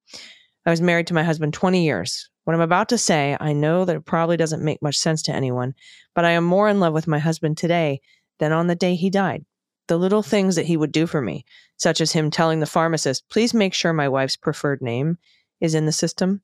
I 0.65 0.69
was 0.69 0.82
married 0.82 1.08
to 1.08 1.13
my 1.13 1.23
husband 1.23 1.54
20 1.54 1.84
years. 1.84 2.30
What 2.45 2.54
I'm 2.54 2.62
about 2.62 2.89
to 2.89 2.97
say, 2.97 3.38
I 3.39 3.54
know 3.54 3.86
that 3.86 3.95
it 3.95 4.06
probably 4.06 4.38
doesn't 4.38 4.63
make 4.63 4.82
much 4.82 4.97
sense 4.97 5.21
to 5.23 5.34
anyone, 5.34 5.73
but 6.13 6.26
I 6.26 6.32
am 6.32 6.43
more 6.43 6.69
in 6.69 6.80
love 6.80 6.93
with 6.93 7.08
my 7.08 7.19
husband 7.19 7.58
today 7.58 8.02
than 8.39 8.52
on 8.52 8.67
the 8.67 8.76
day 8.76 8.95
he 8.95 9.10
died. 9.10 9.45
The 9.88 9.97
little 9.97 10.23
things 10.23 10.56
that 10.56 10.65
he 10.65 10.78
would 10.78 10.91
do 10.91 11.08
for 11.08 11.21
me, 11.21 11.45
such 11.78 11.99
as 11.99 12.12
him 12.12 12.32
telling 12.32 12.60
the 12.60 12.65
pharmacist, 12.65 13.28
please 13.30 13.54
make 13.54 13.73
sure 13.73 13.93
my 13.93 14.08
wife's 14.08 14.38
preferred 14.38 14.82
name 14.82 15.17
is 15.60 15.76
in 15.76 15.86
the 15.86 15.91
system. 15.91 16.41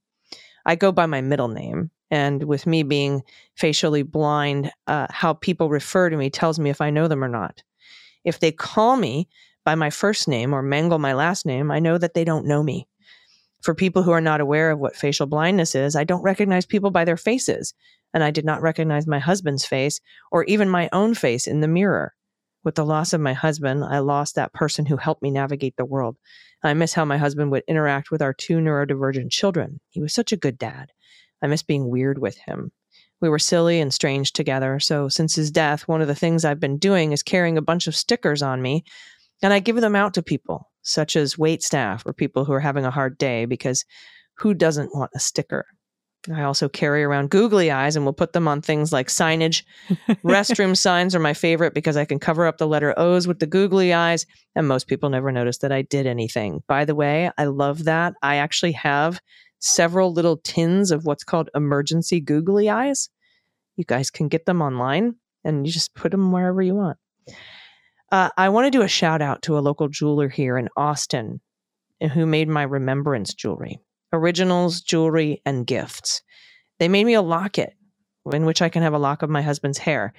I 0.66 0.76
go 0.76 0.92
by 0.92 1.06
my 1.06 1.22
middle 1.22 1.48
name. 1.48 1.92
And 2.12 2.44
with 2.44 2.66
me 2.66 2.84
being 2.84 3.22
facially 3.56 4.02
blind, 4.02 4.72
uh, 4.88 5.08
how 5.10 5.34
people 5.34 5.70
refer 5.70 6.10
to 6.10 6.18
me 6.18 6.30
tells 6.30 6.60
me 6.60 6.70
if 6.70 6.82
I 6.82 6.90
know 6.90 7.08
them 7.08 7.24
or 7.24 7.28
not. 7.28 7.62
If 8.24 8.40
they 8.40 8.52
call 8.52 8.98
me 8.98 9.30
by 9.64 9.76
my 9.76 9.90
first 9.90 10.28
name 10.28 10.54
or 10.54 10.62
mangle 10.62 10.98
my 10.98 11.14
last 11.14 11.46
name, 11.46 11.70
I 11.72 11.80
know 11.80 11.98
that 11.98 12.16
they 12.16 12.24
don't 12.24 12.48
know 12.48 12.64
me. 12.64 12.88
For 13.62 13.76
people 13.76 14.04
who 14.04 14.12
are 14.12 14.22
not 14.22 14.42
aware 14.42 14.72
of 14.72 14.80
what 14.80 14.96
facial 14.96 15.28
blindness 15.28 15.76
is, 15.76 15.96
I 15.96 16.04
don't 16.06 16.22
recognize 16.22 16.66
people 16.66 16.92
by 16.92 17.06
their 17.06 17.18
faces. 17.18 17.74
And 18.14 18.24
I 18.24 18.32
did 18.32 18.46
not 18.46 18.62
recognize 18.62 19.06
my 19.06 19.20
husband's 19.20 19.66
face 19.66 20.00
or 20.32 20.44
even 20.46 20.70
my 20.70 20.90
own 20.92 21.14
face 21.14 21.46
in 21.46 21.62
the 21.62 21.68
mirror. 21.68 22.14
With 22.64 22.76
the 22.76 22.86
loss 22.86 23.14
of 23.14 23.22
my 23.22 23.34
husband, 23.34 23.84
I 23.84 24.00
lost 24.00 24.36
that 24.36 24.54
person 24.54 24.86
who 24.86 24.98
helped 24.98 25.22
me 25.22 25.32
navigate 25.32 25.76
the 25.78 25.86
world. 25.86 26.18
I 26.64 26.74
miss 26.74 26.94
how 26.94 27.06
my 27.06 27.18
husband 27.18 27.52
would 27.52 27.64
interact 27.68 28.12
with 28.12 28.22
our 28.22 28.34
two 28.34 28.58
neurodivergent 28.58 29.32
children. 29.32 29.80
He 29.90 30.02
was 30.02 30.14
such 30.14 30.32
a 30.32 30.38
good 30.38 30.58
dad. 30.58 30.92
I 31.42 31.48
miss 31.48 31.64
being 31.64 31.90
weird 31.90 32.20
with 32.20 32.38
him. 32.38 32.72
We 33.22 33.30
were 33.30 33.40
silly 33.40 33.80
and 33.80 33.94
strange 33.94 34.34
together. 34.34 34.80
So, 34.80 35.10
since 35.10 35.36
his 35.36 35.52
death, 35.52 35.88
one 35.88 36.02
of 36.02 36.08
the 36.08 36.16
things 36.16 36.44
I've 36.44 36.60
been 36.60 36.78
doing 36.78 37.12
is 37.12 37.24
carrying 37.24 37.58
a 37.58 37.62
bunch 37.62 37.88
of 37.88 37.96
stickers 37.96 38.42
on 38.42 38.62
me, 38.62 38.84
and 39.42 39.54
I 39.54 39.60
give 39.60 39.78
them 39.78 39.96
out 39.96 40.14
to 40.16 40.24
people, 40.24 40.69
such 40.82 41.16
as 41.16 41.38
wait 41.38 41.64
staff 41.64 42.04
or 42.06 42.14
people 42.14 42.46
who 42.46 42.54
are 42.54 42.60
having 42.60 42.86
a 42.86 42.92
hard 42.92 43.18
day, 43.18 43.46
because 43.46 43.86
who 44.36 44.54
doesn't 44.54 44.96
want 44.96 45.12
a 45.16 45.20
sticker? 45.20 45.66
I 46.32 46.44
also 46.44 46.68
carry 46.68 47.04
around 47.04 47.30
googly 47.30 47.72
eyes 47.72 47.96
and 47.96 48.04
will 48.04 48.14
put 48.14 48.34
them 48.34 48.48
on 48.48 48.62
things 48.62 48.92
like 48.92 49.08
signage. 49.08 49.64
Restroom 50.24 50.76
signs 50.76 51.16
are 51.16 51.20
my 51.20 51.34
favorite 51.34 51.74
because 51.74 51.96
I 51.96 52.04
can 52.04 52.20
cover 52.20 52.46
up 52.46 52.58
the 52.58 52.68
letter 52.68 52.94
O's 52.98 53.26
with 53.26 53.40
the 53.40 53.48
googly 53.48 53.94
eyes, 53.94 54.26
and 54.56 54.68
most 54.68 54.88
people 54.88 55.10
never 55.10 55.32
notice 55.32 55.60
that 55.60 55.72
I 55.72 55.84
did 55.84 56.06
anything. 56.06 56.62
By 56.68 56.84
the 56.84 56.96
way, 56.96 57.32
I 57.38 57.46
love 57.46 57.86
that. 57.86 58.16
I 58.22 58.36
actually 58.36 58.74
have 58.74 59.22
several 59.60 60.12
little 60.12 60.38
tins 60.38 60.92
of 60.92 61.06
what's 61.06 61.24
called 61.24 61.50
emergency 61.56 62.20
googly 62.20 62.70
eyes. 62.70 63.10
You 63.78 63.86
guys 63.86 64.10
can 64.10 64.28
get 64.28 64.46
them 64.46 64.62
online 64.62 65.16
and 65.44 65.66
you 65.66 65.72
just 65.72 65.94
put 65.96 66.12
them 66.12 66.32
wherever 66.32 66.62
you 66.62 66.76
want. 66.76 66.98
Uh, 68.12 68.30
I 68.38 68.50
want 68.50 68.66
to 68.66 68.72
do 68.72 68.82
a 68.82 68.88
shout 68.88 69.22
out 69.22 69.44
to 69.44 69.58
a 69.58 69.62
local 69.62 69.88
jeweler 69.88 70.30
here 70.30 70.58
in 70.58 70.70
Austin 70.76 71.42
who 72.14 72.26
made 72.26 72.48
my 72.48 72.64
remembrance 72.64 73.34
jewelry, 73.34 73.80
originals, 74.14 74.82
jewelry, 74.82 75.42
and 75.46 75.68
gifts. 75.68 76.22
They 76.80 76.88
made 76.88 77.06
me 77.06 77.14
a 77.14 77.22
locket 77.22 77.74
in 78.34 78.46
which 78.46 78.62
I 78.62 78.70
can 78.70 78.84
have 78.84 78.94
a 78.94 79.00
lock 79.00 79.22
of 79.22 79.30
my 79.30 79.42
husband's 79.42 79.78
hair. 79.78 80.14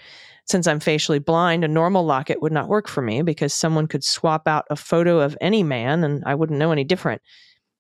Since 0.45 0.67
I'm 0.67 0.81
facially 0.81 1.19
blind, 1.19 1.65
a 1.65 1.69
normal 1.69 2.05
locket 2.05 2.43
would 2.43 2.53
not 2.53 2.69
work 2.69 2.89
for 2.89 3.03
me 3.03 3.23
because 3.23 3.55
someone 3.55 3.87
could 3.87 4.05
swap 4.05 4.47
out 4.47 4.67
a 4.71 4.77
photo 4.77 5.21
of 5.21 5.37
any 5.41 5.63
man 5.63 6.05
and 6.05 6.23
I 6.27 6.35
wouldn't 6.35 6.59
know 6.59 6.73
any 6.73 6.85
different. 6.85 7.23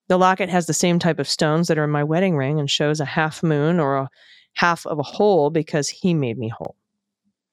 The 0.08 0.18
locket 0.18 0.48
has 0.48 0.66
the 0.66 0.74
same 0.74 0.98
type 0.98 1.18
of 1.18 1.28
stones 1.28 1.68
that 1.68 1.78
are 1.78 1.84
in 1.84 1.90
my 1.90 2.04
wedding 2.04 2.36
ring 2.36 2.58
and 2.58 2.70
shows 2.70 3.00
a 3.00 3.04
half 3.04 3.42
moon 3.42 3.78
or 3.78 3.96
a 3.96 4.10
half 4.54 4.86
of 4.86 4.98
a 4.98 5.04
hole 5.04 5.50
because 5.50 5.88
he 5.88 6.14
made 6.14 6.38
me 6.38 6.48
whole. 6.48 6.76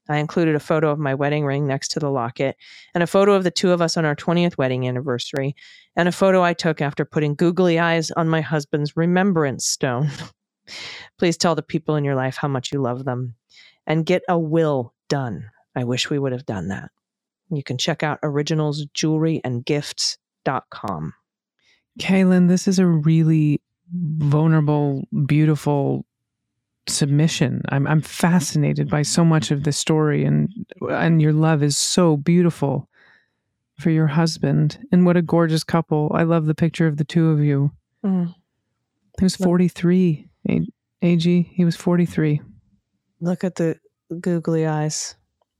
I 0.09 0.17
included 0.17 0.55
a 0.55 0.59
photo 0.59 0.91
of 0.91 0.99
my 0.99 1.13
wedding 1.13 1.45
ring 1.45 1.67
next 1.67 1.89
to 1.89 1.99
the 1.99 2.09
locket 2.09 2.55
and 2.93 3.03
a 3.03 3.07
photo 3.07 3.33
of 3.33 3.43
the 3.43 3.51
two 3.51 3.71
of 3.71 3.81
us 3.81 3.97
on 3.97 4.05
our 4.05 4.15
20th 4.15 4.57
wedding 4.57 4.87
anniversary 4.87 5.55
and 5.95 6.07
a 6.07 6.11
photo 6.11 6.43
I 6.43 6.53
took 6.53 6.81
after 6.81 7.05
putting 7.05 7.35
googly 7.35 7.79
eyes 7.79 8.11
on 8.11 8.29
my 8.29 8.41
husband's 8.41 8.95
remembrance 8.95 9.65
stone. 9.65 10.09
Please 11.17 11.37
tell 11.37 11.55
the 11.55 11.61
people 11.61 11.95
in 11.95 12.03
your 12.03 12.15
life 12.15 12.37
how 12.37 12.47
much 12.47 12.71
you 12.71 12.81
love 12.81 13.05
them 13.05 13.35
and 13.85 14.05
get 14.05 14.23
a 14.27 14.37
will 14.37 14.93
done. 15.09 15.49
I 15.75 15.83
wish 15.83 16.09
we 16.09 16.19
would 16.19 16.31
have 16.31 16.45
done 16.45 16.69
that. 16.69 16.91
You 17.49 17.63
can 17.63 17.77
check 17.77 18.03
out 18.03 18.19
originalsjewelryandgifts.com. 18.23 21.13
Kaylin, 21.99 22.47
this 22.47 22.67
is 22.67 22.79
a 22.79 22.85
really 22.85 23.61
vulnerable, 23.91 25.03
beautiful 25.25 26.05
submission. 26.89 27.61
I'm 27.69 27.87
I'm 27.87 28.01
fascinated 28.01 28.89
by 28.89 29.01
so 29.01 29.23
much 29.25 29.51
of 29.51 29.63
the 29.63 29.71
story 29.71 30.23
and 30.25 30.49
and 30.89 31.21
your 31.21 31.33
love 31.33 31.63
is 31.63 31.77
so 31.77 32.17
beautiful 32.17 32.87
for 33.79 33.89
your 33.91 34.07
husband. 34.07 34.77
And 34.91 35.05
what 35.05 35.17
a 35.17 35.21
gorgeous 35.21 35.63
couple. 35.63 36.11
I 36.13 36.23
love 36.23 36.45
the 36.45 36.55
picture 36.55 36.87
of 36.87 36.97
the 36.97 37.03
two 37.03 37.29
of 37.29 37.39
you. 37.39 37.71
Mm. 38.05 38.33
He 39.19 39.23
was 39.25 39.35
43. 39.35 40.27
A- 40.49 40.67
AG, 41.03 41.41
he 41.53 41.65
was 41.65 41.75
43. 41.75 42.41
Look 43.21 43.43
at 43.43 43.55
the 43.55 43.77
googly 44.19 44.65
eyes 44.65 45.15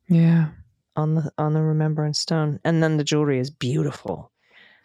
Yeah. 0.08 0.48
on 0.96 1.14
the 1.16 1.32
on 1.38 1.54
the 1.54 1.62
remembrance 1.62 2.20
stone. 2.20 2.60
And 2.64 2.82
then 2.82 2.98
the 2.98 3.04
jewelry 3.04 3.40
is 3.40 3.50
beautiful. 3.52 4.32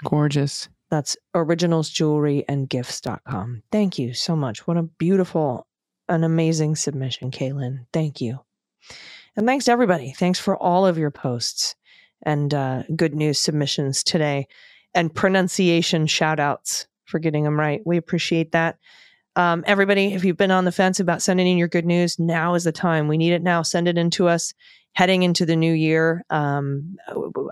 Gorgeous. 0.05 0.69
That's 0.91 1.17
originalsjewelryandgifts.com. 1.35 3.63
Thank 3.73 3.99
you 3.99 4.13
so 4.15 4.37
much. 4.37 4.67
What 4.67 4.77
a 4.77 4.83
beautiful, 4.83 5.67
an 6.09 6.25
amazing 6.25 6.77
submission, 6.77 7.31
Kaylin. 7.31 7.87
Thank 7.93 8.21
you. 8.21 8.41
And 9.37 9.47
thanks 9.47 9.67
to 9.67 9.73
everybody. 9.73 10.13
Thanks 10.13 10.39
for 10.39 10.57
all 10.57 10.87
of 10.87 10.99
your 10.99 11.11
posts 11.11 11.75
and 12.23 12.53
uh, 12.53 12.83
good 12.95 13.15
news 13.15 13.39
submissions 13.39 14.03
today 14.03 14.47
and 14.95 15.15
pronunciation 15.15 16.07
shout 16.07 16.39
outs 16.39 16.87
for 17.05 17.19
getting 17.19 17.45
them 17.45 17.59
right. 17.59 17.81
We 17.85 17.97
appreciate 17.97 18.53
that. 18.53 18.79
Um, 19.35 19.65
everybody, 19.67 20.13
if 20.13 20.25
you've 20.25 20.37
been 20.37 20.51
on 20.51 20.67
the 20.67 20.73
fence 20.73 21.01
about 21.01 21.23
sending 21.23 21.47
in 21.47 21.57
your 21.57 21.69
good 21.69 21.87
news, 21.87 22.19
now 22.19 22.55
is 22.55 22.65
the 22.65 22.73
time. 22.73 23.09
We 23.09 23.17
need 23.17 23.33
it 23.33 23.43
now. 23.43 23.63
Send 23.63 23.89
it 23.89 23.97
in 23.97 24.11
to 24.11 24.29
us 24.29 24.53
heading 24.93 25.23
into 25.23 25.47
the 25.47 25.57
new 25.57 25.73
year. 25.73 26.23
Um, 26.29 26.97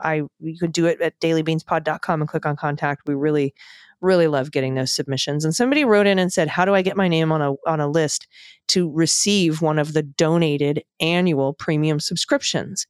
I 0.02 0.22
you 0.40 0.58
could 0.58 0.72
do 0.72 0.84
it 0.86 1.00
at 1.00 1.18
dailybeanspod.com 1.20 2.20
and 2.20 2.28
click 2.28 2.44
on 2.44 2.56
contact. 2.56 3.02
We 3.06 3.14
really, 3.14 3.54
really 4.00 4.28
love 4.28 4.50
getting 4.50 4.74
those 4.74 4.94
submissions. 4.94 5.44
And 5.44 5.54
somebody 5.54 5.84
wrote 5.84 6.06
in 6.06 6.18
and 6.18 6.32
said, 6.32 6.48
"How 6.48 6.64
do 6.64 6.74
I 6.74 6.82
get 6.82 6.96
my 6.96 7.08
name 7.08 7.32
on 7.32 7.42
a 7.42 7.54
on 7.66 7.80
a 7.80 7.88
list 7.88 8.26
to 8.68 8.90
receive 8.90 9.62
one 9.62 9.78
of 9.78 9.92
the 9.92 10.02
donated 10.02 10.82
annual 11.00 11.52
premium 11.52 12.00
subscriptions?" 12.00 12.86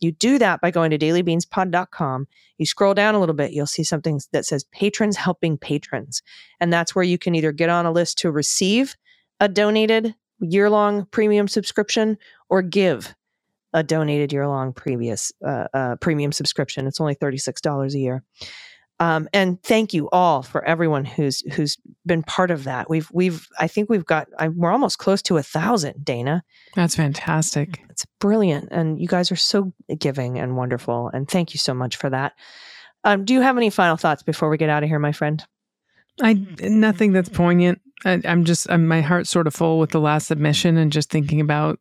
You 0.00 0.12
do 0.12 0.38
that 0.38 0.60
by 0.60 0.70
going 0.70 0.90
to 0.90 0.98
dailybeanspod.com. 0.98 2.26
You 2.58 2.66
scroll 2.66 2.94
down 2.94 3.14
a 3.14 3.20
little 3.20 3.34
bit, 3.34 3.52
you'll 3.52 3.66
see 3.66 3.84
something 3.84 4.20
that 4.32 4.46
says 4.46 4.64
patrons 4.72 5.16
helping 5.16 5.58
patrons. 5.58 6.22
And 6.58 6.72
that's 6.72 6.94
where 6.94 7.04
you 7.04 7.18
can 7.18 7.34
either 7.34 7.52
get 7.52 7.68
on 7.68 7.86
a 7.86 7.92
list 7.92 8.18
to 8.18 8.30
receive 8.30 8.96
a 9.40 9.48
donated 9.48 10.14
year 10.40 10.70
long 10.70 11.06
premium 11.10 11.48
subscription 11.48 12.16
or 12.48 12.62
give 12.62 13.14
a 13.72 13.82
donated 13.82 14.32
year 14.32 14.48
long 14.48 14.72
previous 14.72 15.32
uh, 15.46 15.66
uh, 15.72 15.96
premium 15.96 16.32
subscription. 16.32 16.86
It's 16.86 17.00
only 17.00 17.14
$36 17.14 17.94
a 17.94 17.98
year. 17.98 18.24
Um, 19.00 19.30
and 19.32 19.60
thank 19.62 19.94
you 19.94 20.10
all 20.10 20.42
for 20.42 20.62
everyone 20.64 21.06
who's 21.06 21.40
who's 21.54 21.78
been 22.04 22.22
part 22.22 22.50
of 22.50 22.64
that. 22.64 22.90
We've 22.90 23.10
we've 23.12 23.48
I 23.58 23.66
think 23.66 23.88
we've 23.88 24.04
got 24.04 24.28
I, 24.38 24.48
we're 24.48 24.70
almost 24.70 24.98
close 24.98 25.22
to 25.22 25.38
a 25.38 25.42
thousand, 25.42 26.04
Dana. 26.04 26.44
That's 26.74 26.96
fantastic. 26.96 27.80
It's 27.88 28.04
brilliant. 28.20 28.68
And 28.70 29.00
you 29.00 29.08
guys 29.08 29.32
are 29.32 29.36
so 29.36 29.72
giving 29.98 30.38
and 30.38 30.54
wonderful. 30.54 31.10
And 31.14 31.26
thank 31.28 31.54
you 31.54 31.58
so 31.58 31.72
much 31.72 31.96
for 31.96 32.10
that. 32.10 32.34
Um, 33.04 33.24
do 33.24 33.32
you 33.32 33.40
have 33.40 33.56
any 33.56 33.70
final 33.70 33.96
thoughts 33.96 34.22
before 34.22 34.50
we 34.50 34.58
get 34.58 34.68
out 34.68 34.82
of 34.82 34.90
here, 34.90 34.98
my 34.98 35.12
friend? 35.12 35.42
I 36.20 36.34
nothing 36.60 37.12
that's 37.12 37.30
poignant. 37.30 37.80
I, 38.04 38.20
I'm 38.26 38.44
just 38.44 38.70
I'm, 38.70 38.86
my 38.86 39.00
heart's 39.00 39.30
sort 39.30 39.46
of 39.46 39.54
full 39.54 39.78
with 39.78 39.90
the 39.90 40.00
last 40.00 40.26
submission 40.26 40.76
and 40.76 40.92
just 40.92 41.08
thinking 41.08 41.40
about 41.40 41.80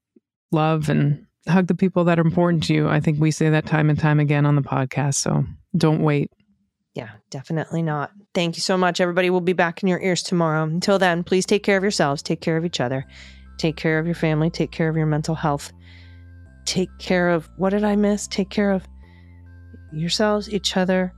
love 0.54 0.88
and 0.88 1.26
hug 1.50 1.68
the 1.68 1.76
people 1.76 2.06
that 2.06 2.18
are 2.18 2.26
important 2.26 2.64
to 2.64 2.74
you. 2.74 2.88
I 2.88 3.02
think 3.02 3.20
we 3.20 3.32
say 3.32 3.50
that 3.50 3.66
time 3.66 3.90
and 3.90 4.00
time 4.00 4.22
again 4.22 4.46
on 4.46 4.56
the 4.56 4.62
podcast. 4.62 5.16
So 5.16 5.44
don't 5.76 6.02
wait. 6.02 6.32
Yeah, 7.00 7.12
definitely 7.30 7.82
not. 7.82 8.12
Thank 8.34 8.58
you 8.58 8.62
so 8.62 8.78
much, 8.78 9.00
everybody. 9.00 9.30
We'll 9.30 9.40
be 9.40 9.54
back 9.54 9.82
in 9.82 9.88
your 9.88 10.02
ears 10.02 10.22
tomorrow. 10.22 10.64
Until 10.64 11.00
then, 11.00 11.24
please 11.24 11.46
take 11.46 11.64
care 11.64 11.78
of 11.78 11.84
yourselves, 11.84 12.22
take 12.22 12.42
care 12.42 12.58
of 12.58 12.66
each 12.66 12.82
other, 12.82 13.06
take 13.58 13.78
care 13.78 14.00
of 14.00 14.06
your 14.06 14.16
family, 14.16 14.50
take 14.50 14.72
care 14.72 14.90
of 14.90 14.98
your 14.98 15.06
mental 15.06 15.34
health, 15.34 15.72
take 16.66 16.90
care 17.00 17.30
of 17.30 17.50
what 17.56 17.70
did 17.70 17.86
I 17.86 17.96
miss? 17.96 18.28
Take 18.28 18.50
care 18.50 18.72
of 18.72 18.86
yourselves, 19.94 20.54
each 20.54 20.76
other, 20.76 21.14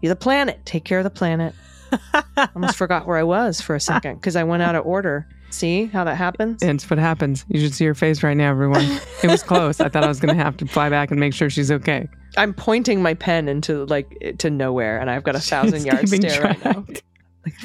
the 0.00 0.16
planet. 0.16 0.64
Take 0.64 0.86
care 0.86 1.00
of 1.00 1.04
the 1.04 1.10
planet. 1.10 1.54
Almost 2.54 2.76
forgot 2.76 3.06
where 3.06 3.18
I 3.18 3.22
was 3.22 3.60
for 3.60 3.74
a 3.74 3.80
second 3.80 4.14
because 4.14 4.36
I 4.36 4.44
went 4.44 4.62
out 4.62 4.74
of 4.74 4.86
order. 4.86 5.28
See 5.50 5.86
how 5.86 6.04
that 6.04 6.16
happens? 6.16 6.62
It's 6.62 6.88
what 6.88 6.98
happens. 6.98 7.44
You 7.48 7.60
should 7.60 7.74
see 7.74 7.84
her 7.86 7.94
face 7.94 8.22
right 8.22 8.36
now, 8.36 8.50
everyone. 8.50 8.84
It 9.22 9.28
was 9.28 9.42
close. 9.46 9.80
I 9.80 9.88
thought 9.88 10.04
I 10.04 10.08
was 10.08 10.20
going 10.20 10.34
to 10.36 10.42
have 10.42 10.56
to 10.58 10.66
fly 10.66 10.88
back 10.88 11.10
and 11.10 11.18
make 11.18 11.34
sure 11.34 11.50
she's 11.50 11.70
okay. 11.70 12.08
I'm 12.36 12.54
pointing 12.54 13.02
my 13.02 13.14
pen 13.14 13.48
into 13.48 13.84
like 13.86 14.36
to 14.38 14.50
nowhere, 14.50 14.98
and 15.00 15.10
I've 15.10 15.24
got 15.24 15.34
a 15.34 15.40
thousand 15.40 15.84
yard 15.84 16.08
stare 16.08 16.42
right 16.42 16.64
now. 16.64 16.84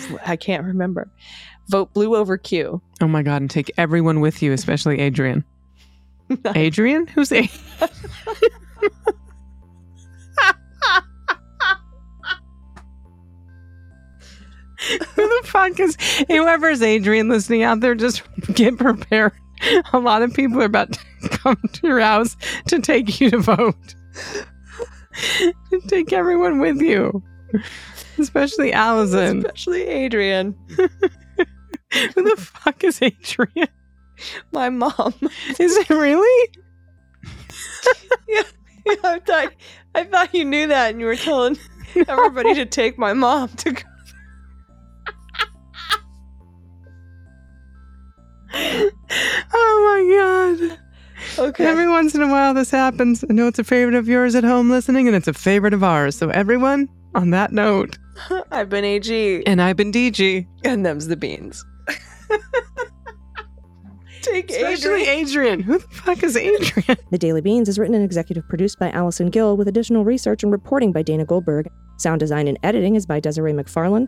Like, 0.10 0.26
I 0.26 0.38
can't 0.38 0.64
remember. 0.64 1.12
Vote 1.68 1.94
blue 1.94 2.16
over 2.16 2.38
Q. 2.38 2.82
Oh 3.02 3.08
my 3.10 3.24
God. 3.24 3.42
And 3.42 3.50
take 3.50 3.70
everyone 3.78 4.22
with 4.22 4.42
you, 4.42 4.54
especially 4.54 5.00
Adrian. 5.00 5.44
Adrian? 6.56 7.08
Who's 7.08 7.34
A? 7.34 7.50
Who 15.16 15.42
the 15.42 15.42
fuck 15.48 15.80
is 15.80 15.98
whoever's 16.28 16.82
Adrian 16.82 17.28
listening 17.30 17.64
out 17.64 17.80
there? 17.80 17.96
Just 17.96 18.24
get 18.54 18.78
prepared. 18.78 19.34
A 19.94 20.00
lot 20.00 20.22
of 20.22 20.34
people 20.34 20.62
are 20.62 20.66
about 20.66 20.92
to 20.94 21.00
come 21.30 21.58
to 21.74 21.88
your 21.88 22.00
house 22.00 22.36
to 22.68 22.80
take 22.80 23.20
you 23.20 23.32
to 23.32 23.40
vote. 23.40 23.96
take 25.88 26.12
everyone 26.14 26.60
with 26.60 26.82
you, 26.82 27.24
especially 28.20 28.74
Allison. 28.74 29.40
Especially 29.40 29.84
Adrian, 29.88 30.56
Who 30.68 32.24
the 32.24 32.36
fuck 32.38 32.84
is 32.84 33.02
Adrian? 33.02 33.70
my 34.52 34.70
mom. 34.70 35.14
Is 35.60 35.76
it 35.78 35.90
really? 35.90 36.50
yeah, 38.28 38.44
I 39.04 39.20
thought 39.20 39.54
I 39.94 40.04
thought 40.04 40.34
you 40.34 40.46
knew 40.46 40.68
that, 40.68 40.92
and 40.92 41.00
you 41.00 41.06
were 41.06 41.16
telling 41.16 41.58
everybody 42.08 42.54
to 42.56 42.66
take 42.66 42.98
my 42.98 43.14
mom 43.14 43.50
to 43.50 43.72
go. 43.72 43.82
Oh 49.54 50.58
my 50.60 50.68
god. 50.70 50.80
Okay. 51.50 51.66
Every 51.66 51.88
once 51.90 52.14
in 52.16 52.22
a 52.22 52.28
while 52.28 52.54
this 52.54 52.72
happens. 52.72 53.24
I 53.30 53.34
know 53.34 53.48
it's 53.48 53.60
a 53.60 53.64
favorite 53.64 53.96
of 53.96 54.08
yours 54.08 54.36
at 54.36 54.44
home 54.44 54.70
listening, 54.70 55.08
and 55.08 55.16
it's 55.16 55.28
a 55.28 55.34
favorite 55.34 55.74
of 55.74 55.84
ours. 55.84 56.16
So 56.16 56.30
everyone, 56.30 56.88
on 57.14 57.30
that 57.32 57.52
note, 57.52 57.98
I've 58.52 58.70
been 58.70 58.84
AG, 58.86 59.44
and 59.46 59.62
I've 59.62 59.76
been 59.78 59.92
DG. 59.92 60.46
and 60.64 60.86
them's 60.86 61.08
the 61.08 61.18
beans. 61.18 61.64
Take 64.22 64.50
Especially 64.50 65.04
Adrian. 65.04 65.20
Adrian. 65.28 65.60
Who 65.62 65.78
the 65.78 65.88
fuck 65.88 66.24
is 66.24 66.36
Adrian? 66.36 66.98
The 67.12 67.18
Daily 67.20 67.42
Beans 67.42 67.70
is 67.70 67.78
written 67.78 67.94
and 67.94 68.04
executive 68.04 68.48
produced 68.50 68.80
by 68.80 68.90
Allison 68.90 69.30
Gill 69.30 69.56
with 69.56 69.68
additional 69.68 70.04
research 70.04 70.42
and 70.42 70.52
reporting 70.52 70.92
by 70.92 71.04
Dana 71.04 71.26
Goldberg. 71.26 71.70
Sound 71.98 72.20
design 72.22 72.48
and 72.48 72.58
editing 72.64 72.96
is 72.96 73.06
by 73.06 73.20
Desiree 73.20 73.54
McFarlane. 73.54 74.08